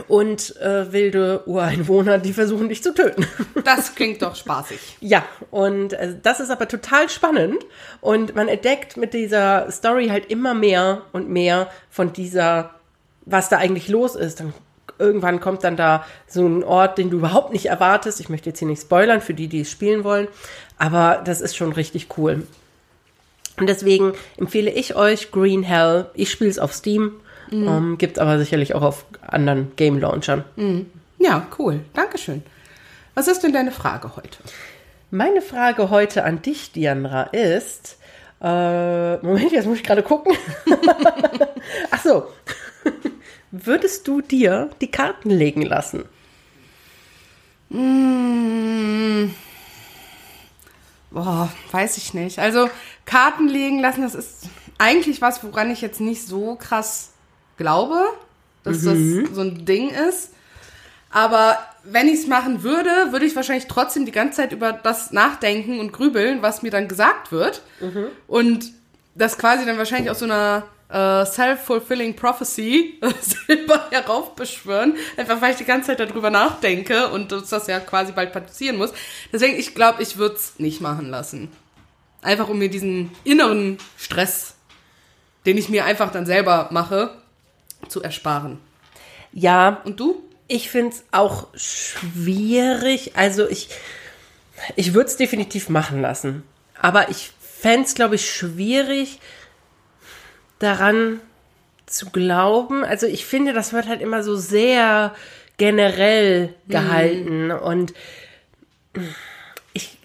und 0.08 0.56
äh, 0.56 0.92
wilde 0.92 1.42
Ureinwohner, 1.46 2.18
die 2.18 2.32
versuchen 2.32 2.68
dich 2.68 2.82
zu 2.82 2.94
töten. 2.94 3.26
Das 3.64 3.94
klingt 3.94 4.22
doch 4.22 4.34
spaßig. 4.34 4.96
ja, 5.00 5.24
und 5.50 5.92
äh, 5.92 6.14
das 6.22 6.40
ist 6.40 6.50
aber 6.50 6.68
total 6.68 7.08
spannend 7.08 7.58
und 8.00 8.34
man 8.34 8.48
entdeckt 8.48 8.96
mit 8.96 9.12
dieser 9.12 9.70
Story 9.70 10.08
halt 10.08 10.30
immer 10.30 10.54
mehr 10.54 11.02
und 11.12 11.28
mehr 11.28 11.68
von 11.90 12.12
dieser, 12.12 12.70
was 13.26 13.48
da 13.48 13.58
eigentlich 13.58 13.88
los 13.88 14.14
ist. 14.16 14.40
Dann 14.40 14.54
irgendwann 14.98 15.40
kommt 15.40 15.64
dann 15.64 15.76
da 15.76 16.06
so 16.26 16.46
ein 16.46 16.64
Ort, 16.64 16.98
den 16.98 17.10
du 17.10 17.18
überhaupt 17.18 17.52
nicht 17.52 17.66
erwartest. 17.66 18.20
Ich 18.20 18.28
möchte 18.28 18.50
jetzt 18.50 18.58
hier 18.58 18.68
nicht 18.68 18.82
spoilern 18.82 19.20
für 19.20 19.34
die, 19.34 19.48
die 19.48 19.60
es 19.60 19.70
spielen 19.70 20.02
wollen, 20.04 20.28
aber 20.78 21.20
das 21.24 21.40
ist 21.40 21.56
schon 21.56 21.72
richtig 21.72 22.08
cool. 22.16 22.46
Und 23.58 23.68
deswegen 23.68 24.12
empfehle 24.36 24.70
ich 24.70 24.94
euch 24.94 25.30
Green 25.30 25.62
Hell. 25.62 26.06
Ich 26.14 26.30
spiele 26.30 26.50
es 26.50 26.58
auf 26.58 26.72
Steam 26.72 27.20
Mhm. 27.50 27.68
Ähm, 27.68 27.98
Gibt 27.98 28.18
aber 28.18 28.38
sicherlich 28.38 28.74
auch 28.74 28.82
auf 28.82 29.06
anderen 29.26 29.74
Game 29.76 29.98
Launchern. 29.98 30.44
Mhm. 30.56 30.86
Ja, 31.18 31.46
cool. 31.58 31.80
Dankeschön. 31.94 32.42
Was 33.14 33.28
ist 33.28 33.42
denn 33.42 33.52
deine 33.52 33.72
Frage 33.72 34.16
heute? 34.16 34.38
Meine 35.10 35.42
Frage 35.42 35.90
heute 35.90 36.24
an 36.24 36.42
dich, 36.42 36.72
Diandra, 36.72 37.24
ist. 37.24 37.98
Äh, 38.40 39.16
Moment, 39.16 39.50
jetzt 39.50 39.66
muss 39.66 39.78
ich 39.78 39.82
gerade 39.82 40.02
gucken. 40.02 40.36
Ach 41.90 42.02
so. 42.02 42.28
Würdest 43.50 44.06
du 44.06 44.20
dir 44.20 44.70
die 44.80 44.90
Karten 44.90 45.30
legen 45.30 45.62
lassen? 45.62 46.04
Mmh. 47.70 49.30
Boah, 51.10 51.50
weiß 51.72 51.96
ich 51.96 52.14
nicht. 52.14 52.38
Also 52.38 52.68
Karten 53.06 53.48
legen 53.48 53.80
lassen, 53.80 54.02
das 54.02 54.14
ist 54.14 54.48
eigentlich 54.76 55.20
was, 55.22 55.42
woran 55.42 55.70
ich 55.70 55.80
jetzt 55.80 56.00
nicht 56.00 56.26
so 56.26 56.54
krass 56.54 57.10
glaube, 57.58 58.02
dass 58.64 58.82
mhm. 58.82 59.24
das 59.24 59.34
so 59.34 59.42
ein 59.42 59.66
Ding 59.66 59.90
ist. 59.90 60.30
Aber 61.10 61.58
wenn 61.84 62.08
ich 62.08 62.20
es 62.20 62.26
machen 62.26 62.62
würde, 62.62 63.12
würde 63.12 63.24
ich 63.24 63.36
wahrscheinlich 63.36 63.66
trotzdem 63.66 64.04
die 64.04 64.12
ganze 64.12 64.38
Zeit 64.38 64.52
über 64.52 64.72
das 64.72 65.10
nachdenken 65.10 65.80
und 65.80 65.92
grübeln, 65.92 66.42
was 66.42 66.62
mir 66.62 66.70
dann 66.70 66.88
gesagt 66.88 67.32
wird. 67.32 67.62
Mhm. 67.80 68.06
Und 68.26 68.72
das 69.14 69.38
quasi 69.38 69.64
dann 69.64 69.78
wahrscheinlich 69.78 70.10
aus 70.10 70.18
so 70.18 70.26
einer 70.26 70.64
äh, 70.90 71.24
self-fulfilling 71.24 72.14
prophecy 72.14 73.00
selber 73.46 73.88
heraufbeschwören. 73.90 74.94
Einfach 75.16 75.40
weil 75.40 75.52
ich 75.52 75.58
die 75.58 75.64
ganze 75.64 75.88
Zeit 75.88 76.00
darüber 76.00 76.30
nachdenke 76.30 77.08
und 77.08 77.32
dass 77.32 77.48
das 77.48 77.66
ja 77.66 77.80
quasi 77.80 78.12
bald 78.12 78.32
passieren 78.32 78.76
muss. 78.76 78.92
Deswegen, 79.32 79.58
ich 79.58 79.74
glaube, 79.74 80.02
ich 80.02 80.18
würde 80.18 80.36
es 80.36 80.58
nicht 80.58 80.80
machen 80.80 81.08
lassen. 81.08 81.50
Einfach 82.20 82.48
um 82.48 82.58
mir 82.58 82.68
diesen 82.68 83.12
inneren 83.24 83.78
Stress, 83.96 84.54
den 85.46 85.56
ich 85.56 85.68
mir 85.68 85.84
einfach 85.84 86.10
dann 86.10 86.26
selber 86.26 86.68
mache, 86.70 87.10
zu 87.86 88.02
ersparen. 88.02 88.58
Ja. 89.32 89.82
Und 89.84 90.00
du? 90.00 90.22
Ich 90.48 90.70
finde 90.70 90.96
es 90.96 91.04
auch 91.12 91.48
schwierig. 91.54 93.16
Also 93.16 93.48
ich, 93.48 93.68
ich 94.76 94.94
würde 94.94 95.10
es 95.10 95.16
definitiv 95.16 95.68
machen 95.68 96.00
lassen. 96.00 96.42
Aber 96.80 97.10
ich 97.10 97.32
fände 97.40 97.86
es, 97.86 97.94
glaube 97.94 98.14
ich, 98.14 98.30
schwierig, 98.30 99.20
daran 100.58 101.20
zu 101.86 102.10
glauben. 102.10 102.84
Also 102.84 103.06
ich 103.06 103.26
finde, 103.26 103.52
das 103.52 103.72
wird 103.72 103.88
halt 103.88 104.00
immer 104.00 104.22
so 104.22 104.36
sehr 104.36 105.14
generell 105.56 106.54
gehalten. 106.68 107.46
Mhm. 107.46 107.52
Und 107.52 107.94
ich, 109.72 109.98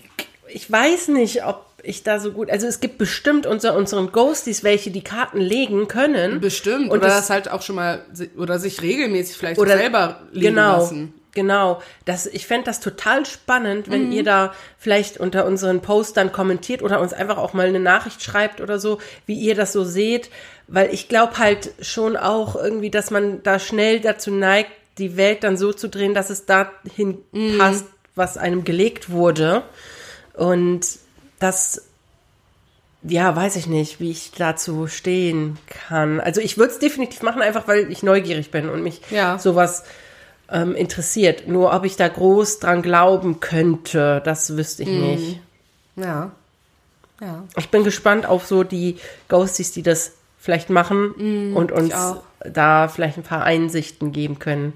ich 0.48 0.70
weiß 0.70 1.10
nicht, 1.10 1.46
ob 1.46 1.66
ich 1.84 2.04
da 2.04 2.20
so 2.20 2.32
gut. 2.32 2.50
Also 2.50 2.66
es 2.66 2.80
gibt 2.80 2.98
bestimmt 2.98 3.46
unter 3.46 3.76
unseren 3.76 4.12
Ghosties 4.12 4.64
welche, 4.64 4.90
die 4.90 5.04
Karten 5.04 5.40
legen 5.40 5.88
können. 5.88 6.40
Bestimmt. 6.40 6.90
Und 6.90 7.00
oder 7.00 7.08
das, 7.08 7.16
das 7.16 7.30
halt 7.30 7.52
auch 7.52 7.62
schon 7.62 7.76
mal 7.76 8.04
oder 8.38 8.60
sich 8.60 8.82
regelmäßig 8.82 9.38
vielleicht 9.38 9.60
oder, 9.60 9.78
selber 9.78 10.22
legen 10.32 10.56
genau, 10.56 10.78
lassen. 10.78 11.14
Genau. 11.34 11.82
Das, 12.06 12.26
ich 12.26 12.48
fände 12.48 12.66
das 12.66 12.80
total 12.80 13.26
spannend, 13.26 13.90
wenn 13.90 14.08
mhm. 14.08 14.12
ihr 14.12 14.24
da 14.24 14.54
vielleicht 14.78 15.18
unter 15.20 15.46
unseren 15.46 15.82
Postern 15.82 16.32
kommentiert 16.32 16.82
oder 16.82 17.02
uns 17.02 17.12
einfach 17.12 17.38
auch 17.38 17.54
mal 17.54 17.68
eine 17.68 17.80
Nachricht 17.80 18.24
schreibt 18.24 18.62
oder 18.62 18.80
so, 18.80 19.00
wie 19.26 19.36
ihr 19.36 19.56
das 19.56 19.74
so 19.74 19.84
seht. 19.84 20.30
Weil 20.68 20.94
ich 20.94 21.10
glaube 21.10 21.38
halt 21.38 21.72
schon 21.82 22.16
auch 22.16 22.56
irgendwie, 22.56 22.90
dass 22.90 23.12
man 23.12 23.44
da 23.44 23.60
schnell 23.60 24.00
dazu 24.00 24.32
neigt, 24.32 24.72
die 24.98 25.18
Welt 25.18 25.44
dann 25.44 25.58
so 25.58 25.74
zu 25.74 25.90
drehen, 25.90 26.14
dass 26.14 26.30
es 26.30 26.46
dahin 26.46 27.18
mhm. 27.32 27.58
passt, 27.58 27.86
was 28.16 28.38
einem 28.38 28.64
gelegt 28.64 29.10
wurde. 29.10 29.64
Und 30.36 30.86
das, 31.44 31.84
ja, 33.04 33.36
weiß 33.36 33.58
ich 33.58 33.68
nicht, 33.68 34.00
wie 34.00 34.12
ich 34.12 34.32
dazu 34.32 34.88
stehen 34.88 35.58
kann. 35.68 36.22
Also 36.22 36.40
ich 36.40 36.58
würde 36.58 36.72
es 36.72 36.80
definitiv 36.80 37.22
machen, 37.22 37.42
einfach 37.42 37.68
weil 37.68 37.92
ich 37.92 38.02
neugierig 38.02 38.50
bin 38.50 38.70
und 38.70 38.82
mich 38.82 39.02
ja. 39.10 39.38
sowas 39.38 39.84
ähm, 40.50 40.74
interessiert. 40.74 41.48
Nur 41.48 41.74
ob 41.74 41.84
ich 41.84 41.98
da 41.98 42.08
groß 42.08 42.60
dran 42.60 42.82
glauben 42.82 43.42
könnte, 43.42 44.22
das 44.24 44.56
wüsste 44.56 44.84
ich 44.84 44.90
mm. 44.90 45.02
nicht. 45.02 45.40
Ja. 45.98 46.32
Ja. 47.20 47.44
Ich 47.58 47.70
bin 47.70 47.84
gespannt 47.84 48.26
auf 48.26 48.46
so 48.46 48.64
die 48.64 48.98
Ghosties, 49.28 49.72
die 49.74 49.84
das 49.84 50.14
vielleicht 50.40 50.70
machen 50.70 51.52
mm, 51.52 51.56
und 51.56 51.72
uns 51.72 51.94
da 52.40 52.88
vielleicht 52.88 53.18
ein 53.18 53.24
paar 53.24 53.44
Einsichten 53.44 54.12
geben 54.12 54.40
können. 54.40 54.74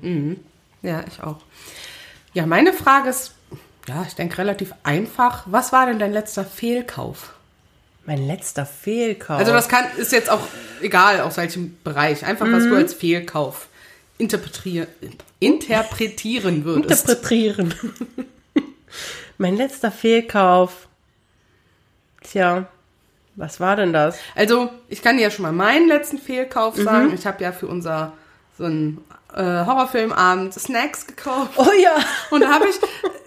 Mm. 0.81 0.85
Ja, 0.85 1.03
ich 1.07 1.23
auch. 1.23 1.37
Ja, 2.33 2.45
meine 2.45 2.73
Frage 2.73 3.09
ist 3.09 3.33
ja, 3.87 4.05
ich 4.07 4.15
denke 4.15 4.37
relativ 4.37 4.73
einfach. 4.83 5.43
Was 5.45 5.71
war 5.71 5.85
denn 5.85 5.99
dein 5.99 6.11
letzter 6.11 6.43
Fehlkauf? 6.43 7.33
Mein 8.05 8.25
letzter 8.25 8.65
Fehlkauf. 8.65 9.39
Also 9.39 9.51
das 9.51 9.67
kann 9.67 9.85
ist 9.97 10.11
jetzt 10.11 10.29
auch 10.29 10.41
egal 10.81 11.21
aus 11.21 11.37
welchem 11.37 11.77
Bereich. 11.83 12.25
Einfach 12.25 12.45
mhm. 12.45 12.53
was 12.53 12.63
du 12.63 12.75
als 12.75 12.93
Fehlkauf 12.93 13.67
interpretieren, 14.17 14.87
interpretieren 15.39 16.65
würdest. 16.65 17.09
Interpretieren. 17.09 17.73
mein 19.37 19.55
letzter 19.55 19.91
Fehlkauf. 19.91 20.87
Tja, 22.23 22.67
was 23.35 23.59
war 23.59 23.75
denn 23.75 23.93
das? 23.93 24.17
Also 24.35 24.69
ich 24.89 25.01
kann 25.01 25.17
dir 25.17 25.23
ja 25.23 25.31
schon 25.31 25.43
mal 25.43 25.51
meinen 25.51 25.87
letzten 25.87 26.17
Fehlkauf 26.17 26.75
sagen. 26.75 27.09
Mhm. 27.09 27.13
Ich 27.13 27.25
habe 27.25 27.43
ja 27.43 27.51
für 27.51 27.67
unser 27.67 28.13
so 28.57 28.65
ein 28.65 28.99
äh, 29.33 29.43
Horrorfilmabend 29.43 30.53
Snacks 30.53 31.05
gekauft. 31.07 31.51
Oh 31.57 31.71
ja. 31.81 31.95
Und 32.31 32.41
da 32.41 32.49
habe 32.49 32.65
ich 32.67 32.75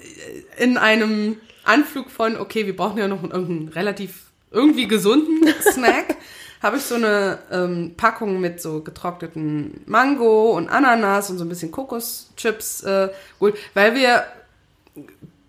in 0.58 0.78
einem 0.78 1.38
Anflug 1.64 2.10
von, 2.10 2.36
okay, 2.36 2.66
wir 2.66 2.76
brauchen 2.76 2.98
ja 2.98 3.08
noch 3.08 3.22
irgendeinen 3.22 3.68
relativ 3.68 4.30
irgendwie 4.50 4.88
gesunden 4.88 5.48
Snack, 5.60 6.16
habe 6.62 6.76
ich 6.76 6.82
so 6.82 6.96
eine 6.96 7.38
ähm, 7.50 7.94
Packung 7.96 8.40
mit 8.40 8.60
so 8.60 8.82
getrockneten 8.82 9.80
Mango 9.86 10.50
und 10.56 10.68
Ananas 10.68 11.30
und 11.30 11.38
so 11.38 11.44
ein 11.44 11.48
bisschen 11.48 11.70
Kokoschips 11.70 12.82
äh, 12.82 13.08
geholt, 13.38 13.56
weil 13.74 13.94
wir 13.94 14.24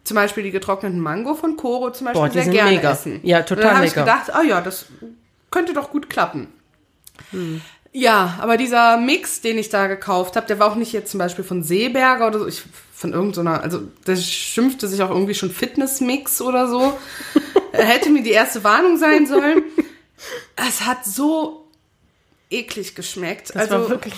zum 0.03 0.15
Beispiel 0.15 0.43
die 0.43 0.51
getrockneten 0.51 0.99
Mango 0.99 1.35
von 1.35 1.57
Koro 1.57 1.91
zum 1.91 2.05
Beispiel 2.05 2.21
Boah, 2.21 2.31
sehr 2.31 2.47
gerne 2.47 2.71
mega. 2.71 2.91
essen. 2.91 3.19
Ja, 3.23 3.41
total 3.41 3.57
und 3.57 3.63
dann 3.63 3.77
habe 3.77 3.85
ich 3.85 3.93
gedacht, 3.93 4.31
oh 4.37 4.43
ja, 4.43 4.61
das 4.61 4.85
könnte 5.51 5.73
doch 5.73 5.91
gut 5.91 6.09
klappen. 6.09 6.47
Hm. 7.31 7.61
Ja, 7.93 8.37
aber 8.39 8.55
dieser 8.57 8.97
Mix, 8.97 9.41
den 9.41 9.57
ich 9.57 9.69
da 9.69 9.87
gekauft 9.87 10.35
habe, 10.35 10.47
der 10.47 10.59
war 10.59 10.71
auch 10.71 10.75
nicht 10.75 10.93
jetzt 10.93 11.11
zum 11.11 11.17
Beispiel 11.17 11.43
von 11.43 11.61
Seeberger 11.63 12.27
oder 12.27 12.39
so. 12.39 12.47
Ich 12.47 12.63
von 12.93 13.13
irgendeiner, 13.13 13.63
also 13.63 13.81
das 14.05 14.23
schimpfte 14.23 14.87
sich 14.87 15.01
auch 15.01 15.09
irgendwie 15.09 15.33
schon 15.33 15.49
Fitnessmix 15.49 16.39
oder 16.39 16.67
so. 16.67 16.97
Hätte 17.71 18.11
mir 18.11 18.21
die 18.21 18.31
erste 18.31 18.63
Warnung 18.63 18.97
sein 18.97 19.25
sollen. 19.25 19.63
Es 20.55 20.85
hat 20.85 21.03
so 21.03 21.67
eklig 22.51 22.95
geschmeckt. 22.95 23.49
Das 23.49 23.71
also 23.71 23.89
wirklich, 23.89 24.13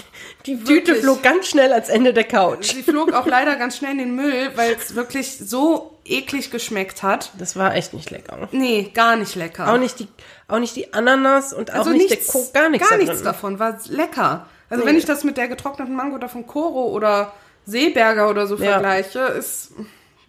die 0.46 0.68
wirklich. 0.68 0.84
Tüte 0.84 0.96
flog 0.96 1.24
ganz 1.24 1.48
schnell 1.48 1.72
ans 1.72 1.88
Ende 1.88 2.14
der 2.14 2.26
Couch. 2.26 2.74
sie 2.74 2.84
flog 2.84 3.14
auch 3.14 3.26
leider 3.26 3.56
ganz 3.56 3.78
schnell 3.78 3.92
in 3.92 4.00
den 4.00 4.16
Müll, 4.16 4.52
weil 4.56 4.74
es 4.74 4.96
wirklich 4.96 5.38
so 5.38 5.98
eklig 6.04 6.52
geschmeckt 6.52 7.04
hat. 7.04 7.32
Das 7.38 7.56
war 7.56 7.76
echt 7.76 7.94
nicht 7.94 8.12
lecker. 8.12 8.50
Nee, 8.52 8.92
gar 8.94 9.16
nicht 9.16 9.36
lecker. 9.36 9.72
Auch 9.72 9.78
nicht 9.78 10.00
die, 10.00 10.08
auch 10.54 10.60
nicht 10.60 10.76
die 10.76 10.94
Ananas 10.94 11.52
und 11.54 11.72
auch 11.72 11.80
also 11.80 11.90
nicht 11.92 12.10
nichts, 12.10 12.28
der 12.28 12.34
Ko 12.42 12.48
gar 12.54 12.70
nichts 12.70 12.88
gar 12.90 12.98
da 12.98 13.04
nichts 13.04 13.18
drin. 13.18 13.26
davon 13.26 13.60
war 13.60 13.78
lecker. 13.90 14.48
Also 14.70 14.84
Nee. 14.84 14.90
wenn 14.90 14.98
ich 14.98 15.06
das 15.06 15.24
mit 15.24 15.38
der 15.38 15.48
getrockneten 15.48 15.96
Mango 15.96 16.18
da 16.18 16.28
von 16.28 16.46
Koro 16.48 16.88
oder 16.90 17.34
Seeberger 17.66 18.30
oder 18.30 18.48
so 18.48 18.56
Ja. 18.58 18.74
vergleiche, 18.74 19.20
ist 19.20 19.72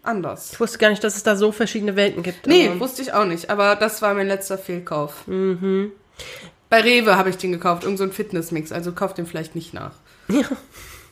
anders. 0.03 0.53
Ich 0.53 0.61
wusste 0.61 0.79
gar 0.79 0.91
nicht, 0.91 1.03
dass 1.03 1.17
es 1.17 1.23
da 1.23 1.35
so 1.37 1.51
verschiedene 1.53 1.97
Welten 1.97 2.23
gibt. 2.23 2.47
Nee, 2.47 2.69
aber- 2.69 2.81
wusste 2.81 3.03
ich 3.03 3.13
auch 3.13 3.25
nicht, 3.25 3.51
aber 3.51 3.77
das 3.77 4.03
war 4.03 4.15
mein 4.15 4.27
letzter 4.29 4.59
Fehlkauf. 4.59 5.25
Bei 5.27 6.81
Rewe 6.81 7.17
habe 7.17 7.31
ich 7.31 7.37
den 7.37 7.53
gekauft, 7.53 7.85
irgend 7.85 7.99
so 7.99 8.05
ein 8.05 8.13
Fitnessmix, 8.13 8.73
also 8.73 8.93
kauft 8.93 9.19
den 9.19 9.27
vielleicht 9.27 9.55
nicht 9.55 9.75
nach. 9.75 9.93
Ja. 10.29 10.43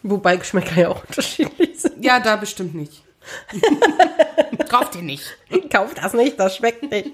Wobei 0.03 0.37
Geschmäcker 0.37 0.81
ja 0.81 0.89
auch 0.89 1.03
unterschiedlich 1.09 1.81
sind. 1.81 2.05
Ja, 2.05 2.19
da 2.21 2.37
bestimmt 2.37 2.75
nicht. 2.75 3.03
kauft 4.69 4.95
den 4.95 5.07
nicht. 5.07 5.25
Kauft 5.71 5.99
das 5.99 6.13
nicht, 6.15 6.39
das 6.41 6.57
schmeckt 6.57 6.83
nicht. 6.91 7.11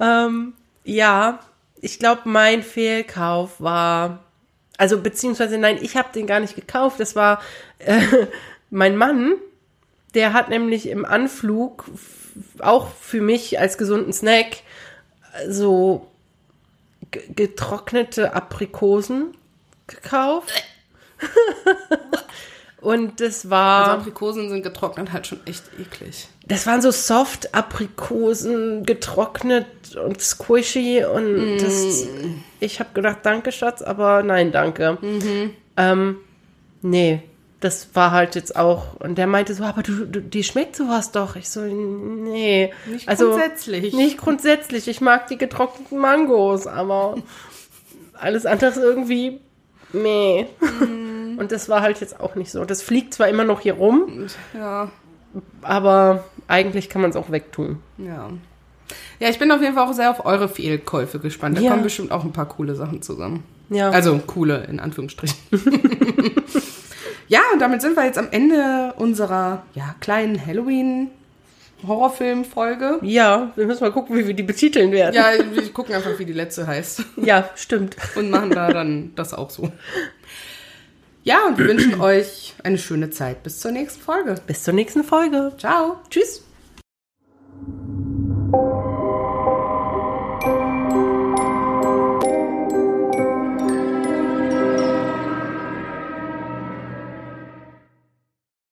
ähm, 0.00 0.52
ja, 0.84 1.40
ich 1.80 1.98
glaube, 1.98 2.22
mein 2.24 2.62
Fehlkauf 2.62 3.60
war, 3.60 4.20
also 4.78 5.00
beziehungsweise 5.00 5.58
nein, 5.58 5.78
ich 5.80 5.96
habe 5.96 6.12
den 6.14 6.26
gar 6.26 6.40
nicht 6.40 6.54
gekauft. 6.54 7.00
Das 7.00 7.16
war 7.16 7.40
äh, 7.78 8.00
mein 8.70 8.96
Mann, 8.96 9.34
der 10.14 10.32
hat 10.32 10.48
nämlich 10.48 10.88
im 10.88 11.04
Anflug 11.04 11.84
auch 12.60 12.88
für 12.94 13.20
mich 13.20 13.58
als 13.58 13.78
gesunden 13.78 14.12
Snack 14.12 14.58
so 15.48 16.06
ge- 17.10 17.22
getrocknete 17.34 18.34
Aprikosen 18.34 19.36
gekauft. 19.86 20.52
Und 22.82 23.20
das 23.20 23.48
war. 23.48 23.84
Also 23.84 24.00
Aprikosen 24.00 24.50
sind 24.50 24.62
getrocknet 24.62 25.12
halt 25.12 25.28
schon 25.28 25.38
echt 25.46 25.62
eklig. 25.78 26.28
Das 26.46 26.66
waren 26.66 26.82
so 26.82 26.90
Soft-Aprikosen, 26.90 28.84
getrocknet 28.84 29.96
und 29.96 30.20
squishy 30.20 31.04
und 31.04 31.58
das, 31.58 32.08
ich 32.58 32.80
habe 32.80 32.90
gedacht, 32.92 33.18
danke 33.22 33.52
Schatz, 33.52 33.80
aber 33.80 34.24
nein, 34.24 34.50
danke. 34.50 34.98
Ähm, 35.76 36.16
nee, 36.82 37.22
das 37.60 37.90
war 37.94 38.10
halt 38.10 38.34
jetzt 38.34 38.56
auch, 38.56 38.96
und 38.98 39.16
der 39.16 39.28
meinte 39.28 39.54
so, 39.54 39.62
aber 39.62 39.84
du, 39.84 40.04
du 40.04 40.20
die 40.20 40.42
schmeckt 40.42 40.74
sowas 40.74 41.12
doch. 41.12 41.36
Ich 41.36 41.48
so, 41.48 41.60
nee. 41.60 42.72
Nicht 42.86 43.08
also, 43.08 43.28
grundsätzlich. 43.28 43.94
Nicht 43.94 44.18
grundsätzlich, 44.18 44.88
ich 44.88 45.00
mag 45.00 45.28
die 45.28 45.38
getrockneten 45.38 45.98
Mangos, 45.98 46.66
aber 46.66 47.14
alles 48.14 48.44
andere 48.44 48.70
ist 48.70 48.78
irgendwie, 48.78 49.40
meh. 49.92 50.46
Und 51.42 51.50
das 51.52 51.68
war 51.68 51.82
halt 51.82 52.00
jetzt 52.00 52.20
auch 52.20 52.36
nicht 52.36 52.50
so. 52.52 52.64
Das 52.64 52.80
fliegt 52.82 53.12
zwar 53.14 53.28
immer 53.28 53.42
noch 53.44 53.60
hier 53.60 53.74
rum, 53.74 54.26
Ja, 54.54 54.90
aber 55.62 56.22
eigentlich 56.46 56.88
kann 56.88 57.02
man 57.02 57.10
es 57.10 57.16
auch 57.16 57.30
wegtun. 57.32 57.80
ja. 57.98 58.30
Ja, 59.18 59.28
ich 59.30 59.38
bin 59.38 59.50
auf 59.50 59.60
jeden 59.62 59.74
Fall 59.74 59.88
auch 59.88 59.92
sehr 59.94 60.10
auf 60.10 60.24
eure 60.26 60.48
Fehlkäufe 60.48 61.18
gespannt. 61.18 61.56
Da 61.56 61.62
Ja. 61.62 61.70
kommen 61.70 61.82
bestimmt 61.82 62.12
auch 62.12 62.24
ein 62.24 62.32
paar 62.32 62.46
coole 62.48 62.74
Sachen 62.74 63.00
zusammen. 63.02 63.42
Ja. 63.70 63.88
Also 63.90 64.18
coole 64.26 64.64
in 64.64 64.80
Anführungsstrichen. 64.80 65.36
ja, 67.28 67.40
und 67.52 67.60
damit 67.60 67.80
sind 67.82 67.96
wir 67.96 68.04
jetzt 68.04 68.18
am 68.18 68.28
Ende 68.30 68.92
unserer 68.98 69.62
ja, 69.74 69.94
kleinen 70.00 70.44
Halloween-Horrorfilm-Folge. 70.44 72.98
ja, 73.02 73.50
wir 73.56 73.66
müssen 73.66 73.84
mal 73.84 73.92
gucken, 73.92 74.16
wie 74.16 74.26
wir 74.26 74.34
die 74.34 74.42
betiteln 74.42 74.92
werden. 74.92 75.14
Ja, 75.14 75.30
wir 75.52 75.72
gucken 75.72 75.94
einfach, 75.94 76.18
wie 76.18 76.24
die 76.26 76.32
letzte 76.34 76.66
heißt. 76.66 77.02
ja 77.16 77.48
stimmt. 77.54 77.96
Und 78.16 78.30
machen 78.30 78.50
da 78.50 78.70
dann 78.72 79.12
das 79.14 79.32
auch 79.34 79.50
so. 79.50 79.70
Ja, 81.22 81.46
und 81.46 81.58
wir 81.58 81.66
wünschen 81.66 82.00
euch 82.00 82.54
eine 82.62 82.78
schöne 82.78 83.10
Zeit. 83.10 83.42
Bis 83.42 83.60
zur 83.60 83.72
nächsten 83.72 84.00
Folge. 84.00 84.34
Bis 84.46 84.64
zur 84.64 84.74
nächsten 84.74 85.04
Folge. 85.04 85.52
Ciao. 85.58 85.98
Tschüss. 86.10 86.44